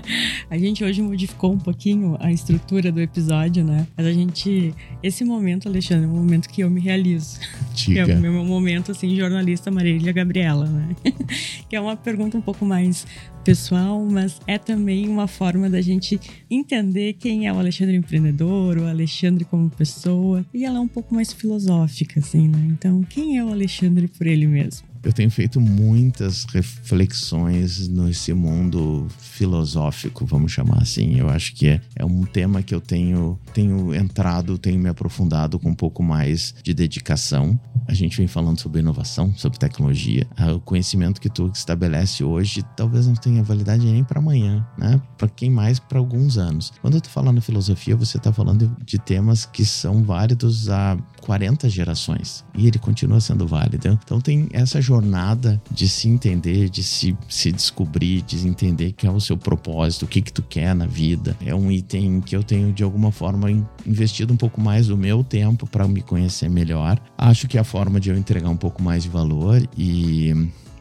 A 0.50 0.58
gente 0.58 0.82
hoje 0.82 1.02
modificou 1.02 1.52
um 1.52 1.58
pouquinho 1.58 2.16
a 2.20 2.30
estrutura 2.32 2.90
do 2.90 3.00
episódio, 3.00 3.64
né? 3.64 3.86
Mas 3.96 4.06
a 4.06 4.12
gente. 4.12 4.74
Esse 5.02 5.24
momento, 5.24 5.68
Alexandre, 5.68 6.04
é 6.04 6.08
um 6.08 6.16
momento 6.16 6.48
que 6.48 6.62
eu 6.62 6.70
me 6.70 6.80
realizo. 6.80 7.38
Diga. 7.74 8.02
É 8.02 8.16
o 8.16 8.20
meu 8.20 8.44
momento, 8.44 8.92
assim, 8.92 9.16
jornalista 9.16 9.70
Marília 9.70 10.12
Gabriela, 10.12 10.66
né? 10.66 10.94
que 11.68 11.74
é 11.74 11.80
uma 11.80 11.96
pergunta 11.96 12.36
um 12.36 12.42
pouco 12.42 12.64
mais 12.64 13.06
pessoal, 13.42 14.04
mas 14.04 14.40
é 14.46 14.58
também 14.58 15.08
uma 15.08 15.26
forma 15.26 15.68
da 15.68 15.80
gente 15.80 16.18
entender 16.50 17.14
quem 17.14 17.46
é 17.46 17.52
o 17.52 17.58
Alexandre 17.58 17.96
empreendedor, 17.96 18.78
o 18.78 18.86
Alexandre 18.86 19.44
como 19.44 19.68
pessoa. 19.70 20.44
E 20.52 20.64
ela 20.64 20.78
é 20.78 20.80
um 20.80 20.88
pouco 20.88 21.14
mais 21.14 21.32
filosófica, 21.32 22.20
assim, 22.20 22.48
né? 22.48 22.68
Então, 22.70 23.02
quem 23.02 23.38
é 23.38 23.44
o 23.44 23.48
Alexandre 23.48 24.08
por 24.08 24.26
ele 24.26 24.46
mesmo? 24.46 24.93
Eu 25.04 25.12
tenho 25.12 25.30
feito 25.30 25.60
muitas 25.60 26.44
reflexões 26.44 27.88
nesse 27.88 28.32
mundo 28.32 29.06
filosófico, 29.18 30.24
vamos 30.24 30.52
chamar 30.52 30.82
assim. 30.82 31.18
Eu 31.18 31.28
acho 31.28 31.54
que 31.54 31.68
é, 31.68 31.80
é 31.96 32.04
um 32.04 32.24
tema 32.24 32.62
que 32.62 32.74
eu 32.74 32.80
tenho, 32.80 33.38
tenho 33.52 33.94
entrado, 33.94 34.56
tenho 34.56 34.78
me 34.78 34.88
aprofundado 34.88 35.58
com 35.58 35.70
um 35.70 35.74
pouco 35.74 36.02
mais 36.02 36.54
de 36.62 36.72
dedicação. 36.72 37.58
A 37.86 37.92
gente 37.92 38.16
vem 38.16 38.26
falando 38.26 38.58
sobre 38.58 38.80
inovação, 38.80 39.34
sobre 39.36 39.58
tecnologia. 39.58 40.26
Ah, 40.36 40.52
o 40.52 40.60
conhecimento 40.60 41.20
que 41.20 41.28
tu 41.28 41.50
estabelece 41.52 42.24
hoje 42.24 42.64
talvez 42.76 43.06
não 43.06 43.14
tenha 43.14 43.42
validade 43.42 43.84
nem 43.84 44.02
para 44.02 44.20
amanhã, 44.20 44.66
né? 44.78 45.00
Para 45.18 45.28
quem 45.28 45.50
mais 45.50 45.78
para 45.78 45.98
alguns 45.98 46.38
anos. 46.38 46.72
Quando 46.80 46.94
eu 46.94 47.00
tô 47.00 47.10
falando 47.10 47.42
filosofia, 47.42 47.96
você 47.96 48.18
tá 48.18 48.32
falando 48.32 48.74
de 48.84 48.98
temas 48.98 49.44
que 49.44 49.64
são 49.64 50.02
válidos 50.02 50.68
há 50.70 50.96
40 51.24 51.70
gerações 51.70 52.44
e 52.54 52.66
ele 52.66 52.78
continua 52.78 53.18
sendo 53.18 53.46
válido. 53.46 53.98
Então 54.04 54.20
tem 54.20 54.46
essa 54.52 54.80
jornada 54.80 55.60
de 55.70 55.88
se 55.88 56.06
entender, 56.06 56.68
de 56.68 56.82
se, 56.82 57.16
se 57.28 57.50
descobrir, 57.50 58.20
de 58.22 58.46
entender 58.46 58.92
que 58.92 59.06
é 59.06 59.10
o 59.10 59.20
seu 59.20 59.36
propósito, 59.36 60.04
o 60.04 60.08
que 60.08 60.20
que 60.20 60.32
tu 60.32 60.42
quer 60.42 60.74
na 60.74 60.86
vida. 60.86 61.36
É 61.44 61.54
um 61.54 61.72
item 61.72 62.20
que 62.20 62.36
eu 62.36 62.42
tenho 62.42 62.72
de 62.72 62.82
alguma 62.82 63.10
forma 63.10 63.50
investido 63.86 64.34
um 64.34 64.36
pouco 64.36 64.60
mais 64.60 64.88
do 64.88 64.98
meu 64.98 65.24
tempo 65.24 65.66
para 65.66 65.88
me 65.88 66.02
conhecer 66.02 66.50
melhor. 66.50 67.00
Acho 67.16 67.48
que 67.48 67.56
é 67.56 67.60
a 67.60 67.64
forma 67.64 67.98
de 67.98 68.10
eu 68.10 68.16
entregar 68.16 68.50
um 68.50 68.56
pouco 68.56 68.82
mais 68.82 69.04
de 69.04 69.08
valor 69.08 69.66
e 69.76 70.32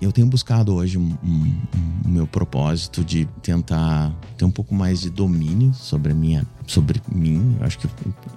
eu 0.03 0.11
tenho 0.11 0.27
buscado 0.27 0.75
hoje 0.75 0.97
um, 0.97 1.17
um, 1.23 1.55
um, 2.05 2.09
meu 2.09 2.27
propósito 2.27 3.03
de 3.03 3.25
tentar 3.41 4.13
ter 4.37 4.43
um 4.43 4.51
pouco 4.51 4.75
mais 4.75 5.01
de 5.01 5.09
domínio 5.09 5.73
sobre 5.73 6.11
a 6.11 6.15
minha, 6.15 6.45
sobre 6.67 7.01
mim. 7.09 7.55
Eu 7.59 7.65
acho 7.65 7.79
que 7.79 7.87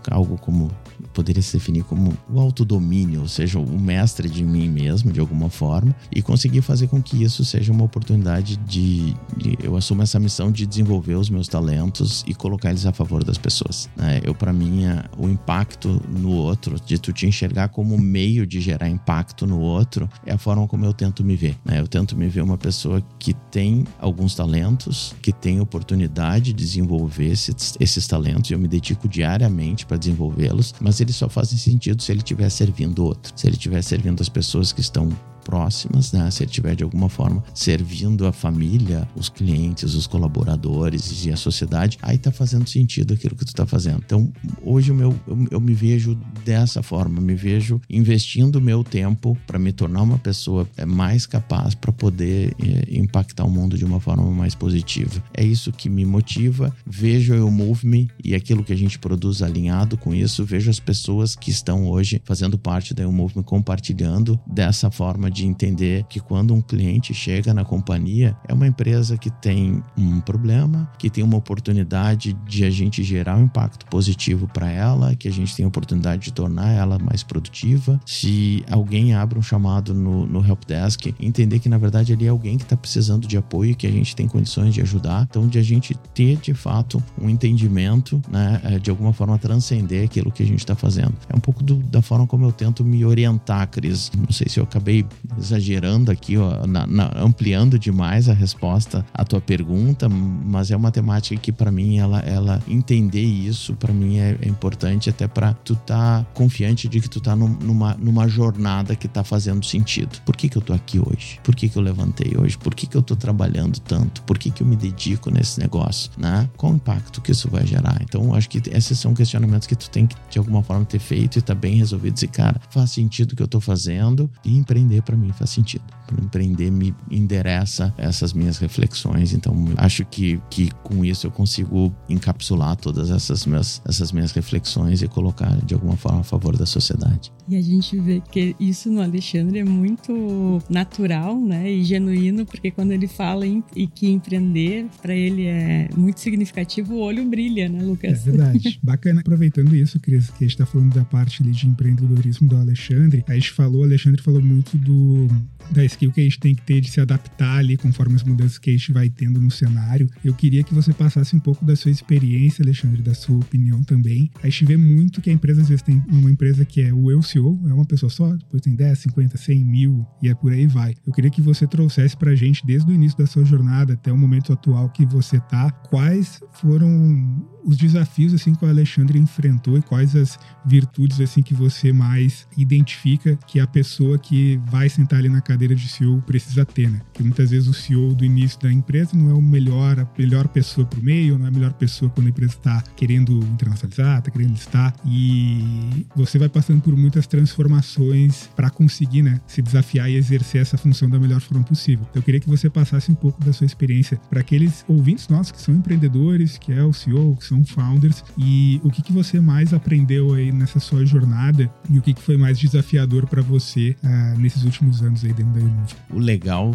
algo 0.08 0.38
como 0.38 0.70
poderia 1.16 1.40
se 1.40 1.54
definir 1.54 1.82
como 1.82 2.14
o 2.30 2.38
autodomínio, 2.38 3.22
ou 3.22 3.28
seja, 3.28 3.58
o 3.58 3.80
mestre 3.80 4.28
de 4.28 4.44
mim 4.44 4.68
mesmo, 4.68 5.10
de 5.10 5.18
alguma 5.18 5.48
forma, 5.48 5.96
e 6.14 6.20
conseguir 6.20 6.60
fazer 6.60 6.88
com 6.88 7.02
que 7.02 7.22
isso 7.22 7.42
seja 7.42 7.72
uma 7.72 7.84
oportunidade 7.84 8.58
de, 8.58 9.16
de 9.34 9.56
eu 9.62 9.74
assumo 9.76 10.02
essa 10.02 10.20
missão 10.20 10.52
de 10.52 10.66
desenvolver 10.66 11.14
os 11.14 11.30
meus 11.30 11.48
talentos 11.48 12.22
e 12.26 12.34
colocar 12.34 12.68
eles 12.68 12.84
a 12.84 12.92
favor 12.92 13.24
das 13.24 13.38
pessoas. 13.38 13.88
Né? 13.96 14.20
Eu, 14.22 14.34
para 14.34 14.52
mim, 14.52 14.82
o 15.16 15.26
impacto 15.26 16.02
no 16.06 16.32
outro, 16.32 16.78
de 16.84 16.98
tu 16.98 17.14
te 17.14 17.26
enxergar 17.26 17.68
como 17.68 17.96
meio 17.96 18.46
de 18.46 18.60
gerar 18.60 18.90
impacto 18.90 19.46
no 19.46 19.58
outro, 19.58 20.10
é 20.26 20.34
a 20.34 20.38
forma 20.38 20.68
como 20.68 20.84
eu 20.84 20.92
tento 20.92 21.24
me 21.24 21.34
ver. 21.34 21.56
Né? 21.64 21.80
Eu 21.80 21.88
tento 21.88 22.14
me 22.14 22.28
ver 22.28 22.42
uma 22.42 22.58
pessoa 22.58 23.02
que 23.18 23.32
tem 23.50 23.86
alguns 23.98 24.34
talentos, 24.34 25.14
que 25.22 25.32
tem 25.32 25.62
oportunidade 25.62 26.52
de 26.52 26.52
desenvolver 26.52 27.30
esses, 27.30 27.74
esses 27.80 28.06
talentos, 28.06 28.50
e 28.50 28.52
eu 28.52 28.58
me 28.58 28.68
dedico 28.68 29.08
diariamente 29.08 29.86
para 29.86 29.96
desenvolvê-los, 29.96 30.74
mas 30.78 31.05
eles 31.06 31.16
só 31.16 31.28
fazem 31.28 31.56
sentido 31.56 32.02
se 32.02 32.12
ele 32.12 32.18
estiver 32.18 32.50
servindo 32.50 33.04
outro, 33.04 33.32
se 33.36 33.46
ele 33.46 33.56
estiver 33.56 33.82
servindo 33.82 34.20
as 34.20 34.28
pessoas 34.28 34.72
que 34.72 34.80
estão 34.80 35.08
próximas, 35.46 36.10
né? 36.10 36.28
Se 36.28 36.42
ele 36.42 36.50
estiver 36.50 36.74
de 36.74 36.82
alguma 36.82 37.08
forma 37.08 37.42
servindo 37.54 38.26
a 38.26 38.32
família, 38.32 39.08
os 39.14 39.28
clientes, 39.28 39.94
os 39.94 40.04
colaboradores 40.04 41.24
e 41.24 41.30
a 41.30 41.36
sociedade, 41.36 41.98
aí 42.02 42.18
tá 42.18 42.32
fazendo 42.32 42.68
sentido 42.68 43.14
aquilo 43.14 43.36
que 43.36 43.44
tu 43.44 43.54
tá 43.54 43.64
fazendo. 43.64 44.02
Então, 44.04 44.32
hoje 44.60 44.90
o 44.90 44.94
meu, 44.94 45.14
eu, 45.28 45.46
eu 45.52 45.60
me 45.60 45.72
vejo 45.72 46.18
dessa 46.44 46.82
forma, 46.82 47.20
me 47.20 47.36
vejo 47.36 47.80
investindo 47.88 48.60
meu 48.60 48.82
tempo 48.82 49.38
para 49.46 49.56
me 49.56 49.72
tornar 49.72 50.02
uma 50.02 50.18
pessoa 50.18 50.68
é, 50.76 50.84
mais 50.84 51.26
capaz 51.26 51.76
para 51.76 51.92
poder 51.92 52.52
é, 52.58 52.98
impactar 52.98 53.44
o 53.44 53.50
mundo 53.50 53.78
de 53.78 53.84
uma 53.84 54.00
forma 54.00 54.28
mais 54.32 54.54
positiva. 54.54 55.22
É 55.32 55.44
isso 55.44 55.70
que 55.70 55.88
me 55.88 56.04
motiva. 56.04 56.74
Vejo 56.84 57.34
o 57.46 57.50
Move 57.50 58.08
e 58.24 58.34
aquilo 58.34 58.64
que 58.64 58.72
a 58.72 58.76
gente 58.76 58.98
produz 58.98 59.42
alinhado 59.42 59.96
com 59.96 60.12
isso, 60.12 60.44
vejo 60.44 60.70
as 60.70 60.80
pessoas 60.80 61.36
que 61.36 61.50
estão 61.50 61.88
hoje 61.88 62.20
fazendo 62.24 62.58
parte 62.58 62.92
da 62.92 63.06
Move 63.06 63.38
Me 63.38 63.44
compartilhando 63.44 64.40
dessa 64.46 64.90
forma 64.90 65.30
de 65.36 65.46
entender 65.46 66.04
que 66.08 66.18
quando 66.18 66.54
um 66.54 66.62
cliente 66.62 67.12
chega 67.12 67.52
na 67.52 67.62
companhia, 67.62 68.34
é 68.48 68.54
uma 68.54 68.66
empresa 68.66 69.18
que 69.18 69.28
tem 69.28 69.82
um 69.96 70.18
problema, 70.20 70.90
que 70.98 71.10
tem 71.10 71.22
uma 71.22 71.36
oportunidade 71.36 72.32
de 72.48 72.64
a 72.64 72.70
gente 72.70 73.04
gerar 73.04 73.36
um 73.36 73.44
impacto 73.44 73.84
positivo 73.86 74.48
para 74.48 74.70
ela, 74.70 75.14
que 75.14 75.28
a 75.28 75.30
gente 75.32 75.54
tem 75.54 75.66
a 75.66 75.68
oportunidade 75.68 76.22
de 76.22 76.32
tornar 76.32 76.72
ela 76.72 76.98
mais 76.98 77.22
produtiva. 77.22 78.00
Se 78.06 78.64
alguém 78.70 79.12
abre 79.12 79.38
um 79.38 79.42
chamado 79.42 79.92
no, 79.92 80.26
no 80.26 80.44
helpdesk, 80.44 81.14
entender 81.20 81.58
que 81.58 81.68
na 81.68 81.76
verdade 81.76 82.14
ali 82.14 82.24
é 82.24 82.30
alguém 82.30 82.56
que 82.56 82.64
está 82.64 82.76
precisando 82.76 83.28
de 83.28 83.36
apoio 83.36 83.76
que 83.76 83.86
a 83.86 83.90
gente 83.90 84.16
tem 84.16 84.26
condições 84.26 84.72
de 84.72 84.80
ajudar. 84.80 85.26
Então, 85.28 85.46
de 85.46 85.58
a 85.58 85.62
gente 85.62 85.94
ter 86.14 86.38
de 86.38 86.54
fato 86.54 87.02
um 87.20 87.28
entendimento, 87.28 88.22
né, 88.30 88.60
é, 88.64 88.78
de 88.78 88.88
alguma 88.88 89.12
forma 89.12 89.38
transcender 89.38 90.04
aquilo 90.04 90.32
que 90.32 90.42
a 90.42 90.46
gente 90.46 90.60
está 90.60 90.74
fazendo. 90.74 91.12
É 91.28 91.36
um 91.36 91.40
pouco 91.40 91.62
do, 91.62 91.76
da 91.76 92.00
forma 92.00 92.26
como 92.26 92.46
eu 92.46 92.52
tento 92.52 92.82
me 92.82 93.04
orientar, 93.04 93.68
Cris. 93.68 94.10
Não 94.16 94.32
sei 94.32 94.48
se 94.48 94.58
eu 94.58 94.64
acabei 94.64 95.04
exagerando 95.38 96.10
aqui, 96.10 96.36
ó, 96.36 96.66
na, 96.66 96.86
na, 96.86 97.12
ampliando 97.16 97.78
demais 97.78 98.28
a 98.28 98.32
resposta 98.32 99.04
à 99.12 99.24
tua 99.24 99.40
pergunta, 99.40 100.08
mas 100.08 100.70
é 100.70 100.76
uma 100.76 100.90
temática 100.90 101.40
que 101.40 101.52
para 101.52 101.70
mim 101.70 101.98
ela, 101.98 102.20
ela 102.20 102.62
entender 102.68 103.22
isso 103.22 103.74
para 103.74 103.92
mim 103.92 104.18
é, 104.18 104.36
é, 104.40 104.48
importante 104.48 105.10
até 105.10 105.26
para 105.26 105.52
tu 105.52 105.74
tá 105.76 106.26
confiante 106.34 106.88
de 106.88 107.00
que 107.00 107.08
tu 107.08 107.20
tá 107.20 107.34
num, 107.34 107.48
numa, 107.48 107.94
numa 107.94 108.28
jornada 108.28 108.94
que 108.94 109.08
tá 109.08 109.24
fazendo 109.24 109.64
sentido. 109.64 110.20
Por 110.24 110.36
que 110.36 110.48
que 110.48 110.56
eu 110.56 110.62
tô 110.62 110.72
aqui 110.72 110.98
hoje? 110.98 111.38
Por 111.42 111.54
que 111.54 111.68
que 111.68 111.76
eu 111.76 111.82
levantei 111.82 112.32
hoje? 112.36 112.56
Por 112.58 112.74
que 112.74 112.86
que 112.86 112.96
eu 112.96 113.02
tô 113.02 113.16
trabalhando 113.16 113.78
tanto? 113.80 114.22
Por 114.22 114.38
que 114.38 114.50
que 114.50 114.62
eu 114.62 114.66
me 114.66 114.76
dedico 114.76 115.30
nesse 115.30 115.60
negócio, 115.60 116.10
né? 116.16 116.48
Qual 116.56 116.72
o 116.72 116.76
impacto 116.76 117.20
que 117.20 117.32
isso 117.32 117.48
vai 117.50 117.66
gerar? 117.66 117.98
Então, 118.02 118.34
acho 118.34 118.48
que 118.48 118.62
esses 118.70 118.98
são 118.98 119.14
questionamentos 119.14 119.66
que 119.66 119.76
tu 119.76 119.90
tem 119.90 120.06
que 120.06 120.16
de 120.30 120.38
alguma 120.38 120.62
forma 120.62 120.84
ter 120.84 120.98
feito 120.98 121.38
e 121.38 121.42
tá 121.42 121.54
bem 121.54 121.76
resolvido. 121.76 122.14
Dizer, 122.14 122.28
cara, 122.28 122.60
faz 122.70 122.90
sentido 122.90 123.32
o 123.32 123.36
que 123.36 123.42
eu 123.42 123.48
tô 123.48 123.60
fazendo 123.60 124.30
e 124.44 124.56
empreender 124.56 125.02
para 125.02 125.15
mim 125.16 125.32
faz 125.32 125.50
sentido. 125.50 125.84
Para 126.06 126.22
empreender 126.22 126.70
me 126.70 126.94
endereça 127.10 127.92
essas 127.98 128.32
minhas 128.32 128.58
reflexões. 128.58 129.32
Então, 129.32 129.54
acho 129.76 130.04
que, 130.04 130.40
que 130.50 130.70
com 130.82 131.04
isso 131.04 131.26
eu 131.26 131.30
consigo 131.30 131.92
encapsular 132.08 132.76
todas 132.76 133.10
essas 133.10 133.46
minhas, 133.46 133.82
essas 133.84 134.12
minhas 134.12 134.32
reflexões 134.32 135.02
e 135.02 135.08
colocar 135.08 135.56
de 135.64 135.74
alguma 135.74 135.96
forma 135.96 136.20
a 136.20 136.24
favor 136.24 136.56
da 136.56 136.66
sociedade. 136.66 137.32
E 137.48 137.56
a 137.56 137.62
gente 137.62 137.98
vê 138.00 138.20
que 138.20 138.56
isso 138.58 138.90
no 138.90 139.00
Alexandre 139.00 139.60
é 139.60 139.64
muito 139.64 140.62
natural, 140.68 141.40
né? 141.40 141.70
E 141.70 141.84
genuíno, 141.84 142.44
porque 142.44 142.70
quando 142.70 142.92
ele 142.92 143.06
fala 143.06 143.46
em, 143.46 143.62
e 143.74 143.86
que 143.86 144.08
empreender 144.08 144.86
para 145.00 145.14
ele 145.14 145.46
é 145.46 145.88
muito 145.96 146.20
significativo, 146.20 146.94
o 146.94 147.00
olho 147.00 147.24
brilha, 147.24 147.68
né, 147.68 147.82
Lucas? 147.82 148.26
É 148.26 148.30
verdade. 148.30 148.80
Bacana. 148.82 149.20
Aproveitando 149.20 149.74
isso, 149.74 150.00
Cris, 150.00 150.28
que 150.30 150.44
a 150.44 150.46
gente 150.46 150.50
está 150.50 150.66
falando 150.66 150.94
da 150.94 151.04
parte 151.04 151.42
ali 151.42 151.52
de 151.52 151.66
empreendedorismo 151.66 152.48
do 152.48 152.56
Alexandre, 152.56 153.24
a 153.28 153.34
gente 153.34 153.52
falou, 153.52 153.80
o 153.80 153.84
Alexandre 153.84 154.22
falou 154.22 154.42
muito 154.42 154.76
do 154.76 155.28
da 155.70 155.84
skill 155.96 156.12
que 156.12 156.20
a 156.20 156.24
gente 156.24 156.38
tem 156.38 156.54
que 156.54 156.62
ter 156.62 156.80
de 156.80 156.90
se 156.90 157.00
adaptar 157.00 157.58
ali 157.58 157.76
conforme 157.76 158.14
as 158.14 158.22
mudanças 158.22 158.58
que 158.58 158.70
a 158.70 158.72
gente 158.72 158.92
vai 158.92 159.08
tendo 159.08 159.40
no 159.40 159.50
cenário. 159.50 160.08
Eu 160.22 160.34
queria 160.34 160.62
que 160.62 160.74
você 160.74 160.92
passasse 160.92 161.34
um 161.34 161.40
pouco 161.40 161.64
da 161.64 161.74
sua 161.74 161.90
experiência, 161.90 162.62
Alexandre, 162.62 163.02
da 163.02 163.14
sua 163.14 163.36
opinião 163.36 163.82
também. 163.82 164.30
A 164.42 164.48
gente 164.48 164.64
vê 164.66 164.76
muito 164.76 165.20
que 165.20 165.30
a 165.30 165.32
empresa 165.32 165.62
às 165.62 165.68
vezes 165.68 165.82
tem 165.82 166.02
uma 166.08 166.30
empresa 166.30 166.64
que 166.64 166.82
é 166.82 166.92
o 166.92 167.10
eu 167.10 167.22
CEO, 167.22 167.60
é 167.68 167.72
uma 167.72 167.84
pessoa 167.84 168.10
só, 168.10 168.34
depois 168.34 168.62
tem 168.62 168.74
10, 168.74 168.98
50, 168.98 169.36
100 169.36 169.64
mil 169.64 170.06
e 170.22 170.28
é 170.28 170.34
por 170.34 170.52
aí 170.52 170.66
vai. 170.66 170.94
Eu 171.06 171.12
queria 171.12 171.30
que 171.30 171.40
você 171.40 171.66
trouxesse 171.66 172.16
pra 172.16 172.34
gente, 172.34 172.64
desde 172.66 172.90
o 172.90 172.94
início 172.94 173.16
da 173.18 173.26
sua 173.26 173.44
jornada 173.44 173.94
até 173.94 174.12
o 174.12 174.18
momento 174.18 174.52
atual 174.52 174.90
que 174.90 175.06
você 175.06 175.40
tá, 175.40 175.70
quais 175.70 176.40
foram 176.52 177.55
os 177.66 177.76
desafios 177.76 178.32
assim 178.32 178.54
que 178.54 178.64
o 178.64 178.68
Alexandre 178.68 179.18
enfrentou 179.18 179.76
e 179.76 179.82
quais 179.82 180.14
as 180.14 180.38
virtudes 180.64 181.20
assim 181.20 181.42
que 181.42 181.52
você 181.52 181.92
mais 181.92 182.46
identifica 182.56 183.36
que 183.46 183.58
a 183.58 183.66
pessoa 183.66 184.16
que 184.18 184.60
vai 184.66 184.88
sentar 184.88 185.18
ali 185.18 185.28
na 185.28 185.40
cadeira 185.40 185.74
de 185.74 185.88
CEO 185.88 186.22
precisa 186.22 186.64
ter, 186.64 186.88
né? 186.88 187.00
Que 187.12 187.24
muitas 187.24 187.50
vezes 187.50 187.68
o 187.68 187.74
CEO 187.74 188.14
do 188.14 188.24
início 188.24 188.60
da 188.60 188.72
empresa 188.72 189.16
não 189.16 189.30
é 189.30 189.34
o 189.34 189.42
melhor, 189.42 189.98
a 189.98 190.08
melhor 190.16 190.46
pessoa 190.46 190.86
para 190.86 191.00
o 191.00 191.02
meio, 191.02 191.36
não 191.36 191.46
é 191.46 191.48
a 191.48 191.52
melhor 191.52 191.72
pessoa 191.72 192.08
quando 192.10 192.28
a 192.28 192.30
empresa 192.30 192.52
está 192.52 192.82
querendo 192.94 193.32
internacionalizar, 193.38 194.18
está 194.18 194.30
querendo 194.30 194.54
estar 194.54 194.94
e 195.04 196.06
você 196.14 196.38
vai 196.38 196.48
passando 196.48 196.80
por 196.80 196.96
muitas 196.96 197.26
transformações 197.26 198.48
para 198.54 198.70
conseguir, 198.70 199.22
né, 199.22 199.40
se 199.46 199.60
desafiar 199.60 200.08
e 200.08 200.14
exercer 200.14 200.60
essa 200.60 200.78
função 200.78 201.10
da 201.10 201.18
melhor 201.18 201.40
forma 201.40 201.64
possível. 201.64 202.06
Então, 202.10 202.20
eu 202.20 202.24
queria 202.24 202.40
que 202.40 202.48
você 202.48 202.70
passasse 202.70 203.10
um 203.10 203.14
pouco 203.14 203.44
da 203.44 203.52
sua 203.52 203.66
experiência 203.66 204.20
para 204.30 204.40
aqueles 204.40 204.84
ouvintes 204.86 205.28
nossos 205.28 205.50
que 205.50 205.60
são 205.60 205.74
empreendedores, 205.74 206.58
que 206.58 206.72
é 206.72 206.84
o 206.84 206.92
CEO, 206.92 207.36
que 207.36 207.44
são 207.44 207.55
são 207.56 207.64
founders 207.64 208.24
e 208.36 208.80
o 208.84 208.90
que, 208.90 209.02
que 209.02 209.12
você 209.12 209.40
mais 209.40 209.72
aprendeu 209.72 210.34
aí 210.34 210.52
nessa 210.52 210.78
sua 210.78 211.06
jornada 211.06 211.70
e 211.88 211.98
o 211.98 212.02
que, 212.02 212.12
que 212.12 212.20
foi 212.20 212.36
mais 212.36 212.58
desafiador 212.58 213.26
para 213.26 213.42
você 213.42 213.96
uh, 214.02 214.38
nesses 214.38 214.64
últimos 214.64 215.02
anos 215.02 215.24
aí 215.24 215.32
dentro 215.32 215.52
da 215.52 215.60
Umove? 215.60 215.94
O 216.10 216.18
legal 216.18 216.74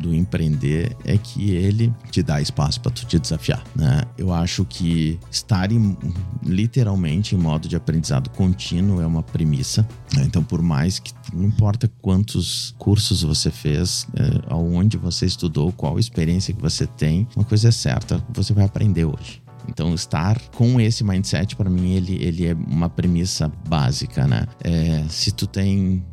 do 0.00 0.14
empreender 0.14 0.96
é 1.04 1.16
que 1.16 1.50
ele 1.50 1.92
te 2.10 2.22
dá 2.22 2.40
espaço 2.40 2.80
para 2.80 2.92
tu 2.92 3.06
te 3.06 3.18
desafiar, 3.18 3.62
né? 3.74 4.02
Eu 4.16 4.32
acho 4.32 4.64
que 4.64 5.18
estar 5.30 5.72
em, 5.72 5.96
literalmente 6.44 7.34
em 7.34 7.38
modo 7.38 7.66
de 7.66 7.76
aprendizado 7.76 8.30
contínuo 8.30 9.00
é 9.00 9.06
uma 9.06 9.22
premissa. 9.22 9.86
Né? 10.14 10.24
Então, 10.24 10.42
por 10.42 10.60
mais 10.62 10.98
que 10.98 11.12
não 11.32 11.44
importa 11.44 11.90
quantos 12.00 12.74
cursos 12.78 13.22
você 13.22 13.50
fez, 13.50 14.06
é, 14.14 14.42
aonde 14.48 14.96
você 14.96 15.26
estudou, 15.26 15.72
qual 15.72 15.98
experiência 15.98 16.52
que 16.52 16.60
você 16.60 16.86
tem, 16.86 17.26
uma 17.34 17.44
coisa 17.44 17.68
é 17.68 17.72
certa, 17.72 18.22
você 18.32 18.52
vai 18.52 18.64
aprender 18.64 19.04
hoje. 19.04 19.39
Então, 19.68 19.94
estar 19.94 20.38
com 20.54 20.80
esse 20.80 21.04
mindset, 21.04 21.56
para 21.56 21.70
mim, 21.70 21.94
ele, 21.94 22.22
ele 22.22 22.46
é 22.46 22.54
uma 22.54 22.88
premissa 22.88 23.50
básica, 23.68 24.26
né? 24.26 24.46
É, 24.62 25.04
se 25.08 25.32
tu 25.32 25.46
tem 25.46 26.04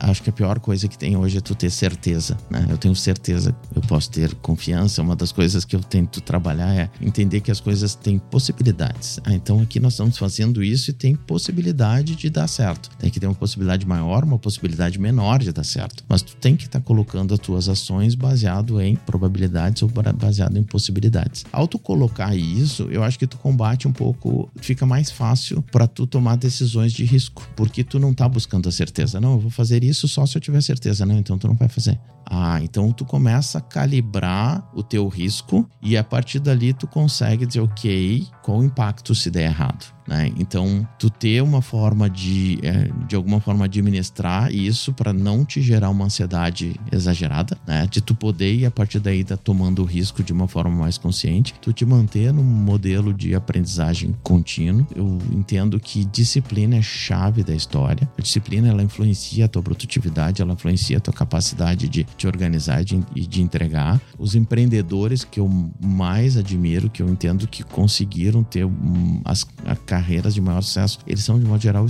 acho 0.00 0.22
que 0.22 0.30
a 0.30 0.32
pior 0.32 0.60
coisa 0.60 0.86
que 0.86 0.96
tem 0.96 1.16
hoje 1.16 1.38
é 1.38 1.40
tu 1.40 1.54
ter 1.54 1.70
certeza, 1.70 2.36
né? 2.50 2.66
Eu 2.68 2.78
tenho 2.78 2.94
certeza, 2.94 3.54
eu 3.74 3.82
posso 3.82 4.10
ter 4.10 4.34
confiança. 4.36 5.02
Uma 5.02 5.16
das 5.16 5.32
coisas 5.32 5.64
que 5.64 5.74
eu 5.74 5.80
tento 5.80 6.20
trabalhar 6.20 6.72
é 6.74 6.90
entender 7.00 7.40
que 7.40 7.50
as 7.50 7.60
coisas 7.60 7.94
têm 7.94 8.18
possibilidades. 8.18 9.18
Ah, 9.24 9.34
então 9.34 9.60
aqui 9.60 9.80
nós 9.80 9.94
estamos 9.94 10.16
fazendo 10.16 10.62
isso 10.62 10.90
e 10.90 10.92
tem 10.92 11.14
possibilidade 11.14 12.14
de 12.14 12.30
dar 12.30 12.46
certo. 12.46 12.90
Tem 12.98 13.10
que 13.10 13.18
ter 13.18 13.26
uma 13.26 13.34
possibilidade 13.34 13.86
maior, 13.86 14.24
uma 14.24 14.38
possibilidade 14.38 14.98
menor 14.98 15.40
de 15.40 15.52
dar 15.52 15.64
certo. 15.64 16.04
Mas 16.08 16.22
tu 16.22 16.36
tem 16.36 16.56
que 16.56 16.64
estar 16.64 16.80
tá 16.80 16.84
colocando 16.84 17.34
as 17.34 17.40
tuas 17.40 17.68
ações 17.68 18.14
baseado 18.14 18.80
em 18.80 18.94
probabilidades 18.94 19.82
ou 19.82 19.88
baseado 19.88 20.56
em 20.56 20.62
possibilidades. 20.62 21.44
Ao 21.52 21.66
tu 21.66 21.78
colocar 21.78 22.36
isso, 22.36 22.84
eu 22.90 23.02
acho 23.02 23.18
que 23.18 23.26
tu 23.26 23.36
combate 23.38 23.88
um 23.88 23.92
pouco, 23.92 24.50
fica 24.56 24.86
mais 24.86 25.10
fácil 25.10 25.62
para 25.72 25.86
tu 25.86 26.06
tomar 26.06 26.36
decisões 26.36 26.92
de 26.92 27.04
risco, 27.04 27.48
porque 27.56 27.82
tu 27.82 27.98
não 27.98 28.14
tá 28.14 28.28
buscando 28.28 28.68
a 28.68 28.72
certeza. 28.72 29.20
Não, 29.20 29.32
eu 29.32 29.40
vou 29.40 29.50
fazer 29.50 29.71
fazer 29.72 29.84
isso 29.84 30.06
só 30.06 30.26
se 30.26 30.36
eu 30.36 30.40
tiver 30.40 30.60
certeza. 30.60 31.06
Não, 31.06 31.18
então 31.18 31.38
tu 31.38 31.48
não 31.48 31.54
vai 31.54 31.68
fazer. 31.68 31.98
Ah, 32.26 32.60
então 32.62 32.92
tu 32.92 33.04
começa 33.04 33.58
a 33.58 33.60
calibrar 33.60 34.68
o 34.74 34.82
teu 34.82 35.08
risco 35.08 35.68
e 35.82 35.96
a 35.96 36.04
partir 36.04 36.38
dali 36.38 36.72
tu 36.72 36.86
consegue 36.86 37.46
dizer, 37.46 37.60
ok, 37.60 38.26
qual 38.42 38.58
o 38.58 38.64
impacto 38.64 39.14
se 39.14 39.30
der 39.30 39.44
errado. 39.44 39.92
Né? 40.06 40.32
Então, 40.36 40.86
tu 40.98 41.08
ter 41.08 41.42
uma 41.42 41.62
forma 41.62 42.10
de, 42.10 42.58
é, 42.62 42.90
de 43.06 43.14
alguma 43.14 43.40
forma, 43.40 43.66
administrar 43.66 44.52
isso 44.52 44.92
para 44.92 45.12
não 45.12 45.44
te 45.44 45.62
gerar 45.62 45.90
uma 45.90 46.06
ansiedade 46.06 46.74
exagerada, 46.90 47.56
né? 47.66 47.86
De 47.88 48.00
tu 48.00 48.14
poder 48.14 48.52
e 48.54 48.66
a 48.66 48.70
partir 48.70 48.98
daí 48.98 49.22
tá 49.22 49.36
tomando 49.36 49.80
o 49.80 49.84
risco 49.84 50.22
de 50.22 50.32
uma 50.32 50.48
forma 50.48 50.74
mais 50.74 50.98
consciente, 50.98 51.54
tu 51.60 51.72
te 51.72 51.84
manter 51.84 52.32
num 52.32 52.42
modelo 52.42 53.14
de 53.14 53.34
aprendizagem 53.34 54.14
contínuo. 54.22 54.86
Eu 54.94 55.18
entendo 55.30 55.78
que 55.78 56.04
disciplina 56.04 56.76
é 56.76 56.82
chave 56.82 57.44
da 57.44 57.54
história. 57.54 58.10
A 58.18 58.22
disciplina 58.22 58.68
ela 58.68 58.82
influencia 58.82 59.44
a 59.44 59.48
tua 59.48 59.61
produtividade, 59.62 60.42
ela 60.42 60.52
influencia 60.52 60.98
a 60.98 61.00
tua 61.00 61.14
capacidade 61.14 61.88
de 61.88 62.04
te 62.04 62.26
organizar 62.26 62.82
e 62.82 62.84
de, 62.84 63.26
de 63.26 63.42
entregar. 63.42 64.00
Os 64.18 64.34
empreendedores 64.34 65.24
que 65.24 65.40
eu 65.40 65.48
mais 65.80 66.36
admiro, 66.36 66.90
que 66.90 67.02
eu 67.02 67.08
entendo 67.08 67.46
que 67.46 67.62
conseguiram 67.62 68.42
ter 68.42 68.64
um, 68.64 69.20
as, 69.24 69.44
carreiras 69.86 70.34
de 70.34 70.40
maior 70.40 70.62
sucesso, 70.62 70.98
eles 71.06 71.24
são 71.24 71.38
de 71.38 71.44
modo 71.44 71.62
geral 71.62 71.86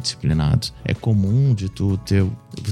disciplinados. 0.00 0.72
É 0.84 0.94
comum 0.94 1.54
de 1.54 1.68
tu 1.68 1.96
ter, 1.98 2.26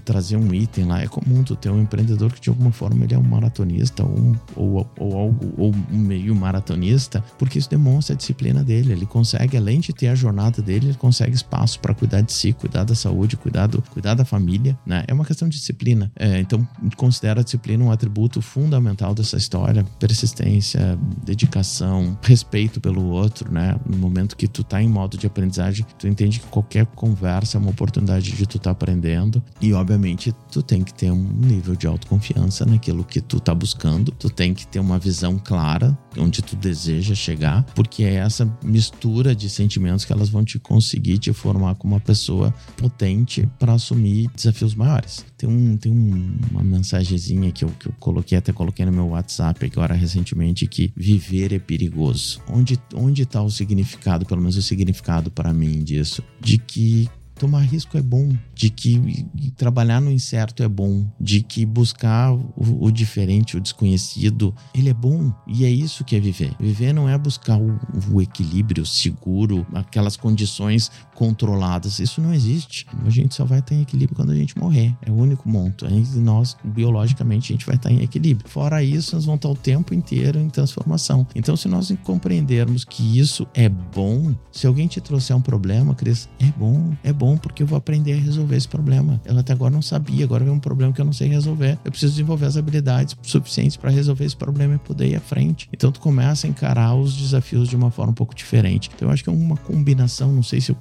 trazer 0.05 0.37
um 0.37 0.53
item 0.53 0.85
lá, 0.85 1.01
é 1.01 1.07
comum 1.07 1.43
tu 1.43 1.57
ter 1.57 1.71
um 1.71 1.81
empreendedor 1.81 2.33
que 2.33 2.41
de 2.41 2.49
alguma 2.49 2.73
forma 2.73 3.05
ele 3.05 3.15
é 3.15 3.19
um 3.19 3.23
maratonista 3.23 4.05
ou, 4.05 4.37
ou, 4.57 4.91
ou 4.99 5.19
algo, 5.19 5.55
ou 5.57 5.75
meio 5.91 6.35
maratonista, 6.35 7.25
porque 7.39 7.59
isso 7.59 7.71
demonstra 7.71 8.15
a 8.15 8.17
disciplina 8.17 8.63
dele. 8.63 8.93
Ele 8.93 9.07
consegue, 9.07 9.57
além 9.57 9.81
de 9.81 9.93
ter 9.93 10.09
a 10.09 10.15
jornada 10.15 10.63
dele, 10.63 10.89
ele 10.89 10.99
consegue 10.99 11.35
espaço 11.35 11.79
para 11.81 11.95
cuidar 11.95 12.21
de 12.21 12.33
si, 12.33 12.53
cuidar 12.53 12.85
da 12.85 12.95
saúde, 12.95 13.37
cuidar, 13.37 13.67
do, 13.67 13.83
cuidar 13.83 14.15
da 14.15 14.25
família, 14.25 14.79
né? 14.85 15.05
É 15.07 15.15
uma 15.15 15.25
questão 15.25 15.49
de 15.49 15.57
disciplina. 15.57 16.11
É, 16.17 16.41
então, 16.41 16.67
considero 16.97 17.41
a 17.41 17.43
disciplina 17.43 17.85
um 17.85 17.91
atributo 17.91 18.41
fundamental 18.41 19.15
dessa 19.15 19.37
história. 19.37 19.85
Persistência, 19.99 20.99
dedicação, 21.25 22.19
respeito 22.23 22.81
pelo 22.81 23.05
outro, 23.07 23.53
né? 23.53 23.77
No 23.87 23.97
momento 23.97 24.37
que 24.37 24.49
tu 24.49 24.63
tá 24.63 24.83
em 24.83 24.89
modo 24.89 25.17
de 25.17 25.27
aprendizagem, 25.27 25.87
tu 25.99 26.07
entende 26.07 26.40
que 26.41 26.47
qualquer 26.49 26.87
conversa 26.87 27.57
é 27.57 27.61
uma 27.61 27.71
oportunidade 27.71 28.33
de 28.33 28.47
tu 28.47 28.57
estar 28.57 28.71
tá 28.71 28.71
aprendendo. 28.71 29.43
E, 29.61 29.73
obviamente, 29.73 30.33
tu 30.51 30.63
tem 30.63 30.83
que 30.83 30.93
ter 30.93 31.11
um 31.11 31.23
nível 31.23 31.77
de 31.77 31.87
autoconfiança 31.87 32.65
naquilo 32.65 33.05
que 33.05 33.21
tu 33.21 33.39
tá 33.39 33.55
buscando. 33.55 34.13
Tu 34.13 34.31
tem 34.31 34.55
que 34.55 34.67
ter 34.67 34.81
uma 34.81 34.99
visão 34.99 35.39
clara 35.39 35.97
onde 36.19 36.43
tu 36.43 36.57
deseja 36.57 37.15
chegar, 37.15 37.63
porque 37.75 38.03
é 38.03 38.15
essa 38.15 38.51
mistura 38.65 39.35
de 39.35 39.49
sentimentos 39.49 40.05
que 40.05 40.13
elas 40.13 40.29
vão 40.29 40.45
te 40.45 40.59
conseguir 40.59 41.19
te 41.19 41.33
formar 41.33 41.75
como 41.77 41.95
uma 41.95 42.01
pessoa 42.01 42.53
potente 42.77 43.49
para 43.59 43.75
assumir 43.75 44.29
desafios 44.35 44.75
maiores. 44.75 45.25
Tem, 45.37 45.49
um, 45.49 45.77
tem 45.77 45.93
um, 45.93 46.37
uma 46.51 46.63
mensagenzinha 46.63 47.51
que 47.53 47.65
eu, 47.65 47.71
que 47.71 47.87
eu 47.87 47.93
coloquei, 47.99 48.37
até 48.37 48.53
coloquei 48.53 48.85
no 48.85 48.93
meu 48.93 49.09
WhatsApp 49.09 49.65
agora 49.65 49.95
recentemente, 49.95 50.67
que 50.67 50.93
viver 50.97 51.53
é 51.53 51.59
perigoso. 51.59 52.41
Onde, 52.49 52.79
onde 52.95 53.25
tá 53.25 53.43
o 53.43 53.51
significado, 53.51 54.27
pelo 54.27 54.41
menos 54.41 54.57
o 54.57 54.63
significado 54.63 55.31
para 55.31 55.53
mim 55.53 55.83
disso? 55.83 56.23
De 56.41 56.59
que 56.59 57.09
tomar 57.41 57.61
risco 57.61 57.97
é 57.97 58.03
bom, 58.03 58.31
de 58.55 58.69
que 58.69 59.27
trabalhar 59.57 59.99
no 59.99 60.13
incerto 60.13 60.63
é 60.63 60.69
bom, 60.69 61.11
de 61.19 61.41
que 61.41 61.65
buscar 61.65 62.35
o, 62.35 62.45
o, 62.85 62.91
diferente, 62.91 63.57
o 63.57 63.61
desconhecido, 63.61 64.55
ele 64.75 64.91
é 64.91 64.95
bom. 64.95 65.33
E 65.47 65.65
é 65.65 65.71
isso 65.71 66.05
que 66.05 66.15
é 66.15 66.21
viver. 66.21 66.55
Viver 66.61 66.93
não 66.93 67.09
é 67.09 67.17
buscar 67.17 67.59
o, 67.59 67.81
o 68.13 68.21
equilíbrio 68.21 68.85
seguro, 68.85 69.67
aquelas 69.73 70.19
condições 70.19 70.91
controladas. 71.15 71.99
Isso 71.99 72.21
não 72.21 72.35
existe. 72.35 72.87
A 73.07 73.09
gente 73.09 73.35
só 73.35 73.47
vai 73.47 73.61
estar 73.61 73.75
em 73.75 73.81
equilíbrio 73.81 74.15
quando 74.15 74.33
a 74.33 74.37
gente 74.37 74.59
morrer. 74.59 74.95
É 75.01 75.11
o 75.11 75.15
único 75.15 75.51
ponto. 75.51 75.87
Nós, 76.17 76.59
biologicamente, 76.63 77.53
a 77.53 77.57
gente 77.57 77.65
vai 77.65 77.77
estar 77.77 77.91
em 77.91 78.03
equilíbrio. 78.03 78.51
Fora 78.51 78.83
isso, 78.83 79.15
nós 79.15 79.25
vamos 79.25 79.39
estar 79.39 79.49
o 79.49 79.55
tempo 79.55 79.95
inteiro 79.95 80.39
em 80.39 80.51
transformação. 80.51 81.27
Então, 81.35 81.57
se 81.57 81.69
nós 81.69 81.91
compreendermos 82.05 82.85
que 82.85 83.19
isso 83.19 83.47
é 83.55 83.69
bom, 83.69 84.35
se 84.53 84.67
alguém 84.67 84.87
te 84.87 85.01
trouxer 85.01 85.35
um 85.35 85.41
problema, 85.41 85.95
Cris, 85.95 86.29
é 86.39 86.53
bom, 86.59 86.95
é 87.03 87.13
bom 87.13 87.30
bom 87.31 87.37
porque 87.37 87.63
eu 87.63 87.67
vou 87.67 87.79
aprender 87.79 88.15
a 88.15 88.17
resolver 88.17 88.57
esse 88.57 88.69
problema. 88.69 89.21
Ela 89.25 89.41
até 89.41 89.53
agora 89.53 89.73
não 89.73 89.83
sabia, 89.83 90.25
agora 90.25 90.45
vem 90.45 90.53
um 90.53 90.59
problema 90.59 90.93
que 90.93 91.01
eu 91.01 91.05
não 91.05 91.13
sei 91.13 91.29
resolver. 91.29 91.79
Eu 91.85 91.91
preciso 91.91 92.13
desenvolver 92.13 92.47
as 92.47 92.57
habilidades 92.57 93.17
suficientes 93.23 93.77
para 93.77 93.91
resolver 93.91 94.25
esse 94.25 94.37
problema 94.37 94.75
e 94.75 94.79
poder 94.79 95.09
ir 95.09 95.17
à 95.17 95.21
frente. 95.21 95.69
Então 95.73 95.93
tu 95.93 96.01
começa 96.01 96.47
a 96.47 96.51
encarar 96.51 96.95
os 96.95 97.15
desafios 97.15 97.69
de 97.69 97.77
uma 97.77 97.91
forma 97.91 98.11
um 98.11 98.15
pouco 98.15 98.35
diferente. 98.35 98.91
Então 98.95 99.09
eu 99.09 99.13
acho 99.13 99.23
que 99.23 99.31
é 99.31 99.33
uma 99.33 99.57
combinação, 99.57 100.33
não 100.33 100.43
sei 100.43 100.61
se 100.61 100.73
eu 100.73 100.77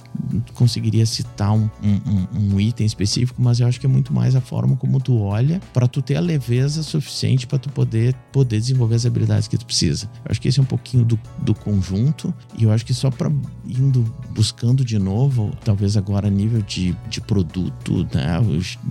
conseguiria 0.54 1.06
citar 1.06 1.54
um, 1.54 1.70
um, 1.84 2.54
um 2.54 2.60
item 2.60 2.86
específico, 2.86 3.42
mas 3.42 3.60
eu 3.60 3.68
acho 3.68 3.80
que 3.80 3.86
é 3.86 3.90
muito 3.90 4.14
mais 4.14 4.36
a 4.36 4.42
forma 4.42 4.76
como 4.76 5.00
tu 5.00 5.20
olha 5.22 5.62
para 5.74 5.88
tu 5.88 6.02
ter 6.02 6.16
a 6.16 6.22
leveza 6.22 6.82
suficiente 6.82 7.46
para 7.46 7.60
tu 7.60 7.70
poder, 7.70 8.14
poder 8.32 8.60
desenvolver 8.60 8.96
as 8.96 9.06
habilidades 9.06 9.48
que 9.48 9.58
tu 9.58 9.66
precisa. 9.66 10.10
Eu 10.26 10.32
acho 10.32 10.42
que 10.42 10.48
esse 10.48 10.60
é 10.60 10.64
um 10.64 10.66
pouquinho 10.66 11.06
do, 11.06 11.20
do 11.40 11.54
conjunto 11.54 12.34
e 12.58 12.64
eu 12.64 12.72
acho 12.72 12.86
que 12.86 12.94
só 12.94 13.12
para 13.12 13.32
indo 13.68 14.04
buscando 14.32 14.84
de 14.84 14.98
novo, 14.98 15.52
talvez 15.64 15.96
agora 15.98 16.30
nível 16.40 16.62
de, 16.62 16.96
de 17.10 17.22
produto, 17.22 18.08
né? 18.14 18.38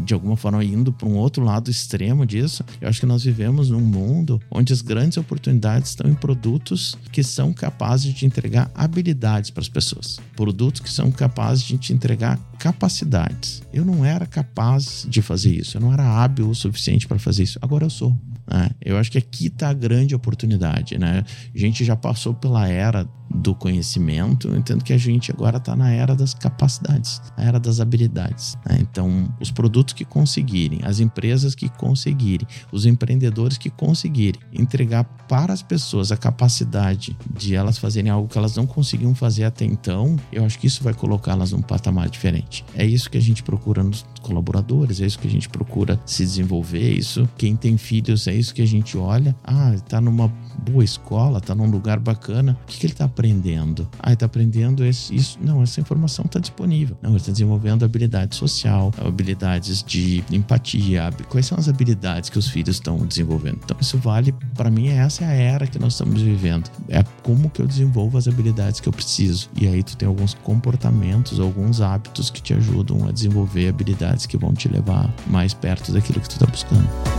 de 0.05 0.14
alguma 0.14 0.36
forma 0.36 0.62
indo 0.62 0.92
para 0.92 1.09
um 1.09 1.16
outro 1.16 1.42
lado 1.42 1.70
extremo 1.70 2.26
disso, 2.26 2.64
eu 2.80 2.88
acho 2.88 3.01
que 3.01 3.07
nós 3.07 3.24
vivemos 3.24 3.70
num 3.70 3.80
mundo 3.80 4.40
onde 4.51 4.72
as 4.72 4.82
grandes 4.82 5.16
oportunidades 5.16 5.90
estão 5.90 6.11
em 6.11 6.14
produtos 6.14 6.96
que 7.11 7.22
são 7.22 7.53
capazes 7.53 8.12
de 8.12 8.26
entregar 8.26 8.70
habilidades 8.74 9.51
para 9.51 9.62
as 9.62 9.68
pessoas, 9.68 10.20
produtos 10.36 10.80
que 10.80 10.90
são 10.90 11.11
capazes 11.11 11.64
de 11.64 11.78
te 11.78 11.92
entregar 11.92 12.38
capacidades. 12.59 13.62
Eu 13.72 13.84
não 13.84 14.05
era 14.05 14.26
capaz 14.26 15.07
de 15.09 15.22
fazer 15.22 15.55
isso, 15.55 15.76
eu 15.76 15.80
não 15.80 15.92
era 15.92 16.05
hábil 16.05 16.51
o 16.51 16.55
suficiente 16.55 17.07
para 17.07 17.18
fazer 17.18 17.44
isso, 17.44 17.59
agora 17.62 17.84
eu 17.84 17.90
sou. 17.90 18.16
Né? 18.51 18.70
Eu 18.80 18.96
acho 18.96 19.11
que 19.11 19.18
aqui 19.18 19.46
está 19.46 19.68
a 19.68 19.74
grande 19.74 20.14
oportunidade. 20.14 20.99
Né? 20.99 21.24
A 21.55 21.59
gente 21.59 21.84
já 21.84 21.94
passou 21.94 22.34
pela 22.34 22.66
era 22.68 23.07
do 23.31 23.55
conhecimento, 23.55 24.49
eu 24.49 24.57
entendo 24.57 24.83
que 24.83 24.93
a 24.93 24.99
gente 24.99 25.31
agora 25.31 25.59
está 25.59 25.76
na 25.76 25.91
era 25.91 26.14
das 26.14 26.35
capacidades, 26.35 27.20
na 27.37 27.45
era 27.45 27.61
das 27.61 27.81
habilidades. 27.81 28.57
Né? 28.66 28.79
Então, 28.81 29.29
os 29.41 29.51
produtos 29.51 29.95
que 29.95 30.05
conseguirem, 30.05 30.81
as 30.85 31.01
empresas 31.01 31.55
que 31.55 31.68
conseguirem, 31.68 32.47
os 32.72 32.87
empreendedores 32.87 33.59
que 33.59 33.70
conseguirem 33.70 34.41
entregar 34.53 35.05
para 35.05 35.53
as 35.53 35.62
pessoas 35.62 36.11
a 36.11 36.16
capacidade 36.16 37.16
de 37.37 37.55
elas 37.55 37.79
fazerem 37.79 38.11
algo 38.11 38.29
que 38.29 38.39
elas 38.39 38.57
não 38.57 38.66
conseguiam 38.66 39.14
fazer 39.14 39.45
até 39.45 39.64
então, 39.64 40.16
eu 40.33 40.45
acho 40.45 40.59
que 40.59 40.66
isso 40.66 40.83
vai 40.83 40.95
colocá-las 40.95 41.53
num 41.53 41.61
patamar 41.61 42.09
diferente. 42.09 42.64
É 42.74 42.85
isso 42.85 43.11
que 43.11 43.18
a 43.18 43.20
gente 43.20 43.43
procura 43.43 43.83
nos 43.83 44.07
colaboradores, 44.22 45.01
é 45.01 45.07
isso 45.07 45.18
que 45.18 45.29
a 45.29 45.31
gente 45.31 45.49
procura 45.49 46.01
se 46.07 46.24
desenvolver, 46.24 46.83
é 46.83 46.93
isso. 46.93 47.29
Quem 47.37 47.55
tem 47.57 47.76
filhos, 47.76 48.26
é 48.26 48.35
isso 48.35 48.55
que 48.55 48.62
a 48.62 48.66
gente 48.66 48.97
olha. 48.97 49.37
Ah, 49.45 49.74
está 49.74 50.01
numa 50.01 50.29
boa 50.59 50.85
escola, 50.85 51.39
está 51.39 51.55
num 51.55 51.70
lugar 51.70 51.99
bacana. 51.99 52.59
O 52.62 52.66
que, 52.66 52.79
que 52.79 52.87
ele 52.87 52.93
está 52.93 53.09
aprendendo? 53.19 53.89
Ah, 53.99 54.12
está 54.12 54.27
aprendendo 54.27 54.85
esse, 54.85 55.14
isso. 55.14 55.39
Não, 55.43 55.62
essa 55.62 55.81
informação 55.81 56.25
está 56.25 56.39
disponível. 56.39 56.97
Não, 57.03 57.11
ele 57.11 57.19
está 57.19 57.33
desenvolvendo 57.33 57.85
habilidade 57.85 58.37
social, 58.37 58.93
habilidades 59.05 59.83
de 59.83 60.23
empatia. 60.31 61.11
Quais 61.29 61.47
são 61.47 61.59
as 61.59 61.69
habilidades 61.69 62.31
que 62.31 62.39
os 62.39 62.49
filhos 62.49 62.77
estão 62.77 63.05
desenvolvendo? 63.05 63.59
Então, 63.64 63.77
isso 63.81 63.99
vale, 63.99 64.33
para 64.55 64.71
mim, 64.71 64.89
essa 64.89 65.25
é 65.25 65.27
a 65.27 65.33
era 65.33 65.66
que 65.66 65.79
nós 65.79 65.95
estamos 65.95 66.23
vivendo. 66.23 66.71
É 66.89 67.03
como 67.23 67.51
que 67.51 67.61
eu 67.61 67.66
desenvolvo 67.66 68.16
as 68.16 68.29
habilidades 68.29 68.79
que 68.79 68.89
eu 68.89 68.93
preciso. 68.93 69.51
E 69.61 69.66
aí 69.66 69.83
tu 69.83 69.97
tem 69.97 70.07
alguns 70.07 70.35
comportamentos, 70.35 71.41
alguns 71.41 71.81
hábitos 71.81 72.31
que 72.31 72.41
te 72.41 72.55
ajudam 72.55 73.09
a 73.09 73.12
desenvolver 73.12 73.69
habilidades 73.69 74.27
que 74.27 74.37
vão 74.37 74.55
te 74.55 74.69
levar 74.69 75.12
mais 75.27 75.53
perto 75.53 75.93
daquilo 75.93 76.21
que 76.21 76.29
tu 76.29 76.33
está 76.33 76.47
buscando. 76.47 77.18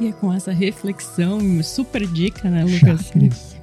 E 0.00 0.06
é 0.06 0.12
com 0.12 0.32
essa 0.32 0.52
reflexão, 0.52 1.62
super 1.62 2.06
dica, 2.06 2.48
né, 2.48 2.64
Lucas? 2.64 3.12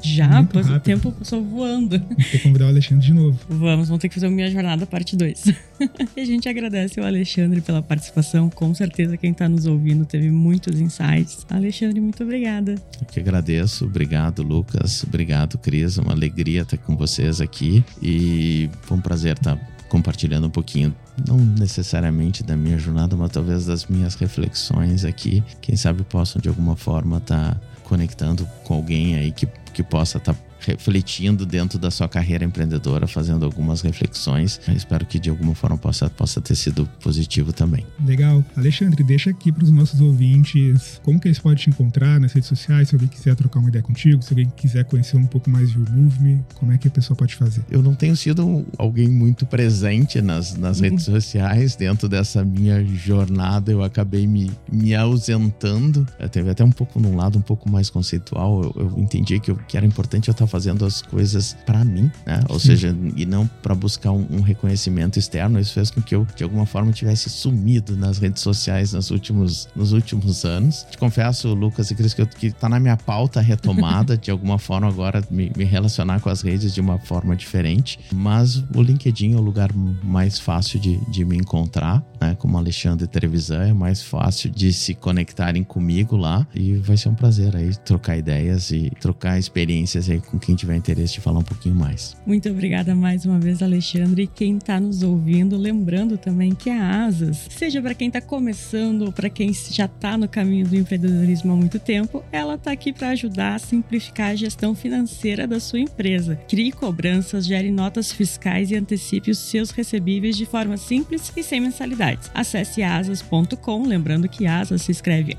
Já, 0.02 0.44
pois 0.44 0.70
o 0.70 0.80
tempo 0.80 1.12
passou 1.12 1.42
voando. 1.44 1.98
Vou 1.98 2.16
ter 2.18 2.24
que 2.24 2.40
convidar 2.40 2.66
o 2.66 2.68
Alexandre 2.68 3.06
de 3.06 3.14
novo. 3.14 3.40
Vamos, 3.48 3.88
vamos 3.88 4.02
ter 4.02 4.10
que 4.10 4.16
fazer 4.16 4.28
o 4.28 4.32
Minha 4.32 4.52
Jornada 4.52 4.86
parte 4.86 5.16
2. 5.16 5.46
e 6.16 6.22
a 6.22 6.26
gente 6.26 6.50
agradece 6.50 7.00
o 7.00 7.06
Alexandre 7.06 7.62
pela 7.62 7.82
participação. 7.82 8.50
Com 8.50 8.74
certeza 8.76 9.16
quem 9.18 9.32
está 9.32 9.48
nos 9.48 9.66
ouvindo 9.66 10.06
teve 10.06 10.30
muitos 10.30 10.80
insights. 10.80 11.46
Alexandre, 11.50 12.02
muito 12.02 12.22
obrigada. 12.22 12.76
Eu 13.00 13.08
que 13.08 13.20
agradeço. 13.20 13.86
Obrigado, 13.86 14.44
Lucas. 14.44 15.04
Obrigado, 15.04 15.58
Cris. 15.58 15.98
Uma 15.98 16.12
alegria 16.12 16.64
estar 16.64 16.78
com 16.78 16.98
vocês 16.98 17.40
aqui. 17.40 17.84
E 18.02 18.70
foi 18.82 18.98
um 18.98 19.02
prazer 19.02 19.38
estar 19.38 19.58
compartilhando 19.90 20.48
um 20.48 20.52
pouquinho, 20.52 20.94
não 21.28 21.38
necessariamente 21.38 22.44
da 22.44 22.56
minha 22.56 22.78
jornada, 22.78 23.16
mas 23.16 23.32
talvez 23.32 23.66
das 23.66 23.86
minhas 23.86 24.16
reflexões 24.16 25.06
aqui. 25.06 25.44
Quem 25.62 25.76
sabe 25.76 26.04
possam 26.04 26.42
de 26.42 26.50
alguma 26.50 26.76
forma 26.76 27.18
estar 27.18 27.56
tá 27.56 27.62
conectando 27.84 28.46
com 28.64 28.74
alguém 28.74 29.16
aí 29.16 29.32
que, 29.32 29.48
que 29.74 29.84
possa 29.84 30.18
estar 30.18 30.34
tá 30.34 30.40
refletindo 30.66 31.46
dentro 31.46 31.78
da 31.78 31.92
sua 31.92 32.08
carreira 32.08 32.44
empreendedora, 32.44 33.08
fazendo 33.08 33.46
algumas 33.46 33.82
reflexões. 33.82 34.60
Eu 34.68 34.74
espero 34.74 35.06
que 35.06 35.20
de 35.20 35.30
alguma 35.30 35.56
forma 35.56 35.78
possa, 35.78 36.10
possa 36.10 36.42
ter 36.42 36.56
sido 36.56 36.86
positivo 37.02 37.54
também. 37.54 37.86
Legal. 38.06 38.44
Alexandre, 38.56 39.04
deixa 39.04 39.30
aqui 39.30 39.52
para 39.52 39.64
os 39.64 39.72
nossos 39.72 40.02
ouvintes 40.02 41.00
como 41.04 41.20
que 41.20 41.28
eles 41.28 41.40
podem 41.40 41.58
te 41.58 41.70
encontrar 41.70 42.20
nas 42.20 42.34
redes 42.34 42.50
sociais, 42.50 42.90
se 42.90 42.96
alguém 42.96 43.08
quiser 43.08 43.36
trocar 43.36 43.60
uma 43.60 43.70
ideia 43.70 43.84
contigo, 43.84 44.22
se 44.22 44.32
alguém 44.32 44.52
quiser 44.56 44.84
conhecer 44.86 45.18
um 45.18 45.26
pouco 45.26 45.50
mais 45.50 45.72
de 45.72 45.78
Move 45.78 46.44
como 46.56 46.72
é 46.72 46.78
que 46.78 46.88
a 46.88 46.92
pessoa 46.92 47.16
pode 47.16 47.36
fazer? 47.36 47.64
Eu 47.70 47.82
não 47.82 47.94
tenho 47.94 48.16
sido 48.16 48.66
alguém 48.78 49.08
muito 49.08 49.46
presente 49.46 50.22
nas, 50.22 50.56
nas 50.56 50.78
uhum. 50.78 50.84
redes 50.84 51.06
sociais. 51.06 51.76
Dentro 51.76 52.08
dessa 52.08 52.44
minha 52.44 52.84
jornada, 52.86 53.72
eu 53.72 53.84
acabei 53.84 54.26
me, 54.26 54.52
me 54.72 54.96
ausentando. 54.96 56.08
Eu 56.20 56.30
teve 56.30 56.50
até 56.50 56.64
um 56.64 56.72
pouco 56.72 57.00
num 57.00 57.16
lado 57.16 57.38
um 57.38 57.42
pouco 57.42 57.70
mais 57.70 57.90
conceitual. 57.90 58.64
Eu, 58.64 58.76
eu 58.78 59.00
entendi 59.00 59.40
que, 59.40 59.52
eu, 59.52 59.56
que 59.68 59.78
era 59.78 59.86
importante 59.86 60.28
eu 60.28 60.32
estar 60.32 60.48
fazendo 60.56 60.86
as 60.86 61.02
coisas 61.02 61.54
para 61.66 61.84
mim, 61.84 62.10
né? 62.26 62.42
Ou 62.48 62.58
Sim. 62.58 62.68
seja, 62.68 62.98
e 63.14 63.26
não 63.26 63.46
para 63.62 63.76
buscar 63.76 64.14
um, 64.14 64.26
um, 64.32 64.40
reconhecimento 64.40 65.20
externo. 65.20 65.60
Isso 65.60 65.74
fez 65.74 65.92
com 65.92 66.02
que 66.02 66.16
eu, 66.16 66.26
de 66.34 66.46
alguma 66.46 66.66
forma, 66.66 66.94
tivesse 66.94 67.30
sumido 67.30 67.98
nas 67.98 68.20
redes 68.20 68.42
sociais 68.42 68.94
nos 68.94 69.12
últimos, 69.12 69.68
nos 69.76 69.92
últimos 69.92 70.46
anos. 70.46 70.88
Te 70.90 70.98
confesso, 70.98 71.54
Lucas 71.54 71.92
e 71.92 71.96
Cris, 71.96 72.14
que, 72.14 72.22
eu, 72.22 72.28
que 72.28 72.52
tá 72.52 72.70
na 72.70 72.80
minha 72.80 72.96
pauta 72.96 73.42
retomada, 73.42 74.16
de 74.18 74.32
alguma 74.32 74.58
forma, 74.58 74.88
agora 74.88 75.22
me, 75.30 75.52
me 75.58 75.66
relacionar 75.66 76.22
com 76.22 76.30
as 76.30 76.42
redes 76.42 76.74
de 76.74 76.80
uma 76.80 76.98
forma 77.00 77.36
diferente. 77.36 78.00
Mas 78.14 78.64
o 78.74 78.82
LinkedIn 78.82 79.34
é 79.34 79.38
o 79.38 79.42
lugar 79.42 79.74
mais 79.74 80.40
fácil 80.40 80.80
de, 80.80 80.98
de 81.12 81.26
me 81.26 81.36
encontrar, 81.36 82.02
né? 82.22 82.34
Como 82.40 82.58
Alexandre 82.58 83.08
Trevisan, 83.08 83.64
é 83.64 83.74
mais 83.74 84.02
fácil 84.02 84.50
de 84.50 84.72
se 84.72 84.94
conectarem 84.94 85.66
comigo 85.66 86.16
lá. 86.16 86.48
E 86.56 86.76
vai 86.76 86.96
ser 86.96 87.10
um 87.10 87.16
prazer 87.16 87.54
aí 87.58 87.76
trocar 87.76 88.16
ideias 88.16 88.72
e 88.72 88.90
trocar 89.02 89.38
experiências 89.38 90.10
aí 90.10 90.22
com 90.22 90.40
quem 90.46 90.56
tiver 90.56 90.76
interesse 90.76 91.14
de 91.14 91.22
falar 91.22 91.40
um 91.40 91.44
pouquinho 91.44 91.76
mais. 91.76 92.16
Muito 92.26 92.48
obrigada 92.50 92.94
mais 92.96 93.26
uma 93.26 93.40
vez, 93.40 93.64
Alexandre. 93.64 94.24
E 94.24 94.28
quem 94.28 94.58
está 94.58 94.80
nos 94.80 95.02
ouvindo, 95.02 95.58
lembrando 95.58 96.18
também 96.18 96.54
que 96.54 96.70
a 96.70 97.06
Asas, 97.06 97.48
seja 97.50 97.82
para 97.82 97.96
quem 97.96 98.08
está 98.08 98.22
começando 98.22 99.04
ou 99.04 99.12
para 99.12 99.30
quem 99.30 99.52
já 99.54 99.86
está 99.86 100.18
no 100.18 100.28
caminho 100.28 100.68
do 100.68 100.76
empreendedorismo 100.76 101.54
há 101.54 101.56
muito 101.56 101.80
tempo, 101.80 102.24
ela 102.32 102.56
está 102.56 102.72
aqui 102.72 102.94
para 102.94 103.10
ajudar 103.10 103.56
a 103.56 103.60
simplificar 103.60 104.32
a 104.32 104.36
gestão 104.36 104.76
financeira 104.76 105.48
da 105.48 105.60
sua 105.60 105.80
empresa. 105.80 106.36
Crie 106.48 106.72
cobranças, 106.72 107.46
gere 107.46 107.72
notas 107.72 108.12
fiscais 108.12 108.70
e 108.72 108.76
antecipe 108.76 109.32
os 109.32 109.40
seus 109.40 109.72
recebíveis 109.72 110.38
de 110.38 110.46
forma 110.46 110.78
simples 110.78 111.32
e 111.36 111.42
sem 111.42 111.60
mensalidades. 111.60 112.30
Acesse 112.34 112.84
asas.com, 112.84 113.86
lembrando 113.86 114.30
que 114.30 114.46
Asas 114.46 114.84
se 114.84 114.92
escreve 114.92 115.36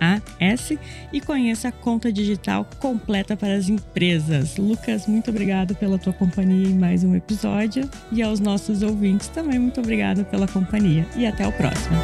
A-S-A-A-S 0.00 0.78
e 1.12 1.20
conheça 1.20 1.68
a 1.68 1.72
conta 1.72 2.12
digital 2.12 2.66
completa 2.78 3.36
para 3.36 3.54
as 3.54 3.68
empresas. 3.68 4.56
Lucas, 4.56 5.06
muito 5.06 5.30
obrigado 5.30 5.74
pela 5.74 5.98
tua 5.98 6.12
companhia 6.12 6.68
em 6.68 6.74
mais 6.74 7.04
um 7.04 7.14
episódio 7.14 7.88
e 8.12 8.22
aos 8.22 8.40
nossos 8.40 8.82
ouvintes 8.82 9.28
também 9.28 9.58
muito 9.58 9.80
obrigada 9.80 10.24
pela 10.24 10.46
companhia 10.48 11.06
e 11.16 11.26
até 11.26 11.46
o 11.46 11.52
próximo. 11.52 11.96